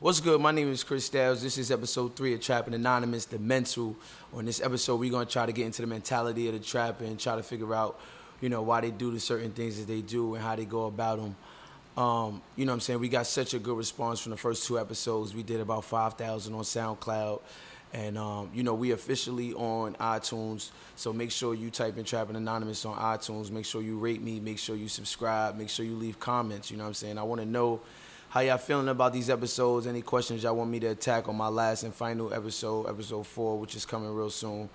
What's 0.00 0.20
good? 0.20 0.40
My 0.40 0.52
name 0.52 0.70
is 0.70 0.84
Chris 0.84 1.06
Styles. 1.06 1.42
This 1.42 1.58
is 1.58 1.72
episode 1.72 2.14
three 2.14 2.32
of 2.32 2.40
Trapping 2.40 2.72
Anonymous, 2.72 3.24
The 3.24 3.40
Mental. 3.40 3.96
On 4.32 4.44
this 4.44 4.60
episode, 4.60 5.00
we're 5.00 5.10
gonna 5.10 5.26
try 5.26 5.44
to 5.44 5.50
get 5.50 5.66
into 5.66 5.82
the 5.82 5.88
mentality 5.88 6.46
of 6.46 6.54
the 6.54 6.60
trapper 6.60 7.02
and 7.02 7.18
try 7.18 7.34
to 7.34 7.42
figure 7.42 7.74
out, 7.74 7.98
you 8.40 8.48
know, 8.48 8.62
why 8.62 8.80
they 8.80 8.92
do 8.92 9.10
the 9.10 9.18
certain 9.18 9.50
things 9.50 9.76
that 9.76 9.88
they 9.88 10.00
do 10.00 10.36
and 10.36 10.44
how 10.44 10.54
they 10.54 10.66
go 10.66 10.86
about 10.86 11.18
them. 11.18 11.36
Um, 12.00 12.42
you 12.54 12.64
know 12.64 12.70
what 12.70 12.74
I'm 12.74 12.80
saying? 12.80 13.00
We 13.00 13.08
got 13.08 13.26
such 13.26 13.54
a 13.54 13.58
good 13.58 13.76
response 13.76 14.20
from 14.20 14.30
the 14.30 14.36
first 14.36 14.68
two 14.68 14.78
episodes. 14.78 15.34
We 15.34 15.42
did 15.42 15.58
about 15.58 15.84
5,000 15.84 16.54
on 16.54 16.62
SoundCloud. 16.62 17.40
And, 17.92 18.16
um, 18.18 18.50
you 18.54 18.62
know, 18.62 18.74
we 18.74 18.92
officially 18.92 19.52
on 19.54 19.94
iTunes. 19.94 20.70
So 20.94 21.12
make 21.12 21.32
sure 21.32 21.54
you 21.54 21.70
type 21.70 21.98
in 21.98 22.04
Trapping 22.04 22.36
Anonymous 22.36 22.84
on 22.84 22.96
iTunes. 22.98 23.50
Make 23.50 23.64
sure 23.64 23.82
you 23.82 23.98
rate 23.98 24.22
me. 24.22 24.38
Make 24.38 24.60
sure 24.60 24.76
you 24.76 24.86
subscribe. 24.86 25.56
Make 25.56 25.70
sure 25.70 25.84
you 25.84 25.96
leave 25.96 26.20
comments. 26.20 26.70
You 26.70 26.76
know 26.76 26.84
what 26.84 26.90
I'm 26.90 26.94
saying? 26.94 27.18
I 27.18 27.24
wanna 27.24 27.46
know 27.46 27.80
how 28.30 28.40
y'all 28.40 28.58
feeling 28.58 28.88
about 28.88 29.12
these 29.12 29.30
episodes? 29.30 29.86
Any 29.86 30.02
questions 30.02 30.42
y'all 30.42 30.54
want 30.54 30.70
me 30.70 30.78
to 30.80 30.88
attack 30.88 31.28
on 31.28 31.36
my 31.36 31.48
last 31.48 31.82
and 31.82 31.94
final 31.94 32.32
episode, 32.34 32.86
episode 32.86 33.26
four, 33.26 33.58
which 33.58 33.74
is 33.74 33.86
coming 33.86 34.14
real 34.14 34.28
soon? 34.28 34.68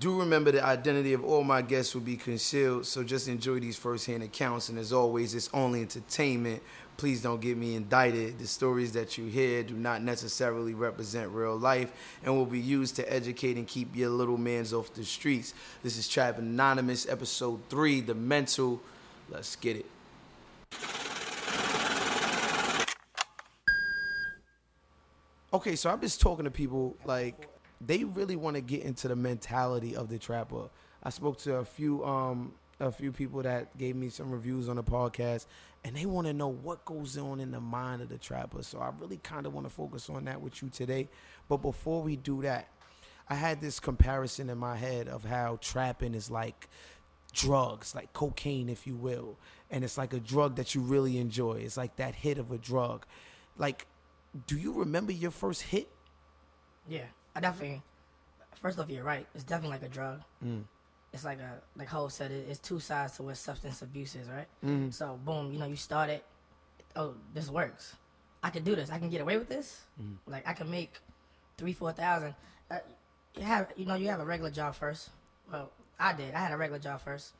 Do 0.00 0.18
remember 0.18 0.50
the 0.50 0.64
identity 0.64 1.12
of 1.12 1.22
all 1.22 1.44
my 1.44 1.62
guests 1.62 1.94
will 1.94 2.00
be 2.00 2.16
concealed, 2.16 2.86
so 2.86 3.04
just 3.04 3.28
enjoy 3.28 3.60
these 3.60 3.76
first-hand 3.76 4.22
accounts. 4.22 4.68
And 4.70 4.78
as 4.78 4.92
always, 4.92 5.34
it's 5.34 5.50
only 5.52 5.82
entertainment. 5.82 6.62
Please 6.96 7.22
don't 7.22 7.40
get 7.40 7.56
me 7.56 7.76
indicted. 7.76 8.38
The 8.38 8.46
stories 8.46 8.92
that 8.92 9.18
you 9.18 9.26
hear 9.26 9.62
do 9.62 9.74
not 9.74 10.02
necessarily 10.02 10.74
represent 10.74 11.30
real 11.30 11.56
life 11.56 11.92
and 12.24 12.34
will 12.34 12.46
be 12.46 12.58
used 12.58 12.96
to 12.96 13.12
educate 13.12 13.56
and 13.56 13.66
keep 13.66 13.94
your 13.94 14.08
little 14.08 14.38
mans 14.38 14.72
off 14.72 14.94
the 14.94 15.04
streets. 15.04 15.52
This 15.82 15.98
is 15.98 16.08
Trap 16.08 16.38
Anonymous, 16.38 17.06
episode 17.08 17.60
three, 17.68 18.00
The 18.00 18.14
Mental. 18.14 18.80
Let's 19.30 19.56
get 19.56 19.76
it. 19.76 21.03
Okay, 25.54 25.76
so 25.76 25.88
I'm 25.88 26.00
just 26.00 26.20
talking 26.20 26.46
to 26.46 26.50
people 26.50 26.96
like 27.04 27.48
they 27.80 28.02
really 28.02 28.34
want 28.34 28.56
to 28.56 28.60
get 28.60 28.82
into 28.82 29.06
the 29.06 29.14
mentality 29.14 29.94
of 29.94 30.08
the 30.08 30.18
trapper. 30.18 30.68
I 31.00 31.10
spoke 31.10 31.38
to 31.42 31.58
a 31.58 31.64
few 31.64 32.04
um 32.04 32.54
a 32.80 32.90
few 32.90 33.12
people 33.12 33.40
that 33.42 33.78
gave 33.78 33.94
me 33.94 34.08
some 34.08 34.32
reviews 34.32 34.68
on 34.68 34.74
the 34.74 34.82
podcast 34.82 35.46
and 35.84 35.94
they 35.94 36.06
want 36.06 36.26
to 36.26 36.32
know 36.32 36.48
what 36.48 36.84
goes 36.84 37.16
on 37.16 37.38
in 37.38 37.52
the 37.52 37.60
mind 37.60 38.02
of 38.02 38.08
the 38.08 38.18
trapper. 38.18 38.64
So 38.64 38.80
I 38.80 38.90
really 38.98 39.18
kind 39.18 39.46
of 39.46 39.54
want 39.54 39.64
to 39.64 39.72
focus 39.72 40.10
on 40.10 40.24
that 40.24 40.40
with 40.40 40.60
you 40.60 40.70
today. 40.70 41.08
But 41.48 41.58
before 41.58 42.02
we 42.02 42.16
do 42.16 42.42
that, 42.42 42.66
I 43.28 43.36
had 43.36 43.60
this 43.60 43.78
comparison 43.78 44.50
in 44.50 44.58
my 44.58 44.74
head 44.74 45.06
of 45.06 45.22
how 45.24 45.60
trapping 45.60 46.16
is 46.16 46.32
like 46.32 46.68
drugs, 47.32 47.94
like 47.94 48.12
cocaine 48.12 48.68
if 48.68 48.88
you 48.88 48.96
will. 48.96 49.38
And 49.70 49.84
it's 49.84 49.96
like 49.96 50.14
a 50.14 50.20
drug 50.20 50.56
that 50.56 50.74
you 50.74 50.80
really 50.80 51.16
enjoy. 51.16 51.58
It's 51.58 51.76
like 51.76 51.94
that 51.94 52.16
hit 52.16 52.38
of 52.38 52.50
a 52.50 52.58
drug. 52.58 53.06
Like 53.56 53.86
do 54.46 54.56
you 54.56 54.72
remember 54.72 55.12
your 55.12 55.30
first 55.30 55.62
hit? 55.62 55.88
Yeah, 56.88 57.04
I 57.34 57.40
definitely. 57.40 57.82
First 58.56 58.78
off, 58.78 58.88
you're 58.90 59.04
right. 59.04 59.26
It's 59.34 59.44
definitely 59.44 59.76
like 59.76 59.82
a 59.84 59.88
drug. 59.88 60.22
Mm. 60.44 60.64
It's 61.12 61.24
like 61.24 61.38
a 61.38 61.60
like 61.76 61.88
Ho 61.88 62.08
said. 62.08 62.30
It, 62.30 62.46
it's 62.48 62.58
two 62.58 62.80
sides 62.80 63.16
to 63.16 63.22
what 63.22 63.36
substance 63.36 63.82
abuse 63.82 64.14
is, 64.16 64.28
right? 64.28 64.46
Mhm. 64.64 64.92
So 64.92 65.18
boom, 65.24 65.52
you 65.52 65.58
know, 65.58 65.66
you 65.66 65.76
started. 65.76 66.20
Oh, 66.96 67.14
this 67.32 67.48
works. 67.50 67.94
I 68.42 68.50
can 68.50 68.62
do 68.64 68.74
this. 68.74 68.90
I 68.90 68.98
can 68.98 69.10
get 69.10 69.20
away 69.20 69.38
with 69.38 69.48
this. 69.48 69.82
Mhm. 70.00 70.16
Like 70.26 70.46
I 70.46 70.52
can 70.52 70.70
make 70.70 70.92
three, 71.56 71.72
four 71.72 71.92
thousand. 71.92 72.34
Uh, 72.70 72.78
you 73.36 73.42
have, 73.42 73.72
you 73.76 73.84
know, 73.86 73.94
you 73.94 74.08
have 74.08 74.20
a 74.20 74.24
regular 74.24 74.50
job 74.50 74.74
first. 74.74 75.10
Well, 75.50 75.70
I 75.98 76.12
did. 76.14 76.34
I 76.34 76.38
had 76.40 76.52
a 76.52 76.56
regular 76.56 76.78
job 76.80 77.00
first, 77.00 77.32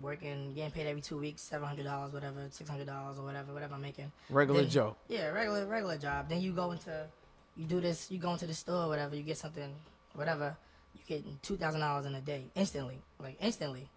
working, 0.00 0.52
getting 0.54 0.70
paid 0.70 0.86
every 0.86 1.02
two 1.02 1.18
weeks, 1.18 1.42
seven 1.42 1.66
hundred 1.68 1.84
dollars, 1.84 2.12
whatever, 2.12 2.46
six 2.50 2.68
hundred 2.68 2.86
dollars 2.86 3.18
or 3.18 3.24
whatever, 3.24 3.52
whatever 3.52 3.74
I'm 3.74 3.82
making. 3.82 4.10
Regular 4.30 4.62
Then- 4.62 4.70
Joe. 4.70 4.96
Yeah, 5.08 5.28
regular 5.28 5.66
regular 5.66 5.98
job. 5.98 6.28
Then 6.28 6.40
you 6.40 6.52
go 6.52 6.72
into, 6.72 7.06
you 7.56 7.66
do 7.66 7.80
this. 7.80 8.10
You 8.10 8.18
go 8.18 8.32
into 8.32 8.46
the 8.46 8.54
store, 8.54 8.88
whatever. 8.88 9.14
You 9.16 9.22
get 9.22 9.38
something, 9.38 9.74
whatever. 10.14 10.56
You 10.94 11.00
get 11.06 11.42
two 11.42 11.56
thousand 11.56 11.80
dollars 11.80 12.06
in 12.06 12.14
a 12.14 12.20
day 12.20 12.44
instantly, 12.54 13.00
like 13.20 13.36
instantly. 13.40 13.88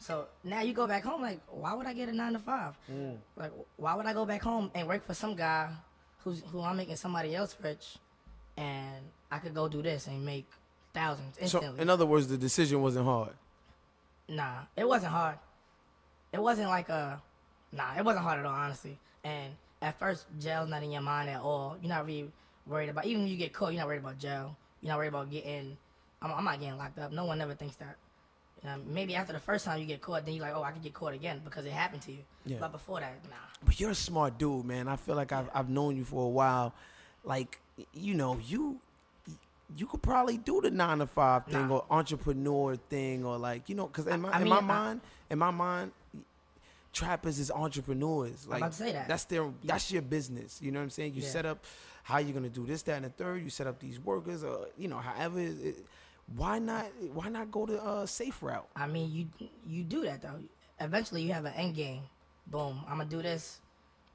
So 0.00 0.26
now 0.44 0.60
you 0.60 0.74
go 0.74 0.86
back 0.86 1.02
home, 1.02 1.20
like, 1.22 1.40
why 1.50 1.74
would 1.74 1.86
I 1.86 1.92
get 1.92 2.08
a 2.08 2.12
nine 2.12 2.32
to 2.34 2.38
five? 2.38 2.78
Mm. 2.92 3.16
Like, 3.36 3.50
why 3.76 3.94
would 3.96 4.06
I 4.06 4.12
go 4.12 4.24
back 4.24 4.42
home 4.42 4.70
and 4.74 4.86
work 4.86 5.04
for 5.04 5.12
some 5.12 5.34
guy 5.34 5.70
who's 6.22 6.42
who 6.52 6.62
I'm 6.62 6.76
making 6.76 6.96
somebody 6.96 7.34
else 7.34 7.56
rich, 7.62 7.96
and 8.56 9.04
I 9.30 9.38
could 9.38 9.54
go 9.54 9.68
do 9.68 9.82
this 9.82 10.06
and 10.06 10.24
make 10.24 10.46
thousands 10.94 11.36
instantly. 11.38 11.76
So, 11.76 11.82
in 11.82 11.90
other 11.90 12.06
words, 12.06 12.28
the 12.28 12.38
decision 12.38 12.80
wasn't 12.80 13.06
hard. 13.06 13.30
Nah, 14.28 14.60
it 14.76 14.86
wasn't 14.86 15.12
hard. 15.12 15.38
It 16.32 16.40
wasn't 16.40 16.68
like 16.68 16.88
a, 16.88 17.20
nah, 17.72 17.96
it 17.96 18.04
wasn't 18.04 18.24
hard 18.24 18.38
at 18.38 18.46
all, 18.46 18.54
honestly. 18.54 18.98
And 19.24 19.54
at 19.80 19.98
first, 19.98 20.26
jail's 20.38 20.68
not 20.68 20.82
in 20.82 20.92
your 20.92 21.02
mind 21.02 21.30
at 21.30 21.40
all. 21.40 21.76
You're 21.80 21.88
not 21.88 22.06
really 22.06 22.30
worried 22.66 22.90
about, 22.90 23.06
even 23.06 23.22
when 23.22 23.30
you 23.30 23.36
get 23.36 23.52
caught, 23.52 23.72
you're 23.72 23.80
not 23.80 23.86
worried 23.86 24.00
about 24.00 24.18
jail. 24.18 24.56
You're 24.82 24.90
not 24.90 24.98
worried 24.98 25.08
about 25.08 25.30
getting, 25.30 25.76
I'm, 26.20 26.32
I'm 26.32 26.44
not 26.44 26.60
getting 26.60 26.76
locked 26.76 26.98
up. 26.98 27.12
No 27.12 27.24
one 27.24 27.40
ever 27.40 27.54
thinks 27.54 27.76
that. 27.76 27.96
You 28.62 28.68
know, 28.70 28.76
maybe 28.86 29.14
after 29.14 29.32
the 29.32 29.38
first 29.38 29.64
time 29.64 29.78
you 29.78 29.86
get 29.86 30.00
caught, 30.00 30.24
then 30.24 30.34
you're 30.34 30.44
like, 30.44 30.54
oh, 30.54 30.62
I 30.62 30.72
could 30.72 30.82
get 30.82 30.92
caught 30.92 31.14
again 31.14 31.40
because 31.44 31.64
it 31.64 31.72
happened 31.72 32.02
to 32.02 32.12
you. 32.12 32.18
Yeah. 32.44 32.56
But 32.58 32.72
before 32.72 32.98
that, 32.98 33.14
nah. 33.30 33.36
But 33.64 33.78
you're 33.78 33.90
a 33.90 33.94
smart 33.94 34.36
dude, 34.36 34.64
man. 34.64 34.88
I 34.88 34.96
feel 34.96 35.14
like 35.14 35.32
I've 35.32 35.48
I've 35.54 35.68
known 35.68 35.96
you 35.96 36.04
for 36.04 36.24
a 36.24 36.28
while. 36.28 36.74
Like, 37.22 37.60
you 37.92 38.14
know, 38.14 38.38
you 38.44 38.80
you 39.76 39.86
could 39.86 40.02
probably 40.02 40.38
do 40.38 40.60
the 40.60 40.70
nine 40.70 40.98
to 40.98 41.06
five 41.06 41.44
thing 41.46 41.68
Nah. 41.68 41.76
or 41.76 41.84
entrepreneur 41.90 42.76
thing 42.76 43.24
or 43.24 43.36
like, 43.38 43.68
you 43.68 43.74
know, 43.74 43.86
because 43.86 44.06
in 44.06 44.20
my 44.22 44.30
I 44.30 44.36
in 44.38 44.44
mean, 44.44 44.50
my 44.50 44.58
I- 44.58 44.60
mind, 44.60 45.00
in 45.30 45.38
my 45.38 45.50
mind, 45.50 45.92
trappers 46.92 47.38
is 47.38 47.50
entrepreneurs. 47.50 48.46
Like 48.46 48.58
about 48.58 48.72
to 48.72 48.78
say 48.78 48.92
that. 48.92 49.08
that's 49.08 49.24
their 49.24 49.50
that's 49.64 49.90
your 49.92 50.02
business. 50.02 50.60
You 50.62 50.72
know 50.72 50.80
what 50.80 50.84
I'm 50.84 50.90
saying? 50.90 51.14
You 51.14 51.22
Yeah. 51.22 51.28
set 51.28 51.46
up 51.46 51.64
how 52.02 52.18
you're 52.18 52.32
gonna 52.32 52.48
do 52.48 52.66
this, 52.66 52.82
that, 52.82 52.96
and 52.96 53.04
the 53.04 53.10
third. 53.10 53.42
You 53.42 53.50
set 53.50 53.66
up 53.66 53.78
these 53.78 54.00
workers, 54.00 54.42
or 54.44 54.68
you 54.76 54.88
know, 54.88 54.98
however. 54.98 55.40
It, 55.40 55.84
why 56.36 56.58
not? 56.58 56.86
Why 57.14 57.28
not 57.30 57.50
go 57.50 57.64
the 57.66 57.82
uh, 57.82 58.04
safe 58.06 58.42
route? 58.42 58.68
I 58.76 58.86
mean, 58.86 59.10
you 59.10 59.48
you 59.66 59.82
do 59.84 60.02
that 60.02 60.20
though. 60.22 60.40
Eventually, 60.80 61.22
you 61.22 61.32
have 61.32 61.44
an 61.46 61.54
end 61.54 61.74
game. 61.74 62.02
Boom. 62.46 62.80
I'm 62.86 62.98
gonna 62.98 63.08
do 63.08 63.22
this. 63.22 63.60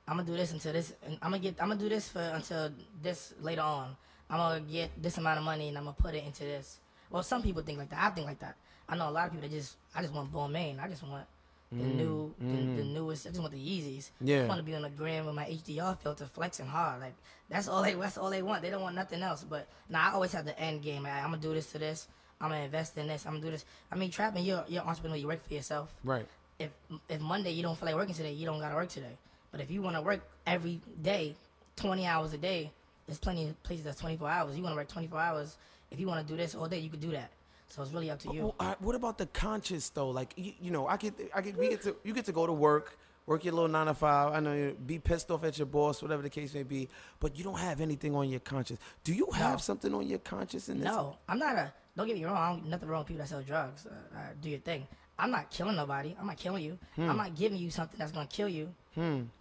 I'm 0.07 0.17
gonna 0.17 0.27
do 0.27 0.35
this 0.35 0.51
until 0.51 0.73
this. 0.73 0.93
and 1.03 1.13
I'm 1.21 1.31
gonna 1.31 1.39
get. 1.39 1.55
I'm 1.61 1.69
gonna 1.69 1.79
do 1.79 1.89
this 1.89 2.09
for 2.09 2.19
until 2.19 2.71
this 3.01 3.33
later 3.41 3.61
on. 3.61 3.95
I'm 4.33 4.39
gonna 4.39 4.61
get 4.61 4.89
this 4.99 5.19
amount 5.19 5.37
of 5.37 5.45
money 5.45 5.67
and 5.67 5.77
I'm 5.77 5.83
gonna 5.83 5.95
put 5.95 6.15
it 6.15 6.23
into 6.25 6.43
this. 6.43 6.79
Well, 7.11 7.21
some 7.21 7.43
people 7.43 7.61
think 7.61 7.77
like 7.77 7.89
that. 7.91 7.99
I 8.01 8.09
think 8.09 8.25
like 8.25 8.39
that. 8.39 8.55
I 8.89 8.97
know 8.97 9.07
a 9.07 9.11
lot 9.11 9.27
of 9.27 9.31
people 9.31 9.47
that 9.47 9.55
just. 9.55 9.75
I 9.95 10.01
just 10.01 10.11
want 10.11 10.33
Balmain. 10.33 10.83
I 10.83 10.87
just 10.87 11.03
want 11.03 11.25
the 11.71 11.83
mm, 11.83 11.95
new, 11.95 12.33
the, 12.39 12.45
the 12.45 12.81
mm. 12.81 12.93
newest. 12.93 13.27
I 13.27 13.29
just 13.29 13.41
want 13.41 13.53
the 13.53 13.59
Yeezys. 13.59 14.09
Yeah. 14.21 14.43
I 14.43 14.45
want 14.47 14.57
to 14.57 14.63
be 14.63 14.73
on 14.73 14.81
the 14.81 14.89
gram 14.89 15.27
with 15.27 15.35
my 15.35 15.45
HDR 15.45 15.99
filter, 15.99 16.25
flexing 16.25 16.65
hard. 16.65 17.01
Like 17.01 17.13
that's 17.47 17.67
all 17.67 17.83
they. 17.83 17.93
That's 17.93 18.17
all 18.17 18.31
they 18.31 18.41
want. 18.41 18.63
They 18.63 18.71
don't 18.71 18.81
want 18.81 18.95
nothing 18.95 19.21
else. 19.21 19.45
But 19.47 19.67
now 19.87 20.09
I 20.09 20.13
always 20.13 20.33
have 20.33 20.45
the 20.45 20.59
end 20.59 20.81
game. 20.81 21.03
Like, 21.03 21.13
I'm 21.13 21.29
gonna 21.29 21.37
do 21.37 21.53
this 21.53 21.71
to 21.73 21.77
this. 21.77 22.07
I'm 22.41 22.49
gonna 22.49 22.63
invest 22.63 22.97
in 22.97 23.05
this. 23.07 23.27
I'm 23.27 23.33
gonna 23.33 23.45
do 23.45 23.51
this. 23.51 23.65
I 23.91 23.95
mean, 23.95 24.09
trapping. 24.09 24.43
You're 24.43 24.65
you're 24.67 24.81
an 24.81 24.87
entrepreneur. 24.87 25.15
You 25.15 25.27
work 25.27 25.47
for 25.47 25.53
yourself. 25.53 25.93
Right. 26.03 26.25
If 26.57 26.71
if 27.07 27.21
Monday 27.21 27.51
you 27.51 27.61
don't 27.61 27.77
feel 27.77 27.85
like 27.85 27.95
working 27.95 28.15
today, 28.15 28.33
you 28.33 28.47
don't 28.47 28.59
gotta 28.59 28.75
work 28.75 28.89
today. 28.89 29.15
But 29.51 29.61
if 29.61 29.69
you 29.69 29.83
want 29.83 29.95
to 29.95 30.01
work 30.01 30.21
every 30.47 30.81
day, 30.99 31.35
20 31.75 32.07
hours 32.07 32.33
a 32.33 32.39
day, 32.39 32.71
there's 33.05 33.19
plenty 33.19 33.49
of 33.49 33.63
places 33.63 33.85
that's 33.85 33.99
24 33.99 34.29
hours. 34.29 34.55
You 34.57 34.63
want 34.63 34.73
to 34.73 34.77
work 34.77 34.87
24 34.87 35.19
hours. 35.19 35.57
If 35.91 35.99
you 35.99 36.07
want 36.07 36.25
to 36.25 36.33
do 36.33 36.37
this 36.37 36.55
all 36.55 36.67
day, 36.67 36.79
you 36.79 36.89
could 36.89 37.01
do 37.01 37.11
that. 37.11 37.31
So 37.67 37.81
it's 37.81 37.91
really 37.91 38.11
up 38.11 38.19
to 38.19 38.33
you. 38.33 38.41
Well, 38.41 38.55
all 38.59 38.67
right, 38.67 38.81
what 38.81 38.95
about 38.95 39.17
the 39.17 39.25
conscious 39.27 39.89
though? 39.89 40.09
Like 40.09 40.33
you, 40.35 40.53
you 40.61 40.71
know, 40.71 40.87
I 40.87 40.97
get, 40.97 41.13
I 41.33 41.41
get, 41.41 41.57
we 41.57 41.69
get 41.69 41.81
to, 41.83 41.95
you 42.03 42.13
get 42.13 42.25
to 42.25 42.31
go 42.31 42.45
to 42.45 42.53
work, 42.53 42.97
work 43.25 43.43
your 43.43 43.53
little 43.53 43.69
nine 43.69 43.87
to 43.87 43.93
five. 43.93 44.33
I 44.33 44.39
know 44.39 44.53
you 44.53 44.77
be 44.85 44.99
pissed 44.99 45.31
off 45.31 45.43
at 45.43 45.57
your 45.57 45.65
boss, 45.65 46.01
whatever 46.01 46.21
the 46.21 46.29
case 46.29 46.53
may 46.53 46.63
be, 46.63 46.87
but 47.19 47.35
you 47.35 47.43
don't 47.43 47.57
have 47.57 47.81
anything 47.81 48.15
on 48.15 48.29
your 48.29 48.41
conscience. 48.41 48.79
Do 49.03 49.13
you 49.13 49.27
have 49.31 49.61
something 49.61 49.93
on 49.93 50.07
your 50.07 50.19
conscience 50.19 50.69
in 50.69 50.79
this? 50.79 50.85
No, 50.85 51.17
I'm 51.27 51.39
not 51.39 51.55
a. 51.55 51.73
Don't 51.95 52.07
get 52.07 52.15
me 52.15 52.25
wrong. 52.25 52.37
I 52.37 52.49
don't, 52.49 52.69
nothing 52.69 52.89
wrong 52.89 53.01
with 53.01 53.07
people 53.07 53.23
that 53.23 53.29
sell 53.29 53.41
drugs. 53.41 53.85
Uh, 53.85 54.17
uh, 54.17 54.19
do 54.41 54.49
your 54.49 54.59
thing. 54.59 54.87
I'm 55.17 55.31
not 55.31 55.49
killing 55.51 55.75
nobody. 55.75 56.15
I'm 56.19 56.27
not 56.27 56.37
killing 56.37 56.63
you. 56.63 56.77
Hmm. 56.95 57.09
I'm 57.09 57.17
not 57.17 57.35
giving 57.35 57.57
you 57.57 57.69
something 57.69 57.97
that's 57.99 58.11
gonna 58.11 58.27
kill 58.27 58.49
you. 58.49 58.73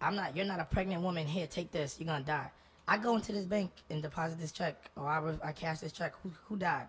I'm 0.01 0.15
not. 0.15 0.35
You're 0.35 0.45
not 0.45 0.59
a 0.59 0.65
pregnant 0.65 1.01
woman. 1.03 1.27
Here, 1.27 1.45
take 1.47 1.71
this. 1.71 1.97
You're 1.99 2.07
gonna 2.07 2.23
die. 2.23 2.51
I 2.87 2.97
go 2.97 3.15
into 3.15 3.31
this 3.31 3.45
bank 3.45 3.71
and 3.89 4.01
deposit 4.01 4.39
this 4.39 4.51
check, 4.51 4.89
or 4.97 5.07
I, 5.07 5.19
re- 5.19 5.39
I 5.43 5.51
cash 5.53 5.79
this 5.79 5.91
check. 5.93 6.13
Who, 6.23 6.31
who 6.47 6.57
died? 6.57 6.87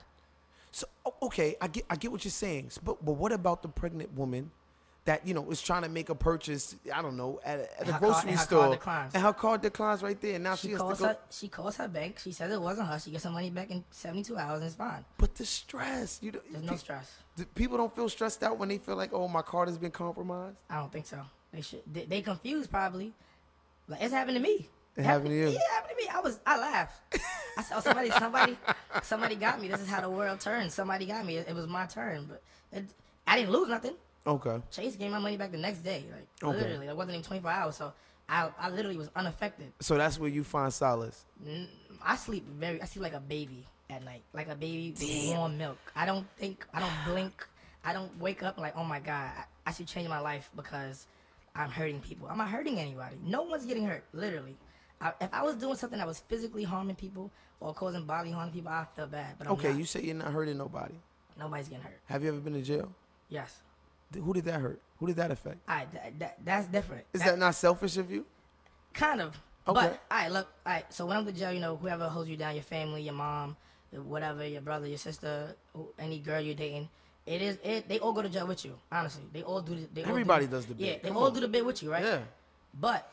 So 0.73 0.87
okay, 1.23 1.55
I 1.61 1.69
get, 1.69 1.85
I 1.89 1.97
get 1.97 2.11
what 2.11 2.25
you're 2.25 2.33
saying, 2.33 2.71
but 2.83 3.05
but 3.05 3.13
what 3.13 3.31
about 3.33 3.63
the 3.63 3.69
pregnant 3.69 4.13
woman 4.17 4.51
that 5.05 5.25
you 5.27 5.35
know 5.35 5.49
is 5.51 5.61
trying 5.63 5.83
to 5.83 5.89
make 5.89 6.09
a 6.09 6.15
purchase. 6.15 6.75
I 6.93 7.01
don't 7.03 7.17
know 7.17 7.39
at, 7.45 7.59
a- 7.61 7.63
at 7.81 7.81
And 7.87 7.91
her 7.91 7.99
grocery 8.01 8.31
and 8.31 8.41
store, 8.41 8.61
card 8.63 8.73
declines. 8.79 9.15
and 9.15 9.23
her 9.23 9.33
card 9.35 9.61
declines 9.63 10.03
right 10.03 10.21
there. 10.21 10.39
Now 10.41 10.57
she, 10.57 10.69
She 10.69 10.73
has 10.73 10.81
calls 10.81 10.97
to 10.99 11.03
go. 11.05 11.09
her. 11.11 11.19
She 11.31 11.49
calls 11.49 11.77
her 11.77 11.87
bank. 11.89 12.19
She 12.19 12.33
says 12.33 12.51
it 12.51 12.61
wasn't 12.61 12.89
her. 12.89 12.99
She 12.99 13.11
gets 13.13 13.23
her 13.25 13.31
money 13.31 13.51
back 13.51 13.71
in 13.71 13.85
72 13.91 14.37
hours 14.37 14.57
and 14.61 14.67
it's 14.67 14.75
fine. 14.75 15.05
But 15.19 15.35
the 15.37 15.45
stress, 15.45 16.19
you 16.23 16.33
don't- 16.33 16.51
There's 16.53 16.65
no 16.65 16.77
stress. 16.77 17.19
People 17.55 17.77
don't 17.77 17.95
feel 17.95 18.09
stressed 18.09 18.43
out 18.43 18.59
when 18.59 18.69
they 18.71 18.79
feel 18.79 18.97
like, 18.97 19.11
oh, 19.13 19.29
my 19.29 19.43
card 19.43 19.69
has 19.69 19.77
been 19.79 19.91
compromised. 19.91 20.57
I 20.71 20.77
don't 20.77 20.91
think 20.91 21.07
so. 21.07 21.21
They 21.53 21.61
should. 21.61 21.83
They, 21.93 22.07
they 22.07 22.23
confused 22.23 22.71
probably. 22.71 23.13
Like 23.87 24.03
it's 24.03 24.13
happened 24.15 24.39
to 24.39 24.43
me. 24.43 24.69
It 24.97 25.05
happened 25.05 25.31
to 25.31 25.35
you? 25.37 25.49
Yeah, 25.49 25.59
it 26.15 26.23
happened 26.23 26.35
to 26.35 26.41
me. 26.47 26.47
I 26.47 26.57
was. 26.57 26.63
I 26.63 26.71
laughed. 26.71 27.15
I 27.57 27.63
said, 27.63 27.77
oh, 27.77 27.81
somebody, 27.81 28.11
somebody, 28.11 28.57
somebody 29.03 29.37
got 29.37 29.61
me. 29.61 29.69
This 29.69 29.81
is 29.81 29.89
how 29.89 30.01
the 30.01 30.11
world 30.11 30.41
turns. 30.41 30.75
Somebody 30.75 31.07
got 31.07 31.25
me. 31.25 31.37
It, 31.37 31.49
it 31.49 31.55
was 31.55 31.67
my 31.67 31.87
turn, 31.87 32.27
but 32.29 32.43
it, 32.73 32.85
I 33.27 33.37
didn't 33.39 33.53
lose 33.53 33.69
nothing. 33.69 33.95
Okay. 34.27 34.61
Chase 34.71 34.97
gave 34.97 35.11
my 35.11 35.19
money 35.19 35.37
back 35.37 35.53
the 35.53 35.59
next 35.59 35.79
day. 35.85 36.05
Like 36.11 36.27
Okay. 36.43 36.59
literally, 36.59 36.87
it 36.89 36.97
wasn't 36.97 37.15
even 37.17 37.25
24 37.25 37.51
hours. 37.51 37.77
So 37.77 37.93
I, 38.29 38.49
I 38.59 38.71
literally 38.71 38.97
was 38.97 39.11
unaffected. 39.15 39.73
So 39.81 39.97
that's 39.97 40.19
where 40.19 40.31
you 40.31 40.43
find 40.45 40.73
solace. 40.73 41.25
I 42.03 42.17
sleep 42.17 42.47
very. 42.49 42.81
I 42.81 42.87
sleep 42.87 43.03
like 43.03 43.15
a 43.15 43.21
baby 43.21 43.67
at 43.91 44.03
night, 44.05 44.23
like 44.33 44.49
a 44.49 44.55
baby 44.55 44.95
with 44.99 45.35
warm 45.37 45.59
milk. 45.59 45.79
I 45.95 46.07
don't 46.07 46.27
think. 46.39 46.67
I 46.73 46.81
don't 46.81 46.93
blink. 47.07 47.47
I 47.85 47.93
don't 47.93 48.19
wake 48.19 48.43
up 48.43 48.57
like, 48.59 48.75
oh 48.77 48.85
my 48.85 48.99
god, 48.99 49.31
I, 49.37 49.45
I 49.67 49.73
should 49.73 49.87
change 49.87 50.09
my 50.09 50.19
life 50.21 50.51
because 50.57 51.07
I'm 51.55 51.69
hurting 51.71 52.01
people. 52.01 52.27
I'm 52.31 52.39
not 52.39 52.49
hurting 52.49 52.79
anybody. 52.81 53.17
No 53.23 53.43
one's 53.43 53.67
getting 53.67 53.85
hurt. 53.85 54.05
Literally. 54.15 54.57
I, 55.01 55.13
if 55.21 55.29
I 55.33 55.43
was 55.43 55.57
doing 55.57 55.77
something 55.77 55.99
that 55.99 56.07
was 56.07 56.21
physically 56.29 56.65
harming 56.65 56.97
people 56.97 57.31
or 57.61 57.75
causing 57.75 58.05
bodily 58.07 58.33
harm 58.33 58.49
to 58.49 58.55
people, 58.55 58.71
I 58.71 58.87
feel 58.97 59.07
bad. 59.07 59.35
But 59.39 59.47
I'm 59.49 59.53
Okay, 59.55 59.71
not. 59.71 59.79
you 59.79 59.85
say 59.85 60.03
you're 60.03 60.15
not 60.15 60.33
hurting 60.33 60.57
nobody. 60.57 60.95
nobody's 61.39 61.69
getting 61.69 61.85
hurt. 61.85 61.99
Have 62.07 62.23
you 62.23 62.29
ever 62.29 62.39
been 62.39 62.55
to 62.55 62.63
jail? 62.63 62.93
Yes. 63.29 63.61
Th- 64.13 64.25
Who 64.25 64.33
did 64.33 64.45
that 64.45 64.61
hurt? 64.61 64.81
Who 64.99 65.07
did 65.09 65.17
that 65.17 65.31
affect? 65.31 65.69
Right, 65.69 65.93
that, 65.93 66.19
that, 66.21 66.39
that's 66.45 66.67
different. 66.69 67.05
Is 67.13 67.23
that 67.23 67.39
not 67.39 67.55
selfish 67.55 67.97
of 67.97 68.11
you? 68.11 68.25
Kind 68.93 69.21
of. 69.21 69.41
Okay. 69.67 69.81
But 69.81 70.03
all 70.11 70.19
right, 70.19 70.31
look, 70.31 70.49
all 70.65 70.73
right. 70.73 70.93
So 70.93 71.07
when 71.07 71.17
I'm 71.17 71.27
to 71.27 71.33
jail, 71.33 71.53
you 71.53 71.61
know, 71.61 71.77
whoever 71.77 72.09
holds 72.09 72.29
you 72.31 72.37
down, 72.37 72.55
your 72.55 72.63
family, 72.63 73.03
your 73.03 73.15
mom, 73.15 73.57
whatever, 73.91 74.47
your 74.47 74.61
brother, 74.61 74.87
your 74.87 74.99
sister, 74.99 75.57
who, 75.73 75.89
any 75.99 76.19
girl 76.21 76.41
you're 76.41 76.55
dating, 76.55 76.89
it 77.27 77.41
is 77.43 77.59
it. 77.65 77.89
They 77.89 77.99
all 77.99 78.13
go 78.13 78.21
to 78.23 78.29
jail 78.29 78.47
with 78.47 78.65
you. 78.65 78.79
Honestly, 78.93 79.25
they 79.33 79.43
all 79.43 79.63
do. 79.63 79.75
The, 79.75 79.89
they 79.93 80.03
all 80.05 80.11
Everybody 80.11 80.45
do, 80.47 80.53
does 80.53 80.67
the 80.67 80.75
bit. 80.75 80.87
Yeah, 80.87 80.93
they 81.03 81.09
Come 81.09 81.17
all 81.17 81.25
on. 81.27 81.35
do 81.35 81.41
the 81.41 81.49
bit 81.49 81.65
with 81.65 81.83
you, 81.83 81.91
right? 81.91 82.05
Yeah. 82.05 82.19
But 82.79 83.11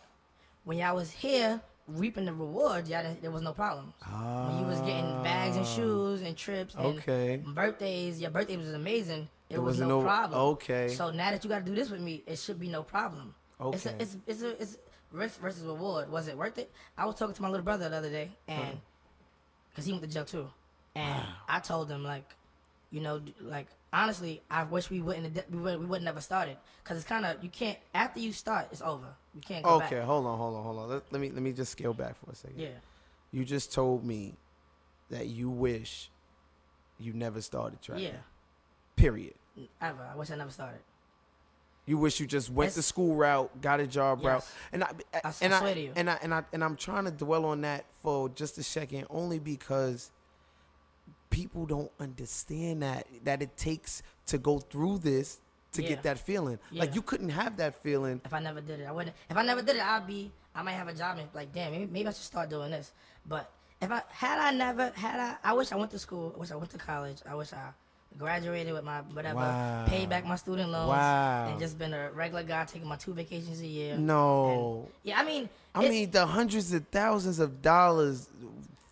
when 0.66 0.78
y'all 0.78 0.96
was 0.96 1.10
here 1.12 1.62
reaping 1.96 2.26
the 2.26 2.34
rewards, 2.34 2.90
y'all 2.90 3.04
there 3.22 3.32
was 3.32 3.42
no 3.42 3.54
problems. 3.54 3.94
When 4.10 4.60
you 4.60 4.66
was 4.66 4.80
getting 4.82 5.24
bags 5.24 5.56
and 5.58 5.66
shoes 5.66 6.22
and 6.22 6.36
trips 6.36 6.74
and 6.76 6.86
Ah. 6.86 6.90
Okay. 6.90 7.38
birthdays, 7.38 8.20
your 8.22 8.32
birthday 8.32 8.58
was 8.58 8.70
amazing. 8.74 9.28
It, 9.50 9.60
was 9.60 9.80
no 9.80 9.88
no- 9.88 10.02
problem. 10.04 10.40
okay. 10.54 10.88
So 10.90 11.12
now 11.12 11.32
that 11.32 11.44
you 11.44 11.50
got 11.50 11.60
to 11.60 11.66
do 11.66 11.76
this 11.76 11.90
with 11.90 12.00
me, 12.02 12.24
it 12.26 12.38
should 12.40 12.60
be 12.60 12.70
no 12.70 12.84
problem. 12.84 13.36
It's 13.74 13.86
Okay. 13.86 13.96
a, 13.98 14.02
it's 14.02 14.18
it's 14.26 14.42
a, 14.42 14.62
it's 14.62 14.78
risk 15.12 15.40
versus 15.42 15.64
reward. 15.64 16.10
Was 16.10 16.28
it 16.28 16.38
worth 16.38 16.58
it? 16.58 16.72
I 16.98 17.06
was 17.06 17.16
talking 17.16 17.36
to 17.36 17.42
my 17.42 17.50
little 17.50 17.64
brother 17.66 17.90
the 17.90 17.98
other 17.98 18.10
day, 18.10 18.32
and 18.48 18.80
because 19.70 19.86
he 19.86 19.92
went 19.92 20.04
to 20.04 20.10
jail 20.10 20.26
too, 20.26 20.48
and 20.96 21.24
I 21.50 21.60
told 21.60 21.92
him 21.92 22.04
like, 22.04 22.34
you 22.92 23.02
know, 23.02 23.22
like 23.42 23.68
honestly, 23.94 24.42
I 24.50 24.64
wish 24.64 24.90
we 24.90 25.02
wouldn't 25.02 25.36
have, 25.36 25.46
we 25.52 25.60
would 25.60 25.80
we 25.80 25.86
wouldn't 25.86 26.06
never 26.06 26.22
started 26.22 26.58
because 26.84 26.98
it's 26.98 27.08
kind 27.08 27.26
of 27.26 27.44
you 27.44 27.50
can't 27.50 27.78
after 27.94 28.20
you 28.20 28.32
start, 28.32 28.68
it's 28.72 28.82
over. 28.82 29.08
You 29.34 29.42
can't 29.42 29.64
go 29.64 29.76
Okay, 29.76 29.98
back. 29.98 30.06
hold 30.06 30.26
on, 30.26 30.38
hold 30.38 30.56
on, 30.56 30.64
hold 30.64 30.80
on. 30.80 30.90
Let, 30.90 31.04
let 31.12 31.22
me 31.22 31.30
let 31.32 31.42
me 31.42 31.54
just 31.54 31.72
scale 31.72 31.94
back 31.94 32.16
for 32.18 32.32
a 32.32 32.36
second. 32.36 32.60
Yeah, 32.60 32.70
You 33.32 33.46
just 33.46 33.72
told 33.74 34.04
me 34.06 34.36
that 35.10 35.28
you 35.28 35.50
wish 35.50 36.10
you 37.00 37.14
never 37.14 37.42
started 37.42 37.82
trapping. 37.82 38.06
yeah. 38.06 38.12
Period. 38.96 39.34
Ever. 39.82 40.08
I 40.14 40.16
wish 40.16 40.32
I 40.32 40.36
never 40.36 40.52
started. 40.52 40.80
You 41.88 41.98
wish 41.98 42.20
you 42.20 42.28
just 42.28 42.50
went 42.52 42.74
the 42.74 42.84
school 42.84 43.16
route, 43.16 43.60
got 43.62 43.80
a 43.80 43.88
job 43.88 44.24
route, 44.24 44.44
Yes. 44.44 44.54
and 44.72 44.84
I, 44.84 44.88
I 45.24 45.34
and 45.42 45.54
I 45.54 45.58
I, 45.58 45.60
swear 45.60 45.74
to 45.74 45.82
you. 45.82 45.92
and 45.96 46.10
I 46.10 46.20
and 46.22 46.34
I 46.34 46.44
and 46.54 46.64
I'm 46.64 46.76
trying 46.76 47.06
to 47.06 47.12
dwell 47.12 47.44
on 47.46 47.62
that 47.62 47.86
for 48.04 48.30
just 48.30 48.58
a 48.60 48.64
second, 48.64 49.08
only 49.10 49.40
because 49.40 50.12
people 51.32 51.66
don't 51.66 51.92
understand 52.00 52.84
that 52.84 53.08
that 53.24 53.42
it 53.42 53.58
takes 53.58 54.04
to 54.28 54.38
go 54.38 54.60
through 54.60 55.00
this 55.00 55.40
to 55.74 55.82
Yeah. 55.82 55.90
get 55.90 56.04
that 56.04 56.20
feeling. 56.20 56.60
Like 56.72 56.94
you 56.94 57.02
couldn't 57.02 57.30
have 57.30 57.58
that 57.58 57.82
feeling. 57.82 58.22
If 58.24 58.34
I 58.34 58.40
never 58.40 58.62
did 58.62 58.82
it, 58.82 58.86
I 58.88 58.92
wouldn't. 58.92 59.16
If 59.30 59.36
I 59.38 59.42
never 59.44 59.62
did 59.64 59.78
it, 59.78 59.82
I'd 59.82 60.06
be. 60.06 60.32
I 60.54 60.62
might 60.62 60.74
have 60.74 60.90
a 60.90 60.94
job 60.94 61.18
and 61.18 61.28
like, 61.34 61.52
damn, 61.54 61.72
maybe, 61.72 61.86
maybe 61.88 62.08
I 62.08 62.12
should 62.12 62.24
start 62.24 62.50
doing 62.50 62.72
this. 62.72 62.92
But 63.26 63.50
if 63.82 63.90
I 63.90 64.04
had 64.10 64.38
I 64.38 64.52
never 64.52 64.92
had 64.94 65.20
I, 65.20 65.50
I 65.50 65.54
wish 65.54 65.72
I 65.72 65.78
went 65.78 65.92
to 65.92 66.00
school. 66.00 66.34
I 66.36 66.40
wish 66.40 66.52
I 66.52 66.56
went 66.58 66.70
to 66.72 66.78
college. 66.78 67.18
I 67.28 67.34
wish 67.36 67.54
I 67.54 67.70
graduated 68.18 68.74
with 68.74 68.84
my 68.84 69.00
whatever, 69.14 69.38
Wow. 69.40 69.86
paid 69.88 70.10
back 70.10 70.26
my 70.26 70.36
student 70.36 70.70
loans, 70.70 70.90
Wow. 70.90 71.48
and 71.50 71.60
just 71.60 71.80
been 71.80 71.94
a 71.94 72.12
regular 72.12 72.44
guy 72.44 72.66
taking 72.66 72.90
my 72.90 72.98
two 72.98 73.14
vacations 73.14 73.62
a 73.62 73.66
year. 73.68 73.98
No. 73.98 74.90
Yeah, 75.04 75.18
I 75.18 75.24
mean, 75.24 75.48
I 75.74 75.88
mean 75.88 76.12
the 76.12 76.26
hundreds 76.26 76.74
of 76.74 76.86
thousands 76.90 77.40
of 77.40 77.62
dollars 77.62 78.28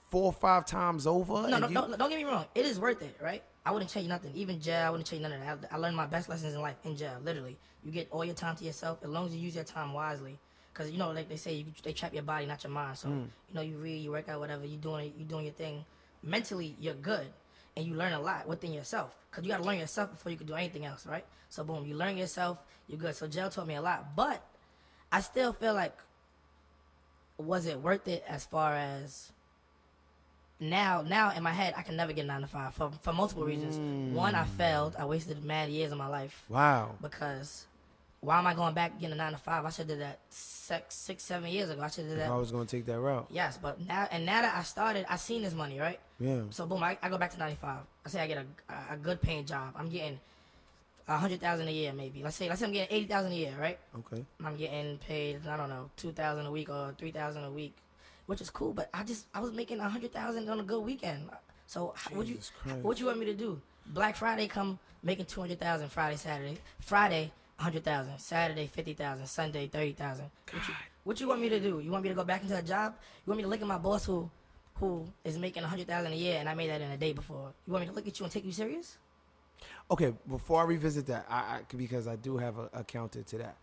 four 0.09 0.25
or 0.25 0.33
five 0.33 0.65
times 0.65 1.05
over. 1.07 1.47
No, 1.47 1.57
no, 1.59 1.67
you- 1.67 1.73
no, 1.73 1.95
don't 1.95 2.09
get 2.09 2.17
me 2.17 2.23
wrong. 2.25 2.45
It 2.55 2.65
is 2.65 2.79
worth 2.79 3.01
it, 3.01 3.15
right? 3.21 3.43
I 3.65 3.71
wouldn't 3.71 3.91
change 3.91 4.07
nothing. 4.07 4.31
Even 4.35 4.59
jail, 4.59 4.87
I 4.87 4.89
wouldn't 4.89 5.07
change 5.07 5.21
none 5.21 5.31
of 5.33 5.39
that. 5.41 5.71
I, 5.71 5.75
I 5.75 5.77
learned 5.77 5.95
my 5.95 6.05
best 6.07 6.29
lessons 6.29 6.55
in 6.55 6.61
life 6.61 6.75
in 6.83 6.95
jail. 6.97 7.17
Literally, 7.23 7.57
you 7.83 7.91
get 7.91 8.07
all 8.11 8.25
your 8.25 8.33
time 8.35 8.55
to 8.55 8.63
yourself 8.63 8.99
as 9.03 9.09
long 9.09 9.27
as 9.27 9.35
you 9.35 9.41
use 9.41 9.55
your 9.55 9.63
time 9.63 9.93
wisely. 9.93 10.39
Because 10.73 10.89
you 10.91 10.97
know, 10.97 11.11
like 11.11 11.29
they 11.29 11.35
say, 11.35 11.53
you, 11.53 11.65
they 11.83 11.91
trap 11.93 12.13
your 12.13 12.23
body, 12.23 12.45
not 12.45 12.63
your 12.63 12.71
mind. 12.71 12.97
So 12.97 13.09
Mm. 13.09 13.27
you 13.49 13.53
know, 13.55 13.61
you 13.61 13.77
read, 13.77 13.97
you 14.03 14.11
work 14.11 14.29
out, 14.29 14.39
whatever 14.39 14.65
you 14.65 14.77
doing, 14.77 15.13
you 15.17 15.25
doing 15.25 15.45
your 15.45 15.53
thing. 15.53 15.83
Mentally, 16.23 16.75
you're 16.79 16.93
good, 16.95 17.27
and 17.77 17.85
you 17.85 17.93
learn 17.95 18.13
a 18.13 18.19
lot 18.21 18.47
within 18.47 18.73
yourself. 18.73 19.15
Because 19.29 19.43
you 19.45 19.51
got 19.51 19.57
to 19.57 19.63
learn 19.63 19.77
yourself 19.79 20.09
before 20.11 20.31
you 20.31 20.37
can 20.37 20.47
do 20.47 20.53
anything 20.55 20.85
else, 20.85 21.05
right? 21.05 21.25
So 21.49 21.63
boom, 21.63 21.85
you 21.85 21.95
learn 21.95 22.17
yourself, 22.17 22.63
you're 22.87 22.97
good. 22.99 23.15
So 23.15 23.27
jail 23.27 23.49
taught 23.49 23.67
me 23.67 23.75
a 23.75 23.81
lot, 23.81 24.15
but 24.15 24.41
I 25.11 25.21
still 25.21 25.53
feel 25.53 25.73
like, 25.73 25.95
was 27.37 27.65
it 27.65 27.79
worth 27.79 28.07
it 28.07 28.23
as 28.27 28.45
far 28.45 28.73
as 28.75 29.31
now 30.59 31.01
now 31.01 31.31
in 31.35 31.43
my 31.43 31.51
head 31.51 31.73
I 31.77 31.83
can 31.83 31.95
never 31.95 32.13
get 32.13 32.25
nine 32.25 32.41
to 32.41 32.47
five 32.47 32.73
for 32.73 32.91
for 33.01 33.13
multiple 33.13 33.43
reasons. 33.45 33.77
One, 34.15 34.35
I 34.35 34.43
mm. 34.43 34.49
failed. 34.49 34.95
I 34.97 35.05
wasted 35.05 35.43
mad 35.43 35.69
years 35.69 35.91
of 35.91 35.97
my 35.97 36.07
life 36.07 36.43
Wow. 36.49 36.95
because 37.01 37.65
why 38.21 38.37
am 38.37 38.47
I 38.47 38.53
going 38.53 38.73
back 38.73 38.99
getting 38.99 39.13
a 39.13 39.15
nine 39.15 39.31
to 39.31 39.37
five? 39.37 39.65
I 39.65 39.69
should 39.69 39.89
have 39.89 39.97
did 39.97 40.01
that 40.01 40.19
six, 40.29 40.95
six, 40.95 41.23
seven 41.23 41.49
years 41.49 41.69
ago. 41.69 41.81
I 41.81 41.87
should 41.87 42.03
have 42.05 42.13
did 42.13 42.19
that. 42.19 42.29
I 42.29 42.35
was 42.35 42.51
gonna 42.51 42.65
take 42.65 42.85
that 42.87 42.99
route. 42.99 43.27
Yes, 43.31 43.57
but 43.61 43.79
now 43.87 44.07
and 44.11 44.25
now 44.25 44.41
that 44.41 44.55
I 44.55 44.63
started, 44.63 45.05
I 45.09 45.15
seen 45.15 45.41
this 45.41 45.53
money, 45.53 45.79
right? 45.79 45.99
Yeah. 46.19 46.41
So 46.49 46.65
boom, 46.65 46.83
I, 46.83 46.97
I 47.01 47.09
go 47.09 47.17
back 47.17 47.31
to 47.31 47.39
ninety 47.39 47.55
five. 47.55 47.79
I 48.05 48.09
say 48.09 48.21
I 48.21 48.27
get 48.27 48.45
a 48.69 48.93
a 48.93 48.97
good 48.97 49.21
paying 49.21 49.45
job. 49.45 49.73
I'm 49.75 49.89
getting 49.89 50.19
a 51.07 51.17
hundred 51.17 51.41
thousand 51.41 51.67
a 51.67 51.71
year, 51.71 51.93
maybe. 51.93 52.21
Let's 52.21 52.35
say 52.35 52.47
let's 52.49 52.59
say 52.59 52.67
I'm 52.67 52.73
getting 52.73 52.95
eighty 52.95 53.07
thousand 53.07 53.31
a 53.31 53.35
year, 53.35 53.55
right? 53.59 53.79
Okay. 53.99 54.23
I'm 54.43 54.57
getting 54.57 54.97
paid, 54.99 55.39
I 55.47 55.57
don't 55.57 55.69
know, 55.69 55.89
two 55.95 56.11
thousand 56.11 56.45
a 56.45 56.51
week 56.51 56.69
or 56.69 56.93
three 56.97 57.11
thousand 57.11 57.45
a 57.45 57.51
week, 57.51 57.75
which 58.29 58.41
is 58.41 58.51
cool. 58.51 58.73
But 58.73 58.89
I 58.93 59.03
just 59.03 59.25
I 59.33 59.39
was 59.39 59.51
making 59.51 59.79
a 59.79 59.89
hundred 59.89 60.13
thousand 60.13 60.47
on 60.49 60.59
a 60.59 60.63
good 60.63 60.81
weekend. 60.81 61.29
So 61.65 61.95
what 62.11 62.27
you 62.27 62.37
Christ. 62.61 62.83
what 62.83 62.99
you 62.99 63.07
want 63.07 63.17
me 63.19 63.25
to 63.25 63.33
do? 63.33 63.59
Black 63.87 64.15
Friday 64.15 64.47
come 64.47 64.77
making 65.01 65.25
two 65.25 65.41
hundred 65.41 65.59
thousand 65.59 65.89
Friday 65.89 66.15
Saturday 66.15 66.57
Friday 66.79 67.31
hundred 67.57 67.83
thousand 67.83 68.19
Saturday 68.19 68.67
fifty 68.67 68.93
thousand 68.93 69.25
Sunday 69.25 69.67
thirty 69.67 69.93
thousand. 69.93 70.29
What 70.51 70.67
you, 70.67 70.73
what 71.03 71.19
you 71.21 71.27
want 71.27 71.41
me 71.41 71.49
to 71.49 71.59
do? 71.59 71.79
You 71.79 71.89
want 71.89 72.03
me 72.03 72.09
to 72.09 72.15
go 72.15 72.23
back 72.23 72.43
into 72.43 72.55
a 72.55 72.61
job? 72.61 72.93
You 73.25 73.31
want 73.31 73.37
me 73.37 73.43
to 73.43 73.49
look 73.49 73.61
at 73.61 73.67
my 73.67 73.79
boss 73.79 74.05
who 74.05 74.29
who 74.75 75.07
is 75.23 75.39
making 75.39 75.63
a 75.63 75.67
hundred 75.67 75.87
thousand 75.87 76.13
a 76.13 76.15
year 76.15 76.37
and 76.39 76.47
I 76.47 76.53
made 76.53 76.69
that 76.69 76.81
in 76.81 76.91
a 76.91 76.97
day 76.97 77.13
before? 77.13 77.51
You 77.65 77.73
want 77.73 77.85
me 77.85 77.89
to 77.89 77.95
look 77.95 78.07
at 78.07 78.19
you 78.19 78.25
and 78.25 78.31
take 78.31 78.45
you 78.45 78.51
serious? 78.51 78.99
Okay, 79.89 80.13
before 80.29 80.61
I 80.61 80.65
revisit 80.65 81.07
that, 81.07 81.25
I, 81.27 81.37
I 81.37 81.61
because 81.75 82.07
I 82.07 82.15
do 82.15 82.37
have 82.37 82.59
a, 82.59 82.69
a 82.73 82.83
counter 82.83 83.23
to 83.23 83.37
that. 83.39 83.55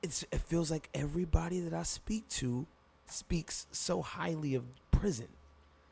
It's 0.00 0.24
it 0.30 0.42
feels 0.42 0.70
like 0.70 0.88
everybody 0.94 1.58
that 1.60 1.74
I 1.74 1.82
speak 1.82 2.28
to 2.28 2.68
speaks 3.10 3.66
so 3.72 4.02
highly 4.02 4.54
of 4.54 4.64
prison. 4.90 5.28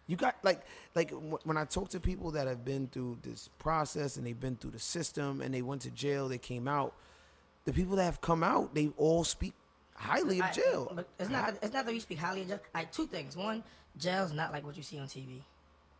You 0.06 0.16
got 0.16 0.36
like 0.42 0.62
like 0.94 1.10
wh- 1.10 1.44
when 1.46 1.56
I 1.56 1.64
talk 1.64 1.88
to 1.90 2.00
people 2.00 2.30
that 2.32 2.46
have 2.46 2.64
been 2.64 2.86
through 2.88 3.18
this 3.22 3.48
process 3.58 4.16
and 4.16 4.26
they've 4.26 4.38
been 4.38 4.56
through 4.56 4.70
the 4.70 4.78
system 4.78 5.40
and 5.40 5.52
they 5.52 5.62
went 5.62 5.82
to 5.82 5.90
jail, 5.90 6.28
they 6.28 6.38
came 6.38 6.68
out. 6.68 6.94
The 7.64 7.72
people 7.72 7.96
that 7.96 8.04
have 8.04 8.20
come 8.20 8.44
out, 8.44 8.72
they 8.74 8.90
all 8.96 9.24
speak 9.24 9.52
highly 9.96 10.38
of 10.38 10.46
I- 10.46 10.52
jail. 10.52 10.92
But 10.94 11.08
it's 11.18 11.30
not. 11.30 11.54
It's 11.62 11.72
not 11.72 11.84
that 11.86 11.92
we 11.92 11.98
speak 12.00 12.18
highly 12.18 12.42
of 12.42 12.48
jail. 12.48 12.60
Like 12.74 12.92
two 12.92 13.06
things. 13.08 13.36
One, 13.36 13.64
jail's 13.98 14.32
not 14.32 14.52
like 14.52 14.64
what 14.64 14.76
you 14.76 14.84
see 14.84 14.98
on 15.00 15.06
TV, 15.08 15.40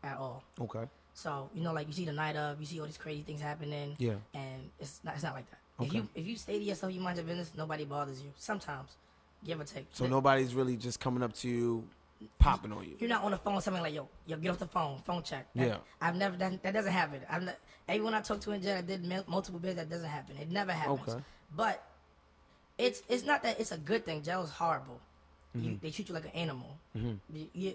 at 0.05 0.17
all. 0.19 0.45
Okay. 0.61 0.85
So 1.15 1.51
you 1.55 1.63
know, 1.65 1.73
like 1.73 1.89
you 1.89 1.93
see 1.93 2.05
the 2.05 2.13
night 2.13 2.37
of, 2.37 2.61
you 2.61 2.67
see 2.67 2.79
all 2.79 2.87
these 2.87 2.99
crazy 2.99 3.23
things 3.23 3.41
happening. 3.41 3.97
Yeah. 3.99 4.15
And 4.35 4.71
it's 4.79 5.01
not. 5.03 5.15
It's 5.15 5.25
not 5.25 5.35
like 5.35 5.51
that. 5.51 5.59
Okay. 5.81 5.89
If 5.89 5.95
you 5.95 6.09
if 6.15 6.27
you 6.29 6.37
stay 6.37 6.59
to 6.61 6.65
yourself, 6.65 6.93
you 6.93 7.01
mind 7.01 7.17
your 7.17 7.27
business. 7.27 7.51
Nobody 7.57 7.85
bothers 7.85 8.23
you. 8.23 8.31
Sometimes, 8.37 8.95
give 9.47 9.61
or 9.61 9.65
take. 9.65 9.87
So 9.93 10.07
nobody's 10.07 10.55
really 10.55 10.77
just 10.77 10.99
coming 11.01 11.23
up 11.23 11.33
to 11.35 11.49
you, 11.49 11.85
popping 12.39 12.73
on 12.73 12.85
you. 12.85 12.97
You're 12.99 13.09
not 13.09 13.23
on 13.25 13.31
the 13.31 13.39
phone 13.39 13.61
something 13.61 13.83
like 13.83 13.95
yo, 13.95 14.09
yo, 14.27 14.37
get 14.37 14.51
off 14.51 14.59
the 14.59 14.67
phone, 14.67 14.99
phone 15.05 15.23
check. 15.23 15.47
That- 15.55 15.67
Yeah. 15.69 15.77
I've 16.01 16.17
never 16.17 16.37
done. 16.37 16.59
That 16.63 16.73
doesn't 16.75 16.93
happen. 16.93 17.21
I've 17.31 17.43
not, 17.43 17.57
everyone 17.89 18.15
I 18.15 18.21
talked 18.21 18.43
to 18.43 18.53
in 18.53 18.63
jail, 18.63 18.79
I 18.79 18.83
did 18.83 19.05
multiple 19.29 19.61
bids. 19.61 19.77
That 19.77 19.89
doesn't 19.89 20.09
happen. 20.09 20.37
It 20.37 20.51
never 20.51 20.73
happens. 20.73 21.09
Okay. 21.09 21.23
But 21.55 21.83
it's 22.79 23.03
it's 23.09 23.25
not 23.25 23.43
that 23.45 23.59
it's 23.61 23.73
a 23.73 23.79
good 23.79 24.05
thing. 24.05 24.23
Jail 24.23 24.43
is 24.43 24.51
horrible. 24.51 25.01
Mm-hmm. 25.57 25.65
You, 25.67 25.79
they 25.81 25.91
treat 25.91 26.09
you 26.09 26.15
like 26.15 26.25
an 26.25 26.33
animal. 26.33 26.77
You- 26.95 27.49
you- 27.55 27.75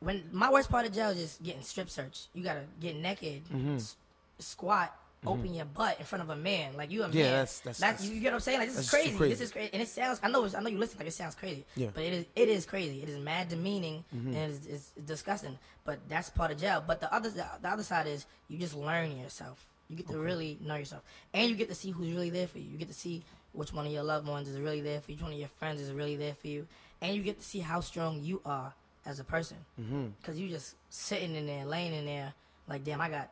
when 0.00 0.22
my 0.32 0.50
worst 0.50 0.70
part 0.70 0.84
of 0.86 0.92
jail 0.92 1.08
is 1.10 1.16
just 1.18 1.42
getting 1.42 1.62
strip 1.62 1.88
searched. 1.88 2.28
You 2.34 2.42
gotta 2.44 2.64
get 2.80 2.94
naked, 2.96 3.44
Mm-hmm. 3.46 3.76
s- 3.76 3.96
squat, 4.38 4.94
open 5.26 5.54
your 5.54 5.64
butt 5.64 5.98
in 5.98 6.04
front 6.04 6.22
of 6.22 6.30
a 6.30 6.36
man. 6.36 6.76
Like 6.76 6.90
you 6.90 7.02
a 7.02 7.06
Mm-hmm. 7.08 7.16
Yeah, 7.16 7.22
man. 7.24 7.32
that's- 7.32 7.60
that's- 7.60 7.80
that's- 7.80 8.04
you 8.08 8.20
get 8.20 8.28
what 8.28 8.34
I'm 8.34 8.40
saying. 8.40 8.58
Like 8.60 8.68
this 8.68 8.78
is 8.78 8.90
crazy. 8.90 9.16
crazy. 9.16 9.32
This 9.34 9.40
is 9.40 9.50
crazy, 9.52 9.70
and 9.72 9.82
it 9.82 9.88
sounds. 9.88 10.20
I 10.22 10.28
know. 10.30 10.46
I 10.56 10.60
know 10.60 10.68
you 10.70 10.78
listen 10.78 10.98
like 10.98 11.08
it 11.08 11.12
sounds 11.12 11.34
crazy. 11.34 11.64
Yeah. 11.76 11.86
Mm-hmm. 11.86 11.94
But 11.94 12.04
it 12.04 12.12
is. 12.12 12.26
It 12.36 12.48
is 12.48 12.66
crazy. 12.66 13.02
It 13.02 13.08
is 13.08 13.18
mad 13.18 13.48
demeaning 13.48 14.04
and 14.12 14.36
it's, 14.36 14.66
it's 14.66 14.90
disgusting. 15.06 15.58
But 15.84 15.98
that's 16.08 16.30
part 16.30 16.50
of 16.50 16.58
jail. 16.58 16.82
But 16.86 17.00
the 17.00 17.12
other 17.14 17.30
the, 17.30 17.46
the 17.62 17.68
other 17.68 17.82
side 17.82 18.06
is 18.06 18.26
you 18.48 18.58
just 18.58 18.74
learn 18.74 19.18
yourself. 19.18 19.64
You 19.88 19.96
get 19.96 20.08
to 20.08 20.18
really 20.18 20.58
know 20.62 20.76
yourself, 20.76 21.02
and 21.34 21.48
you 21.50 21.56
get 21.56 21.68
to 21.68 21.74
see 21.74 21.90
who's 21.90 22.10
really 22.10 22.30
there 22.30 22.46
for 22.46 22.58
you. 22.58 22.70
You 22.70 22.78
get 22.78 22.88
to 22.88 22.94
see 22.94 23.22
which 23.52 23.72
one 23.72 23.86
of 23.86 23.92
your 23.92 24.02
loved 24.02 24.26
ones 24.26 24.48
is 24.48 24.58
really 24.58 24.80
there 24.80 25.00
for 25.00 25.10
you. 25.10 25.16
Which 25.16 25.22
one 25.22 25.32
of 25.32 25.38
your 25.38 25.48
friends 25.60 25.80
is 25.80 25.92
really 25.92 26.16
there 26.16 26.34
for 26.34 26.48
you, 26.48 26.66
and 27.02 27.14
you 27.14 27.22
get 27.22 27.38
to 27.38 27.44
see 27.44 27.60
how 27.60 27.80
strong 27.80 28.20
you 28.22 28.40
are 28.46 28.72
as 29.04 29.20
a 29.20 29.24
person. 29.24 29.58
Because 29.76 30.40
you 30.40 30.48
just 30.48 30.74
sitting 30.88 31.34
in 31.36 31.46
there, 31.46 31.66
laying 31.66 31.92
in 31.92 32.06
there, 32.06 32.32
like 32.66 32.82
damn, 32.82 33.00
I 33.02 33.10
got 33.10 33.28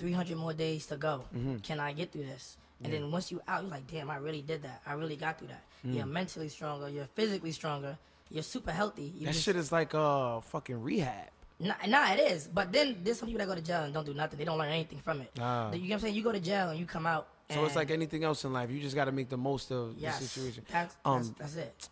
300 0.00 0.36
more 0.36 0.52
days 0.52 0.86
to 0.86 0.96
go. 0.96 1.24
Can 1.62 1.78
I 1.80 1.92
get 1.92 2.12
through 2.12 2.24
this? 2.24 2.56
And 2.82 2.92
then 2.92 3.10
once 3.10 3.30
you 3.30 3.40
out, 3.46 3.62
you're 3.62 3.70
like, 3.70 3.86
damn, 3.86 4.10
I 4.10 4.16
really 4.16 4.40
did 4.42 4.62
that. 4.62 4.80
I 4.86 4.94
really 4.94 5.16
got 5.16 5.38
through 5.38 5.48
that. 5.48 5.62
You're 5.84 6.06
mentally 6.06 6.48
stronger. 6.48 6.88
You're 6.88 7.08
physically 7.14 7.52
stronger. 7.52 7.98
You're 8.30 8.42
super 8.42 8.70
healthy. 8.72 9.12
You 9.16 9.26
That 9.26 9.32
just- 9.32 9.44
shit 9.44 9.56
is 9.56 9.70
like 9.72 9.94
uh 9.94 10.40
fucking 10.40 10.80
rehab. 10.82 11.28
Nah, 11.58 11.74
nah, 11.86 12.12
it 12.14 12.20
is. 12.32 12.48
But 12.48 12.72
then 12.72 12.96
there's 13.04 13.18
some 13.18 13.28
people 13.28 13.40
that 13.40 13.48
go 13.48 13.54
to 13.54 13.60
jail 13.60 13.82
and 13.82 13.92
don't 13.92 14.06
do 14.06 14.14
nothing. 14.14 14.38
They 14.38 14.46
don't 14.46 14.56
learn 14.56 14.70
anything 14.70 14.98
from 15.00 15.20
it. 15.20 15.30
Ah. 15.38 15.70
You 15.72 15.78
know 15.80 15.84
what 15.88 15.92
I'm 15.94 16.00
saying? 16.00 16.14
You 16.14 16.22
go 16.22 16.32
to 16.32 16.40
jail 16.40 16.70
and 16.70 16.78
you 16.78 16.86
come 16.86 17.06
out. 17.06 17.28
So 17.50 17.64
it's 17.66 17.76
like 17.76 17.90
anything 17.90 18.24
else 18.24 18.44
in 18.44 18.52
life. 18.52 18.70
You 18.70 18.80
just 18.80 18.94
got 18.94 19.06
to 19.06 19.12
make 19.12 19.28
the 19.28 19.36
most 19.36 19.70
of 19.72 19.94
yes, 19.98 20.20
the 20.20 20.24
situation. 20.26 20.64
That's, 20.70 20.96
Um, 21.04 21.18
that's, 21.38 21.54
that's 21.54 21.56
it. 21.56 21.88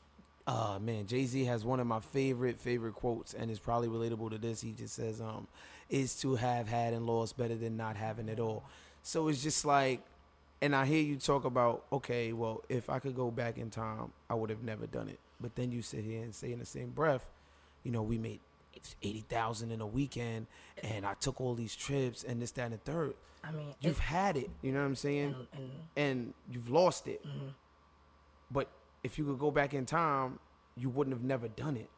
Uh 0.47 0.79
man, 0.81 1.07
Jay 1.07 1.27
Z 1.27 1.45
has 1.45 1.65
one 1.67 1.81
of 1.81 1.87
my 1.87 2.01
favorite 2.01 2.59
favorite 2.59 2.95
quotes, 2.95 3.35
and 3.35 3.51
it's 3.51 3.61
probably 3.61 3.89
relatable 3.89 4.31
to 4.31 4.39
this. 4.39 4.63
He 4.63 4.73
just 4.73 4.95
says, 4.95 5.21
"Um, 5.21 5.47
is 5.91 6.15
to 6.21 6.35
have 6.37 6.69
had 6.69 6.93
and 6.95 7.07
lost 7.07 7.37
better 7.37 7.55
than 7.57 7.77
not 7.77 7.97
having 7.97 8.29
it 8.29 8.39
all." 8.41 8.65
So 9.03 9.29
it's 9.29 9.43
just 9.43 9.65
like, 9.65 10.03
and 10.61 10.75
I 10.75 10.85
hear 10.87 11.03
you 11.03 11.17
talk 11.17 11.45
about, 11.45 11.85
okay, 11.93 12.33
well, 12.33 12.63
if 12.69 12.91
I 12.91 12.99
could 12.99 13.15
go 13.15 13.31
back 13.31 13.59
in 13.59 13.71
time, 13.71 14.13
I 14.29 14.35
would 14.35 14.51
have 14.51 14.63
never 14.63 14.87
done 14.87 15.09
it. 15.09 15.19
But 15.41 15.55
then 15.55 15.71
you 15.73 15.83
sit 15.83 16.05
here 16.05 16.23
and 16.23 16.35
say 16.35 16.53
in 16.53 16.59
the 16.59 16.67
same 16.67 16.91
breath, 16.91 17.31
you 17.85 17.91
know, 17.93 18.03
we 18.03 18.19
made 18.19 18.41
eighty 19.03 19.25
thousand 19.29 19.71
in 19.73 19.81
a 19.81 19.87
weekend, 19.87 20.47
and 20.83 21.07
I 21.07 21.15
took 21.15 21.41
all 21.41 21.55
these 21.55 21.75
trips 21.75 22.23
and 22.25 22.41
this, 22.43 22.51
that, 22.53 22.65
and 22.65 22.75
the 22.75 22.79
third. 22.79 23.15
I 23.43 23.53
mean, 23.53 23.75
You've 23.81 24.01
had 24.01 24.37
it, 24.37 24.51
you 24.63 24.73
know 24.73 24.81
what 24.81 24.87
I'm 24.87 24.95
saying? 24.97 25.35
and, 25.35 25.47
and 25.53 25.71
and 25.97 26.35
you've 26.51 26.69
lost 26.71 27.07
it. 27.07 27.25
Mm-hmm. 27.27 27.49
But 28.51 28.69
if 29.03 29.19
you 29.19 29.25
could 29.25 29.39
go 29.39 29.51
back 29.51 29.75
in 29.75 29.87
time, 29.87 30.39
you 30.77 30.89
wouldn't 30.91 31.15
have 31.15 31.25
never 31.25 31.49
done 31.49 31.77
it. 31.77 31.89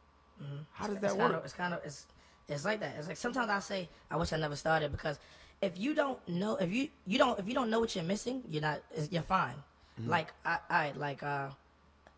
How 0.71 0.87
does 0.87 0.97
that 0.97 1.11
Mm-hmm. 1.11 1.15
it's 1.15 1.15
work? 1.15 1.31
Kind 1.31 1.35
of, 1.35 1.43
it's 1.45 1.53
kind 1.53 1.73
of 1.73 1.79
it's 1.83 2.05
it's 2.47 2.65
like 2.65 2.79
that. 2.79 2.95
It's 2.97 3.07
like 3.07 3.17
sometimes 3.17 3.49
I 3.49 3.59
say 3.59 3.89
I 4.09 4.17
wish 4.17 4.33
I 4.33 4.37
never 4.37 4.55
started 4.55 4.91
because 4.91 5.19
if 5.61 5.77
you 5.77 5.93
don't 5.93 6.17
know 6.27 6.55
if 6.57 6.71
you 6.71 6.89
you 7.05 7.17
don't 7.17 7.39
if 7.39 7.47
you 7.47 7.53
don't 7.53 7.69
know 7.69 7.79
what 7.79 7.95
you're 7.95 8.03
missing, 8.03 8.43
you're 8.49 8.61
not 8.61 8.81
you're 9.09 9.21
fine. 9.21 9.55
Mm-hmm. 9.99 10.09
Like 10.09 10.33
I 10.45 10.57
I 10.69 10.91
like 10.95 11.23
uh 11.23 11.49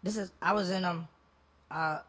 this 0.01 0.17
is 0.17 0.31
I 0.41 0.53
was 0.53 0.69
in 0.69 0.85
um 0.85 1.07
uh 1.69 1.99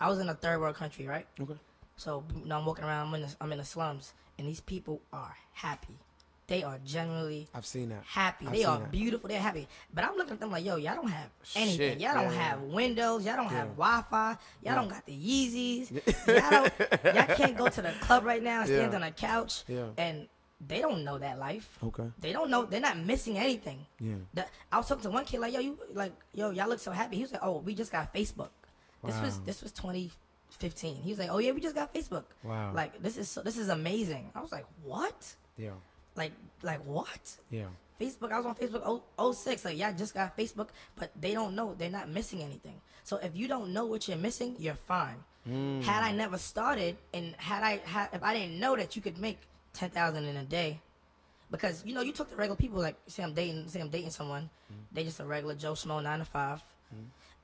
I 0.00 0.08
was 0.08 0.18
in 0.18 0.28
a 0.28 0.34
third 0.34 0.60
world 0.60 0.74
country, 0.76 1.06
right? 1.06 1.26
okay. 1.40 1.54
So 1.96 2.24
you 2.34 2.48
know, 2.48 2.58
I'm 2.58 2.66
walking 2.66 2.84
around. 2.84 3.08
I'm 3.08 3.14
in, 3.14 3.20
the, 3.22 3.36
I'm 3.40 3.52
in 3.52 3.58
the 3.58 3.64
slums, 3.64 4.14
and 4.36 4.48
these 4.48 4.60
people 4.60 5.00
are 5.12 5.36
happy. 5.52 5.94
They 6.52 6.62
are 6.64 6.78
generally 6.84 7.48
I've 7.54 7.64
seen 7.64 7.88
that. 7.88 8.02
happy. 8.06 8.46
I've 8.46 8.52
they 8.52 8.64
are 8.64 8.78
that. 8.78 8.90
beautiful. 8.92 9.26
They're 9.26 9.40
happy. 9.40 9.66
But 9.94 10.04
I'm 10.04 10.16
looking 10.18 10.34
at 10.34 10.40
them 10.40 10.50
like, 10.50 10.66
yo, 10.66 10.76
y'all 10.76 10.96
don't 10.96 11.08
have 11.08 11.30
anything. 11.56 11.92
Shit, 11.92 12.00
Y'all 12.00 12.12
don't 12.12 12.24
yeah. 12.24 12.50
have 12.50 12.60
windows. 12.60 13.24
Y'all 13.24 13.36
don't 13.36 13.46
have 13.48 13.68
Wi-Fi. 13.68 14.36
Y'all 14.62 14.74
don't 14.74 14.88
got 14.88 15.06
the 15.06 15.12
Yeezys. 15.12 15.90
y'all, 16.26 17.14
y'all 17.14 17.34
can't 17.36 17.56
go 17.56 17.68
to 17.68 17.80
the 17.80 17.92
club 18.02 18.24
right 18.24 18.42
now 18.42 18.60
and 18.60 18.68
stand 18.68 18.92
Yeah. 18.92 18.96
on 18.98 19.02
a 19.02 19.10
couch. 19.10 19.64
Yeah. 19.66 19.86
And 19.96 20.28
they 20.60 20.80
don't 20.82 21.04
know 21.04 21.16
that 21.16 21.38
life. 21.38 21.78
Okay. 21.82 22.04
They 22.20 22.32
don't 22.34 22.50
know. 22.50 22.66
They're 22.66 22.80
not 22.80 22.98
missing 22.98 23.38
anything. 23.38 23.86
Yeah. 23.98 24.16
The- 24.34 24.46
I 24.70 24.76
was 24.76 24.86
talking 24.88 25.04
to 25.04 25.10
one 25.10 25.24
kid 25.24 25.40
like, 25.40 25.54
yo, 25.54 25.60
you 25.60 25.78
like, 25.94 26.12
yo, 26.34 26.50
y'all 26.50 26.68
look 26.68 26.80
so 26.80 26.90
happy. 26.92 27.16
He 27.16 27.22
was 27.22 27.32
like, 27.32 27.42
oh, 27.42 27.60
we 27.60 27.74
just 27.74 27.90
got 27.90 28.12
Facebook. 28.12 28.50
Wow. 29.00 29.10
This 29.10 29.20
was 29.22 29.40
this 29.40 29.62
was 29.62 29.72
2015. 29.72 30.96
He 31.02 31.10
was 31.12 31.18
like, 31.18 31.30
oh 31.32 31.38
yeah, 31.38 31.52
we 31.52 31.62
just 31.62 31.74
got 31.74 31.94
Facebook. 31.94 32.24
Wow. 32.44 32.72
Like 32.74 33.02
this 33.02 33.16
is 33.16 33.30
so, 33.30 33.40
this 33.40 33.56
is 33.56 33.70
amazing. 33.70 34.30
I 34.34 34.42
was 34.42 34.52
like, 34.52 34.66
what? 34.84 35.34
Yeah. 35.56 35.70
Like 36.16 36.32
like 36.62 36.84
what? 36.84 37.36
Yeah. 37.50 37.66
Facebook. 38.00 38.32
I 38.32 38.36
was 38.38 38.46
on 38.46 38.54
Facebook 38.56 39.02
oh, 39.18 39.32
06. 39.32 39.64
Like, 39.64 39.78
yeah, 39.78 39.88
I 39.88 39.92
just 39.92 40.12
got 40.14 40.36
Facebook, 40.36 40.68
but 40.96 41.10
they 41.20 41.32
don't 41.34 41.54
know. 41.54 41.74
They're 41.78 41.88
not 41.90 42.08
missing 42.08 42.42
anything. 42.42 42.80
So 43.04 43.16
if 43.18 43.36
you 43.36 43.46
don't 43.46 43.72
know 43.72 43.86
what 43.86 44.08
you're 44.08 44.16
missing, 44.16 44.56
you're 44.58 44.74
fine. 44.74 45.16
Mm. 45.48 45.82
Had 45.82 46.02
I 46.02 46.12
never 46.12 46.36
started, 46.38 46.96
and 47.14 47.34
had 47.36 47.62
I 47.62 47.76
had, 47.84 48.08
if 48.12 48.22
I 48.22 48.34
didn't 48.34 48.58
know 48.58 48.74
that 48.76 48.96
you 48.96 49.02
could 49.02 49.18
make 49.18 49.38
ten 49.72 49.90
thousand 49.90 50.24
in 50.24 50.36
a 50.36 50.44
day, 50.44 50.80
because 51.50 51.84
you 51.84 51.94
know 51.94 52.00
you 52.00 52.12
talk 52.12 52.28
to 52.30 52.36
regular 52.36 52.56
people 52.56 52.80
like 52.80 52.96
say 53.06 53.22
I'm 53.22 53.34
dating, 53.34 53.68
say 53.68 53.80
I'm 53.80 53.88
dating 53.88 54.10
someone, 54.10 54.50
Mm. 54.72 54.76
they 54.92 55.04
just 55.04 55.20
a 55.20 55.24
regular 55.24 55.54
Joe 55.54 55.72
Schmo 55.74 56.02
nine 56.02 56.18
to 56.20 56.24
five. 56.24 56.60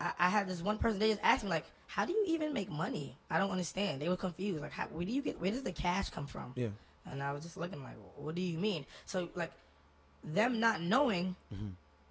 I, 0.00 0.12
I 0.18 0.28
had 0.28 0.48
this 0.48 0.62
one 0.62 0.78
person. 0.78 0.98
They 0.98 1.08
just 1.08 1.20
asked 1.22 1.42
me 1.44 1.50
like, 1.50 1.64
"How 1.86 2.04
do 2.04 2.12
you 2.12 2.24
even 2.28 2.52
make 2.52 2.70
money?" 2.70 3.16
I 3.30 3.38
don't 3.38 3.50
understand. 3.50 4.00
They 4.02 4.08
were 4.08 4.16
confused. 4.16 4.60
Like, 4.60 4.72
how, 4.72 4.86
where 4.86 5.04
do 5.04 5.12
you 5.12 5.22
get? 5.22 5.40
Where 5.40 5.50
does 5.50 5.62
the 5.62 5.72
cash 5.72 6.10
come 6.10 6.26
from? 6.26 6.52
Yeah. 6.54 6.68
And 7.10 7.22
I 7.22 7.32
was 7.32 7.42
just 7.42 7.56
looking 7.56 7.82
like, 7.82 7.96
what 8.16 8.34
do 8.34 8.42
you 8.42 8.58
mean? 8.58 8.84
So 9.06 9.28
like, 9.34 9.52
them 10.24 10.60
not 10.60 10.80
knowing 10.82 11.36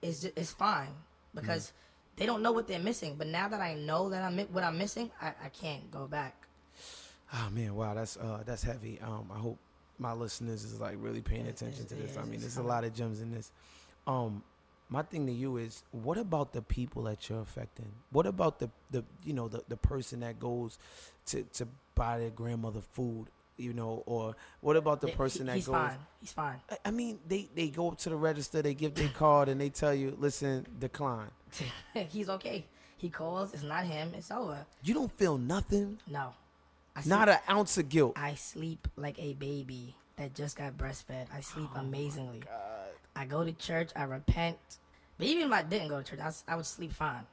is 0.02 0.22
just, 0.22 0.38
is 0.38 0.52
fine 0.52 0.90
because 1.34 1.72
they 2.16 2.26
don't 2.26 2.42
know 2.42 2.52
what 2.52 2.68
they're 2.68 2.80
missing. 2.80 3.16
But 3.18 3.28
now 3.28 3.48
that 3.50 3.62
I 3.62 3.74
know 3.76 4.10
that 4.10 4.24
I'm 4.24 4.38
what 4.54 4.64
I'm 4.64 4.78
missing, 4.78 5.12
I, 5.22 5.28
I 5.44 5.50
can't 5.50 5.90
go 5.92 6.08
back. 6.08 6.48
Oh 7.34 7.50
man, 7.52 7.76
wow, 7.76 7.94
that's 7.94 8.18
uh 8.18 8.44
that's 8.46 8.64
heavy. 8.64 9.00
Um, 9.02 9.30
I 9.34 9.38
hope 9.40 9.58
my 10.00 10.14
listeners 10.14 10.64
is 10.64 10.80
like 10.80 10.96
really 11.00 11.22
paying 11.22 11.46
Yeah, 11.46 11.52
attention 11.52 11.86
to 11.88 11.96
this. 11.96 12.16
yeah, 12.16 12.22
I 12.22 12.26
mean, 12.26 12.40
there's 12.40 12.58
a 12.58 12.64
lot 12.64 12.84
of 12.84 12.94
gems 12.94 13.22
in 13.22 13.32
this. 13.34 13.52
Um, 14.06 14.44
my 14.90 15.02
thing 15.02 15.26
to 15.26 15.34
you 15.34 15.58
is, 15.58 15.84
what 15.92 16.18
about 16.18 16.54
the 16.54 16.62
people 16.62 17.04
that 17.04 17.28
you're 17.30 17.42
affecting? 17.42 17.92
What 18.12 18.26
about 18.26 18.60
the 18.60 18.70
the 18.92 19.04
you 19.26 19.34
know 19.34 19.50
the 19.50 19.64
the 19.68 19.76
person 19.78 20.22
that 20.22 20.40
goes 20.40 20.78
to 21.28 21.44
to 21.54 21.68
buy 21.96 22.20
their 22.20 22.30
grandmother 22.30 22.82
food? 22.94 23.28
You 23.58 23.74
know, 23.74 24.04
or 24.06 24.36
what 24.62 24.76
about 24.78 25.02
the 25.02 25.08
He- 25.08 25.16
person 25.16 25.48
that 25.48 25.56
he's 25.56 25.66
goes? 25.66 25.74
fine. 25.74 25.98
He's 26.22 26.32
fine. 26.32 26.62
I- 26.70 26.78
I 26.86 26.92
mean, 26.92 27.20
they 27.28 27.50
they 27.56 27.70
go 27.70 27.90
up 27.90 27.98
to 28.00 28.10
the 28.10 28.16
register, 28.16 28.62
they 28.62 28.74
give 28.76 28.94
their 28.96 29.10
card, 29.10 29.50
and 29.50 29.60
they 29.60 29.70
tell 29.70 29.94
you, 29.94 30.16
listen, 30.20 30.66
decline. 30.80 31.32
he's 32.10 32.30
okay. 32.30 32.66
He 32.98 33.10
calls. 33.10 33.54
It's 33.54 33.64
not 33.64 33.86
him. 33.86 34.14
It's 34.16 34.32
over. 34.32 34.66
You 34.84 34.94
don't 34.94 35.12
feel 35.18 35.38
nothing, 35.38 36.00
No. 36.08 36.34
I 36.96 37.02
not 37.08 37.28
sleep, 37.28 37.40
an 37.48 37.56
ounce 37.56 37.78
of 37.78 37.90
guilt. 37.90 38.14
I 38.16 38.34
sleep 38.36 38.88
like 38.96 39.20
a 39.20 39.34
baby 39.34 39.96
that 40.16 40.34
just 40.34 40.56
got 40.58 40.76
breastfed. 40.78 41.28
I 41.32 41.42
sleep 41.42 41.70
Oh 41.76 41.80
amazingly. 41.80 42.42
I 43.16 43.26
go 43.26 43.44
to 43.44 43.52
church. 43.54 43.92
I 43.96 44.04
repent. 44.04 44.58
But 45.18 45.28
even 45.28 45.48
if 45.48 45.52
I 45.54 45.62
didn't 45.64 45.90
go 45.90 46.02
to 46.02 46.04
church, 46.04 46.20
I 46.48 46.56
would 46.56 46.66
sleep 46.66 46.92
fine. 46.94 47.26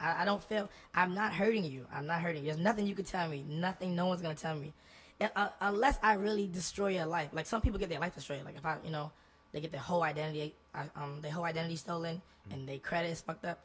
I, 0.00 0.22
I 0.22 0.24
don't 0.26 0.42
feel. 0.42 0.68
I'm 0.94 1.14
not 1.14 1.32
hurting 1.34 1.64
you. 1.64 1.86
I'm 1.92 2.06
not 2.06 2.20
hurting 2.20 2.42
you. 2.44 2.52
There's 2.52 2.62
nothing 2.62 2.86
you 2.86 2.94
can 2.94 3.04
tell 3.06 3.28
me. 3.28 3.44
Nothing. 3.48 3.96
No 3.96 4.06
one's 4.06 4.20
gonna 4.22 4.34
tell 4.34 4.54
me. 4.56 4.72
Uh, 5.20 5.48
unless 5.60 5.98
I 6.02 6.14
really 6.14 6.46
destroy 6.46 6.88
your 6.88 7.06
life. 7.06 7.30
Like 7.32 7.46
some 7.46 7.60
people 7.60 7.78
get 7.78 7.88
their 7.88 7.98
life 8.00 8.14
destroyed. 8.14 8.44
Like 8.44 8.56
if 8.56 8.64
I, 8.64 8.76
you 8.84 8.90
know, 8.90 9.10
they 9.52 9.60
get 9.60 9.72
their 9.72 9.80
whole 9.80 10.02
identity, 10.02 10.54
uh, 10.74 10.84
um, 10.94 11.20
their 11.22 11.32
whole 11.32 11.44
identity 11.44 11.76
stolen, 11.76 12.22
and 12.52 12.68
their 12.68 12.78
credit 12.78 13.08
is 13.08 13.20
fucked 13.20 13.44
up. 13.44 13.58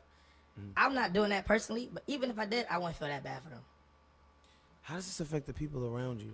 I'm 0.77 0.93
not 0.93 1.13
doing 1.13 1.29
that 1.29 1.45
personally. 1.45 1.89
But 1.91 2.03
even 2.07 2.29
if 2.29 2.38
I 2.39 2.45
did, 2.45 2.65
I 2.69 2.77
wouldn't 2.77 2.95
feel 2.95 3.07
that 3.07 3.24
bad 3.24 3.41
for 3.43 3.50
them. 3.50 3.62
How 4.81 4.95
does 4.95 5.05
this 5.05 5.19
affect 5.19 5.48
the 5.48 5.53
people 5.53 5.86
around 5.86 6.22
you? 6.22 6.33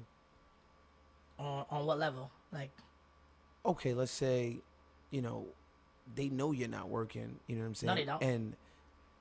On 1.38 1.66
on 1.70 1.86
what 1.86 2.00
level? 2.00 2.32
Like 2.52 2.72
okay, 3.66 3.94
let's 3.94 4.12
say, 4.12 4.58
you 5.12 5.22
know, 5.22 5.46
they 6.16 6.30
know 6.30 6.52
you're 6.52 6.68
not 6.68 6.90
working. 6.90 7.40
You 7.48 7.56
know 7.56 7.62
what 7.62 7.68
I'm 7.68 7.76
saying? 7.76 7.88
No, 7.88 7.96
they 7.96 8.06
don't. 8.06 8.24
And 8.24 8.56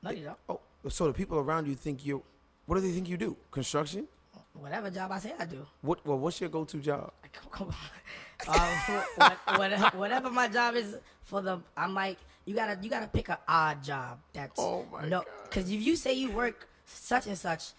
no, 0.03 0.11
you 0.11 0.25
don't. 0.25 0.39
oh, 0.49 0.61
so 0.89 1.07
the 1.07 1.13
people 1.13 1.39
around 1.39 1.67
you 1.67 1.75
think 1.75 2.05
you. 2.05 2.23
What 2.67 2.77
do 2.77 2.83
they 2.83 2.93
think 2.93 3.09
you 3.09 3.17
do? 3.17 3.37
Construction? 3.51 4.09
Whatever 4.61 4.91
job 4.91 5.11
I 5.13 5.19
say 5.19 5.33
I 5.39 5.45
do. 5.45 5.67
What? 5.83 6.05
Well, 6.07 6.19
what's 6.19 6.41
your 6.41 6.51
go-to 6.51 6.79
job? 6.79 7.13
Come 7.51 7.69
on. 7.69 7.75
um, 8.61 8.79
what, 9.17 9.39
what, 9.59 9.95
whatever 9.95 10.31
my 10.31 10.49
job 10.49 10.75
is 10.75 10.97
for 11.23 11.43
the, 11.43 11.61
I'm 11.77 11.95
like, 11.95 12.19
you 12.45 12.55
gotta, 12.55 12.79
you 12.81 12.89
gotta 12.91 13.07
pick 13.09 13.29
an 13.29 13.37
odd 13.47 13.83
job. 13.83 14.19
That's 14.33 14.59
Oh 14.59 14.85
my 14.93 15.07
no, 15.07 15.25
because 15.45 15.71
if 15.71 15.81
you 15.85 15.97
say 15.97 16.15
you 16.15 16.31
work 16.31 16.69
such 16.87 17.27
and 17.27 17.37
such, 17.37 17.73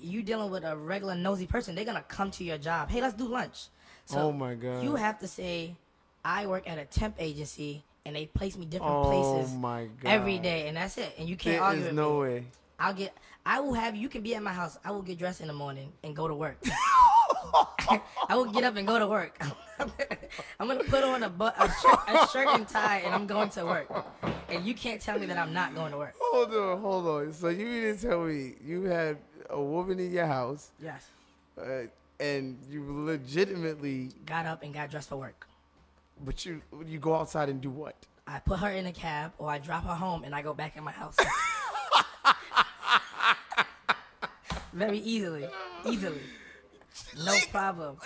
you 0.00 0.22
dealing 0.22 0.50
with 0.50 0.64
a 0.64 0.76
regular 0.76 1.14
nosy 1.14 1.46
person. 1.46 1.74
They're 1.74 1.84
gonna 1.84 2.04
come 2.08 2.30
to 2.32 2.44
your 2.44 2.58
job. 2.58 2.90
Hey, 2.90 3.00
let's 3.00 3.14
do 3.14 3.26
lunch. 3.28 3.66
So 4.06 4.18
Oh 4.20 4.32
my 4.32 4.54
God. 4.54 4.82
You 4.82 4.96
have 4.96 5.18
to 5.20 5.28
say, 5.28 5.76
I 6.24 6.46
work 6.46 6.68
at 6.68 6.78
a 6.78 6.84
temp 6.86 7.16
agency, 7.18 7.84
and 8.06 8.16
they 8.16 8.26
place 8.26 8.56
me 8.56 8.64
different 8.66 9.02
Oh 9.02 9.04
places 9.08 9.54
my 9.54 9.84
God. 10.02 10.42
day, 10.42 10.68
and 10.68 10.76
that's 10.76 10.96
it. 10.98 11.14
And 11.18 11.28
you 11.28 11.36
can't 11.36 11.56
There 11.56 11.62
argue 11.62 11.80
is 11.80 11.86
with 11.88 11.94
no 11.94 12.14
me. 12.14 12.20
way. 12.20 12.44
I'll 12.78 12.94
get. 12.94 13.16
I 13.46 13.60
will 13.60 13.74
have. 13.74 13.94
You 13.96 14.08
can 14.08 14.22
be 14.22 14.34
at 14.34 14.42
my 14.42 14.52
house. 14.52 14.78
I 14.84 14.90
will 14.90 15.02
get 15.02 15.18
dressed 15.18 15.40
in 15.40 15.46
the 15.48 15.52
morning 15.52 15.92
and 16.02 16.14
go 16.16 16.26
to 16.28 16.34
work. 16.34 16.58
I 18.28 18.34
will 18.36 18.46
get 18.46 18.64
up 18.64 18.76
and 18.76 18.86
go 18.86 18.98
to 18.98 19.06
work. 19.06 19.38
I'm 20.58 20.66
gonna 20.68 20.84
put 20.84 21.04
on 21.04 21.22
a, 21.22 21.28
bu- 21.28 21.44
a, 21.44 21.72
shirt, 21.82 21.98
a 22.08 22.28
shirt 22.32 22.48
and 22.48 22.66
tie, 22.68 22.98
and 23.04 23.14
I'm 23.14 23.26
going 23.26 23.50
to 23.50 23.64
work. 23.64 23.88
And 24.48 24.64
you 24.64 24.74
can't 24.74 25.00
tell 25.00 25.18
me 25.18 25.26
that 25.26 25.38
I'm 25.38 25.52
not 25.52 25.74
going 25.74 25.92
to 25.92 25.98
work. 25.98 26.14
Hold 26.18 26.54
on, 26.54 26.80
hold 26.80 27.06
on. 27.06 27.32
So 27.32 27.48
you 27.48 27.64
didn't 27.82 27.98
tell 28.00 28.20
me 28.24 28.54
you 28.64 28.84
had 28.84 29.18
a 29.50 29.60
woman 29.60 29.98
in 30.00 30.10
your 30.12 30.26
house, 30.26 30.70
Yes. 30.80 31.06
uh, 31.60 31.82
and 32.20 32.58
you 32.70 32.84
legitimately 32.88 34.10
Got 34.26 34.46
up 34.46 34.62
and 34.62 34.72
got 34.72 34.90
dressed 34.90 35.08
for 35.10 35.16
work. 35.16 35.46
But 36.24 36.44
you 36.46 36.62
you 36.86 36.98
go 36.98 37.14
outside 37.14 37.48
and 37.48 37.60
do 37.60 37.70
what? 37.70 37.94
I 38.26 38.38
put 38.38 38.60
her 38.60 38.70
in 38.70 38.86
a 38.86 38.92
cab 38.92 39.32
or 39.38 39.50
I 39.50 39.58
drop 39.58 39.84
her 39.84 39.94
home 39.94 40.24
and 40.24 40.34
I 40.34 40.40
go 40.42 40.54
back 40.54 40.76
in 40.76 40.84
my 40.84 40.92
house. 40.92 41.16
Very 44.74 44.98
easily, 44.98 45.46
easily, 45.86 46.20
no 47.24 47.34
problem. 47.50 47.96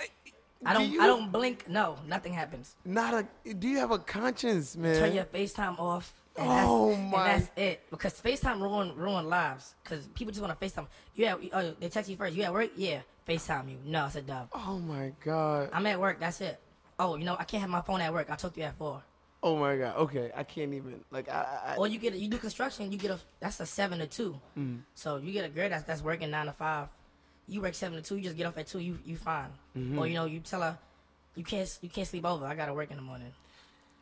I 0.65 0.73
Do 0.73 0.79
don't. 0.79 0.91
you- 0.91 1.01
I 1.01 1.07
don't 1.07 1.31
blink. 1.31 1.67
No, 1.67 1.97
nothing 2.07 2.33
happens. 2.33 2.75
Not 2.85 3.13
a. 3.13 3.53
Do 3.53 3.67
you 3.67 3.77
have 3.79 3.91
a 3.91 3.97
conscience, 3.99 4.75
man? 4.77 4.95
Turn 4.95 5.13
your 5.15 5.25
FaceTime 5.25 5.79
off. 5.79 6.13
And 6.35 6.47
Oh, 6.49 6.89
that's, 6.89 7.11
my- 7.11 7.29
And 7.31 7.41
that's 7.43 7.51
it. 7.57 7.89
Because 7.89 8.13
FaceTime 8.21 8.61
ruin 8.61 8.95
ruin 8.95 9.27
lives. 9.27 9.75
Because 9.83 10.07
people 10.07 10.31
just 10.31 10.41
want 10.45 10.57
to 10.59 10.65
FaceTime. 10.65 10.87
You 11.15 11.25
at, 11.25 11.39
oh, 11.53 11.75
they 11.79 11.89
text 11.89 12.09
you 12.09 12.15
first. 12.17 12.35
You 12.35 12.43
at 12.43 12.53
work? 12.53 12.69
Yeah. 12.75 13.01
FaceTime 13.27 13.69
you. 13.71 13.77
No, 13.85 14.05
it's 14.05 14.15
a 14.15 14.21
dub. 14.21 14.49
oh 14.53 14.79
my 14.79 15.11
god. 15.23 15.69
I'm 15.73 15.85
at 15.85 15.99
work. 15.99 16.19
That's 16.19 16.41
it. 16.41 16.59
Oh, 16.99 17.15
you 17.15 17.23
know 17.25 17.35
I 17.39 17.45
can't 17.45 17.61
have 17.61 17.69
my 17.69 17.81
phone 17.81 18.01
at 18.01 18.13
work. 18.13 18.29
I'll 18.29 18.37
talk 18.37 18.53
to 18.53 18.59
you 18.59 18.65
at 18.67 18.75
four. 18.77 19.01
Oh 19.41 19.55
my 19.57 19.77
god. 19.77 19.95
Okay, 19.97 20.31
I 20.35 20.43
can't 20.43 20.73
even. 20.73 20.99
Like 21.11 21.29
I. 21.29 21.73
I 21.73 21.75
Or 21.77 21.87
you 21.87 21.97
get 21.97 22.13
you 22.15 22.27
do 22.27 22.37
construction. 22.37 22.91
You 22.91 22.97
get 22.97 23.11
a 23.11 23.19
that's 23.39 23.59
a 23.59 23.65
seven 23.65 23.99
to 23.99 24.07
two. 24.07 24.39
Mm. 24.57 24.79
So 24.95 25.17
you 25.17 25.31
get 25.31 25.45
a 25.45 25.49
girl 25.49 25.69
that's 25.69 25.83
that's 25.83 26.01
working 26.01 26.29
nine 26.29 26.47
to 26.47 26.51
five. 26.53 26.89
You 27.47 27.61
work 27.61 27.73
seven 27.73 28.01
to 28.01 28.07
two. 28.07 28.17
You 28.17 28.23
just 28.23 28.37
get 28.37 28.45
off 28.45 28.57
at 28.57 28.67
two. 28.67 28.79
You 28.79 28.99
you 29.05 29.15
fine. 29.15 29.49
Mm-hmm. 29.77 29.97
Or 29.97 30.07
you 30.07 30.15
know 30.15 30.25
you 30.25 30.39
tell 30.41 30.61
her 30.61 30.77
you 31.35 31.43
can't 31.43 31.79
you 31.81 31.89
can't 31.89 32.07
sleep 32.07 32.25
over. 32.25 32.45
I 32.45 32.53
gotta 32.55 32.73
work 32.73 32.91
in 32.91 32.97
the 32.97 33.01
morning. 33.03 33.31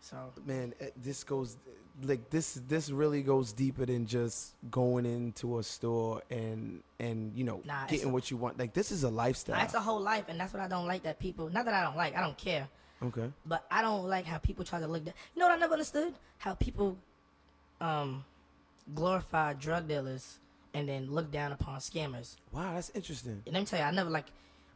So 0.02 0.18
man, 0.46 0.74
eh, 0.80 0.90
this 0.96 1.24
goes 1.24 1.58
like 2.04 2.30
this. 2.30 2.60
This 2.68 2.90
really 2.90 3.22
goes 3.22 3.54
deeper 3.54 3.86
than 3.86 4.06
just 4.08 4.54
going 4.72 5.06
into 5.06 5.60
a 5.60 5.64
store 5.64 6.24
and 6.32 6.82
and 7.00 7.32
you 7.36 7.44
know 7.44 7.62
Nah, 7.64 7.86
getting 7.86 8.10
a- 8.10 8.12
what 8.12 8.32
you 8.32 8.38
want. 8.38 8.58
Like 8.58 8.74
this 8.74 8.92
is 8.92 9.04
a 9.04 9.10
lifestyle. 9.10 9.56
that's 9.56 9.74
a 9.76 9.82
whole 9.82 10.00
life, 10.02 10.26
and 10.30 10.40
that's 10.40 10.54
what 10.54 10.62
I 10.64 10.68
don't 10.68 10.88
like. 10.88 11.04
That 11.04 11.20
people 11.20 11.50
not 11.50 11.66
that 11.66 11.74
I 11.74 11.84
don't 11.84 11.96
like. 11.98 12.16
I 12.16 12.22
don't 12.22 12.38
care. 12.38 12.68
Okay. 13.04 13.32
But 13.46 13.66
I 13.72 13.82
don't 13.82 14.08
like 14.08 14.26
how 14.26 14.38
people 14.38 14.64
try 14.66 14.80
to 14.80 14.88
look. 14.88 15.06
Down. 15.06 15.14
You 15.36 15.40
know 15.40 15.48
what 15.48 15.56
I 15.56 15.60
never 15.60 15.74
understood? 15.74 16.14
How 16.38 16.54
people 16.54 16.98
um 17.80 18.24
glorify 18.96 19.54
drug 19.54 19.88
dealers 19.88 20.40
and 20.74 20.88
then 20.88 21.12
look 21.12 21.32
down 21.32 21.52
upon 21.52 21.80
scammers. 21.80 22.36
Wow, 22.52 22.74
that's 22.76 22.92
interesting. 22.92 23.42
And 23.46 23.54
let 23.54 23.62
me 23.62 23.66
tell 23.66 23.80
you, 23.80 23.86
I 23.86 23.92
never 23.92 24.10
like. 24.10 24.26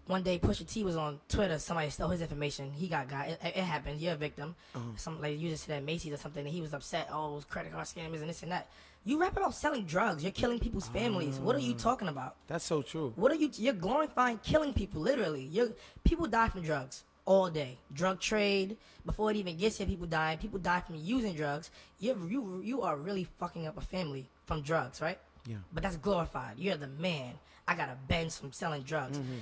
One 0.07 0.23
day, 0.23 0.39
Pusha 0.39 0.67
T 0.67 0.83
was 0.83 0.95
on 0.95 1.19
Twitter. 1.29 1.59
Somebody 1.59 1.89
stole 1.91 2.09
his 2.09 2.21
information. 2.21 2.71
He 2.73 2.87
got 2.87 3.07
got. 3.07 3.29
It, 3.29 3.39
it 3.43 3.55
happened. 3.55 4.01
You're 4.01 4.13
a 4.13 4.17
victim. 4.17 4.55
Some 4.95 5.21
like 5.21 5.39
you 5.39 5.49
just 5.49 5.65
said 5.65 5.77
at 5.77 5.83
Macy's 5.83 6.13
or 6.13 6.17
something, 6.17 6.43
and 6.43 6.53
he 6.53 6.59
was 6.59 6.73
upset. 6.73 7.07
Oh, 7.11 7.33
it 7.33 7.35
was 7.35 7.45
credit 7.45 7.71
card 7.71 7.85
scammers 7.85 8.19
and 8.19 8.29
this 8.29 8.41
and 8.41 8.51
that. 8.51 8.67
You 9.03 9.19
rap 9.19 9.37
about 9.37 9.53
selling 9.53 9.85
drugs. 9.85 10.23
You're 10.23 10.31
killing 10.31 10.59
people's 10.59 10.87
families. 10.87 11.39
What 11.39 11.55
are 11.55 11.59
you 11.59 11.73
talking 11.73 12.07
about? 12.07 12.35
That's 12.47 12.65
so 12.65 12.81
true. 12.81 13.13
What 13.15 13.31
are 13.31 13.35
you? 13.35 13.51
You're 13.55 13.73
glorifying 13.73 14.39
killing 14.43 14.73
people. 14.73 15.01
Literally, 15.01 15.43
you 15.43 15.75
people 16.03 16.25
die 16.27 16.49
from 16.49 16.63
drugs 16.63 17.03
all 17.31 17.50
day. 17.50 17.77
Drug 17.93 18.19
trade 18.19 18.75
before 19.05 19.31
it 19.31 19.38
even 19.38 19.55
gets 19.55 19.77
here, 19.77 19.88
people 19.88 20.05
die. 20.05 20.38
People 20.39 20.59
die 20.59 20.81
from 20.81 20.95
using 20.95 21.33
drugs. 21.33 21.71
You 22.00 22.11
you 22.29 22.61
you 22.63 22.81
are 22.81 22.97
really 22.97 23.25
fucking 23.39 23.65
up 23.67 23.77
a 23.77 23.81
family 23.81 24.29
from 24.45 24.61
drugs, 24.61 25.01
right? 25.01 25.19
Yeah. 25.47 25.63
But 25.73 25.83
that's 25.83 25.95
glorified. 25.95 26.59
You're 26.59 26.75
the 26.75 26.88
man. 26.88 27.33
I 27.67 27.75
got 27.75 27.88
a 27.88 27.97
Benz 28.07 28.38
from 28.38 28.51
selling 28.51 28.83
drugs. 28.83 29.17
Mm-hmm. 29.17 29.39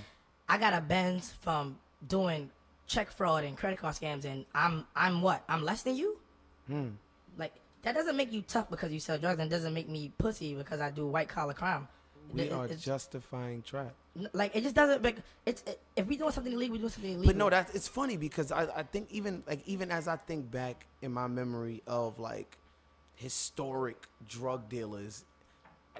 I 0.48 0.58
got 0.60 0.74
a 0.74 0.81
Benz 0.81 1.34
from 1.41 1.79
doing 2.08 2.51
check 2.86 3.10
fraud 3.12 3.43
and 3.43 3.58
credit 3.58 3.79
card 3.79 3.96
scams, 3.96 4.24
and 4.24 4.46
I'm 4.53 4.86
I'm 4.96 5.24
what? 5.24 5.43
I'm 5.50 5.63
less 5.63 5.81
than 5.81 5.96
you. 5.96 6.17
Hmm. 6.67 6.89
Like 7.39 7.53
that 7.81 7.96
doesn't 7.96 8.15
make 8.15 8.31
you 8.31 8.43
tough 8.43 8.69
because 8.69 8.93
you 8.93 9.00
sell 9.00 9.17
drugs, 9.17 9.39
and 9.39 9.50
doesn't 9.50 9.74
make 9.74 9.89
me 9.89 10.12
pussy 10.19 10.53
because 10.53 10.79
I 10.79 10.91
do 10.91 11.08
white 11.08 11.27
collar 11.27 11.55
crime. 11.55 11.88
We 12.31 12.43
It- 12.43 12.51
are 12.51 12.67
justifying 12.67 13.62
trap. 13.63 13.93
Like 14.33 14.55
it 14.55 14.63
just 14.63 14.75
doesn't 14.75 15.01
make 15.01 15.17
it's 15.45 15.63
it, 15.65 15.79
if 15.95 16.05
we 16.07 16.17
doing 16.17 16.31
something 16.31 16.51
illegal, 16.53 16.74
we 16.74 16.77
doing 16.79 16.89
something 16.89 17.12
illegal. 17.12 17.27
But 17.27 17.36
no, 17.38 17.50
that's 17.50 17.74
it's 17.74 17.88
funny 17.88 18.17
because 18.17 18.51
I, 18.51 18.63
I 18.75 18.83
think 18.83 19.07
even 19.12 19.43
like 19.48 19.65
even 19.67 19.91
as 19.91 20.07
I 20.07 20.15
think 20.17 20.51
back 20.51 20.86
in 21.01 21.12
my 21.12 21.27
memory 21.27 21.81
of 21.88 22.19
like 22.19 22.57
historic 23.15 24.07
drug 24.27 24.69
dealers, 24.69 25.24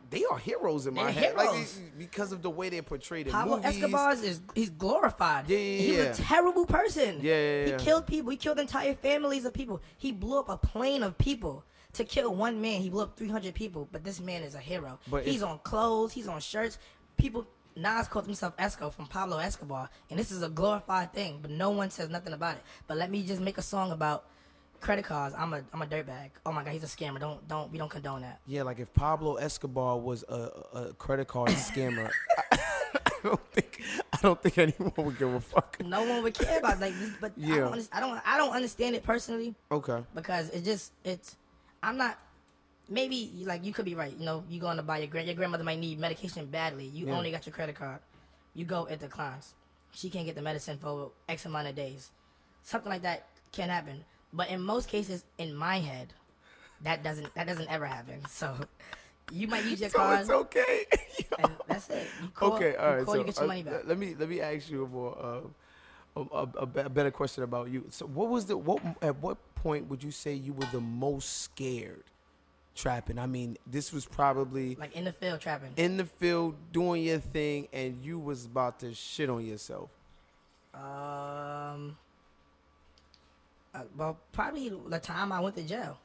they 0.10 0.24
are 0.26 0.38
heroes 0.38 0.88
in 0.88 0.94
my 0.94 1.04
They're 1.04 1.12
head. 1.12 1.36
Like 1.36 1.52
they- 1.52 1.82
because 1.98 2.32
of 2.32 2.42
the 2.42 2.50
way 2.50 2.70
they're 2.70 2.82
portrayed 2.84 3.28
in 3.28 3.32
Pablo 3.34 3.58
movies. 3.58 3.76
Escobar 3.78 4.14
is 4.14 4.42
he's 4.56 4.70
glorified. 4.70 5.50
Yeah, 5.50 5.58
yeah, 5.58 5.78
He 5.82 5.98
yeah. 5.98 6.10
was 6.10 6.20
a 6.20 6.22
terrible 6.24 6.66
person. 6.66 7.20
Yeah, 7.22 7.34
yeah, 7.36 7.66
yeah, 7.68 7.78
He 7.78 7.84
killed 7.86 8.08
people. 8.08 8.32
He 8.32 8.38
killed 8.38 8.60
entire 8.60 8.96
families 8.96 9.46
of 9.46 9.54
people. 9.54 9.82
He 9.98 10.12
blew 10.12 10.40
up 10.40 10.50
a 10.50 10.58
plane 10.58 11.04
of 11.04 11.18
people 11.18 11.64
to 11.94 12.04
kill 12.04 12.34
one 12.36 12.62
man. 12.62 12.82
He 12.82 12.90
blew 12.90 13.04
up 13.04 13.18
300 13.18 13.54
people. 13.54 13.88
But 13.92 14.04
this 14.04 14.20
man 14.20 14.44
is 14.44 14.56
a 14.56 14.60
hero. 14.60 15.00
But 15.10 15.26
he's 15.26 15.42
if- 15.42 15.48
on 15.48 15.60
clothes. 15.60 16.14
He's 16.14 16.28
on 16.28 16.40
shirts. 16.42 16.78
People. 17.18 17.48
Nas 17.76 18.08
calls 18.10 18.26
himself 18.26 18.58
Esco 18.58 18.92
from 18.92 19.06
Pablo 19.06 19.38
Escobar, 19.38 19.90
and 20.10 20.20
this 20.20 20.32
is 20.32 20.42
a 20.44 20.50
glorified 20.50 21.14
thing. 21.14 21.40
But 21.42 21.52
no 21.52 21.70
one 21.70 21.90
says 21.92 22.10
nothing 22.10 22.34
about 22.34 22.56
it. 22.58 22.64
But 22.88 22.98
let 22.98 23.10
me 23.10 23.24
just 23.24 23.40
make 23.40 23.58
a 23.58 23.62
song 23.62 23.92
about 23.92 24.26
credit 24.82 25.06
cards. 25.06 25.34
I'm 25.38 25.54
a 25.54 25.62
I'm 25.72 25.82
a 25.82 25.86
dirtbag. 25.86 26.32
Oh 26.46 26.52
my 26.52 26.64
god, 26.64 26.74
he's 26.74 26.84
a 26.84 26.88
scammer. 26.88 27.20
Don't 27.22 27.48
don't 27.48 27.72
we 27.72 27.78
don't 27.78 27.88
condone 27.88 28.22
that. 28.24 28.40
Yeah, 28.48 28.64
like 28.64 28.80
if 28.80 28.94
Pablo 28.94 29.36
Escobar 29.36 29.98
was 29.98 30.24
a, 30.28 30.52
a 30.74 30.94
credit 30.98 31.28
card 31.30 31.50
scammer, 31.52 32.10
I, 32.52 32.58
don't 33.24 33.40
think 33.54 33.82
I 34.12 34.18
don't 34.22 34.42
think 34.44 34.58
anyone 34.58 34.92
would 34.98 35.18
give 35.20 35.34
a 35.34 35.40
fuck. 35.40 35.78
No 35.86 36.04
one 36.04 36.24
would 36.24 36.34
care 36.34 36.60
about 36.60 36.82
like 36.82 36.98
this. 37.00 37.12
But 37.22 37.34
I, 37.38 37.46
Yeah. 37.46 37.56
don't, 37.60 37.90
I 37.94 38.00
don't 38.02 38.22
I 38.26 38.38
don't 38.38 38.54
understand 38.54 38.96
it 38.96 39.04
personally. 39.04 39.56
Okay. 39.72 40.04
because 40.16 40.50
it 40.50 40.66
just 40.66 40.92
it's 41.06 41.38
I'm 41.84 41.98
not 41.98 42.18
maybe 42.90 43.32
like 43.46 43.64
you 43.66 43.74
could 43.74 43.86
be 43.86 43.96
right. 43.96 44.14
You 44.18 44.26
know, 44.26 44.44
you 44.50 44.60
going 44.60 44.78
to 44.78 44.84
buy 44.84 45.00
your 45.00 45.08
grand 45.08 45.28
your 45.28 45.36
grandmother 45.36 45.64
might 45.64 45.80
need 45.80 46.00
medication 46.00 46.46
badly. 46.48 46.86
You 46.86 47.08
Yeah. 47.08 47.16
only 47.18 47.32
got 47.32 47.46
your 47.46 47.54
credit 47.54 47.76
card. 47.76 48.00
You 48.56 48.66
go 48.66 48.86
it 48.86 49.00
declines. 49.00 49.54
She 49.92 50.10
can't 50.10 50.26
get 50.26 50.36
the 50.36 50.42
medicine 50.42 50.78
for 50.78 51.12
X 51.28 51.46
amount 51.46 51.68
of 51.68 51.76
days. 51.76 52.12
Something 52.64 52.92
like 52.92 53.02
that 53.04 53.28
can 53.52 53.70
happen. 53.70 54.06
But 54.34 54.50
in 54.50 54.62
most 54.62 54.88
cases, 54.90 55.24
in 55.38 55.56
my 55.56 55.80
head, 55.80 56.14
that 56.84 57.04
doesn't 57.04 57.34
that 57.36 57.48
doesn't 57.48 57.70
ever 57.70 57.86
happen. 57.86 58.22
So 58.28 58.56
you 59.32 59.48
might 59.48 59.66
use 59.66 59.82
your 59.82 59.90
So 59.94 60.00
card 60.00 60.22
it's 60.22 60.30
okay. 60.30 60.86
and 61.38 61.52
that's 61.68 61.90
it. 61.90 62.14
You 62.20 62.30
call, 62.30 62.54
okay, 62.56 62.76
all 62.76 62.90
you 62.90 62.96
right. 62.96 63.06
call, 63.06 63.16
so 63.16 63.20
you 63.20 63.26
get 63.26 63.36
your 63.38 63.46
uh, 63.46 63.48
money 63.48 63.64
back. 63.64 63.82
let 63.88 63.98
me 63.98 64.16
let 64.18 64.30
me 64.30 64.42
ask 64.42 64.70
you 64.70 64.86
a 64.86 64.88
more 64.88 65.18
uh, 65.20 66.22
a, 66.22 66.48
a 66.56 66.64
a 66.86 66.90
better 66.90 67.12
question 67.12 67.44
about 67.44 67.70
you. 67.70 67.86
So, 67.90 68.06
what 68.06 68.30
was 68.30 68.46
the 68.46 68.58
what 68.58 68.82
at 69.02 69.18
what 69.18 69.38
point 69.64 69.90
would 69.90 70.04
you 70.04 70.12
say 70.12 70.34
you 70.34 70.54
were 70.54 70.66
the 70.72 70.80
most 70.82 71.42
scared 71.44 72.04
trapping? 72.76 73.20
I 73.20 73.26
mean, 73.26 73.58
this 73.68 73.92
was 73.92 74.06
probably 74.06 74.76
Like 74.76 74.96
in 74.96 75.04
the 75.06 75.12
field 75.14 75.40
trapping. 75.42 75.74
in 75.78 75.98
the 75.98 76.06
field 76.06 76.56
doing 76.72 77.04
your 77.04 77.20
thing, 77.20 77.68
and 77.74 77.98
you 78.04 78.20
was 78.20 78.46
about 78.46 78.80
to 78.80 78.94
shit 78.94 79.30
on 79.30 79.46
yourself. 79.46 79.90
Um. 80.74 81.98
uh, 83.74 83.82
well, 83.98 84.18
probably 84.32 84.70
the 84.88 85.00
time 85.00 85.32
I 85.32 85.40
went 85.40 85.56
to 85.56 85.64
jail. 85.64 86.00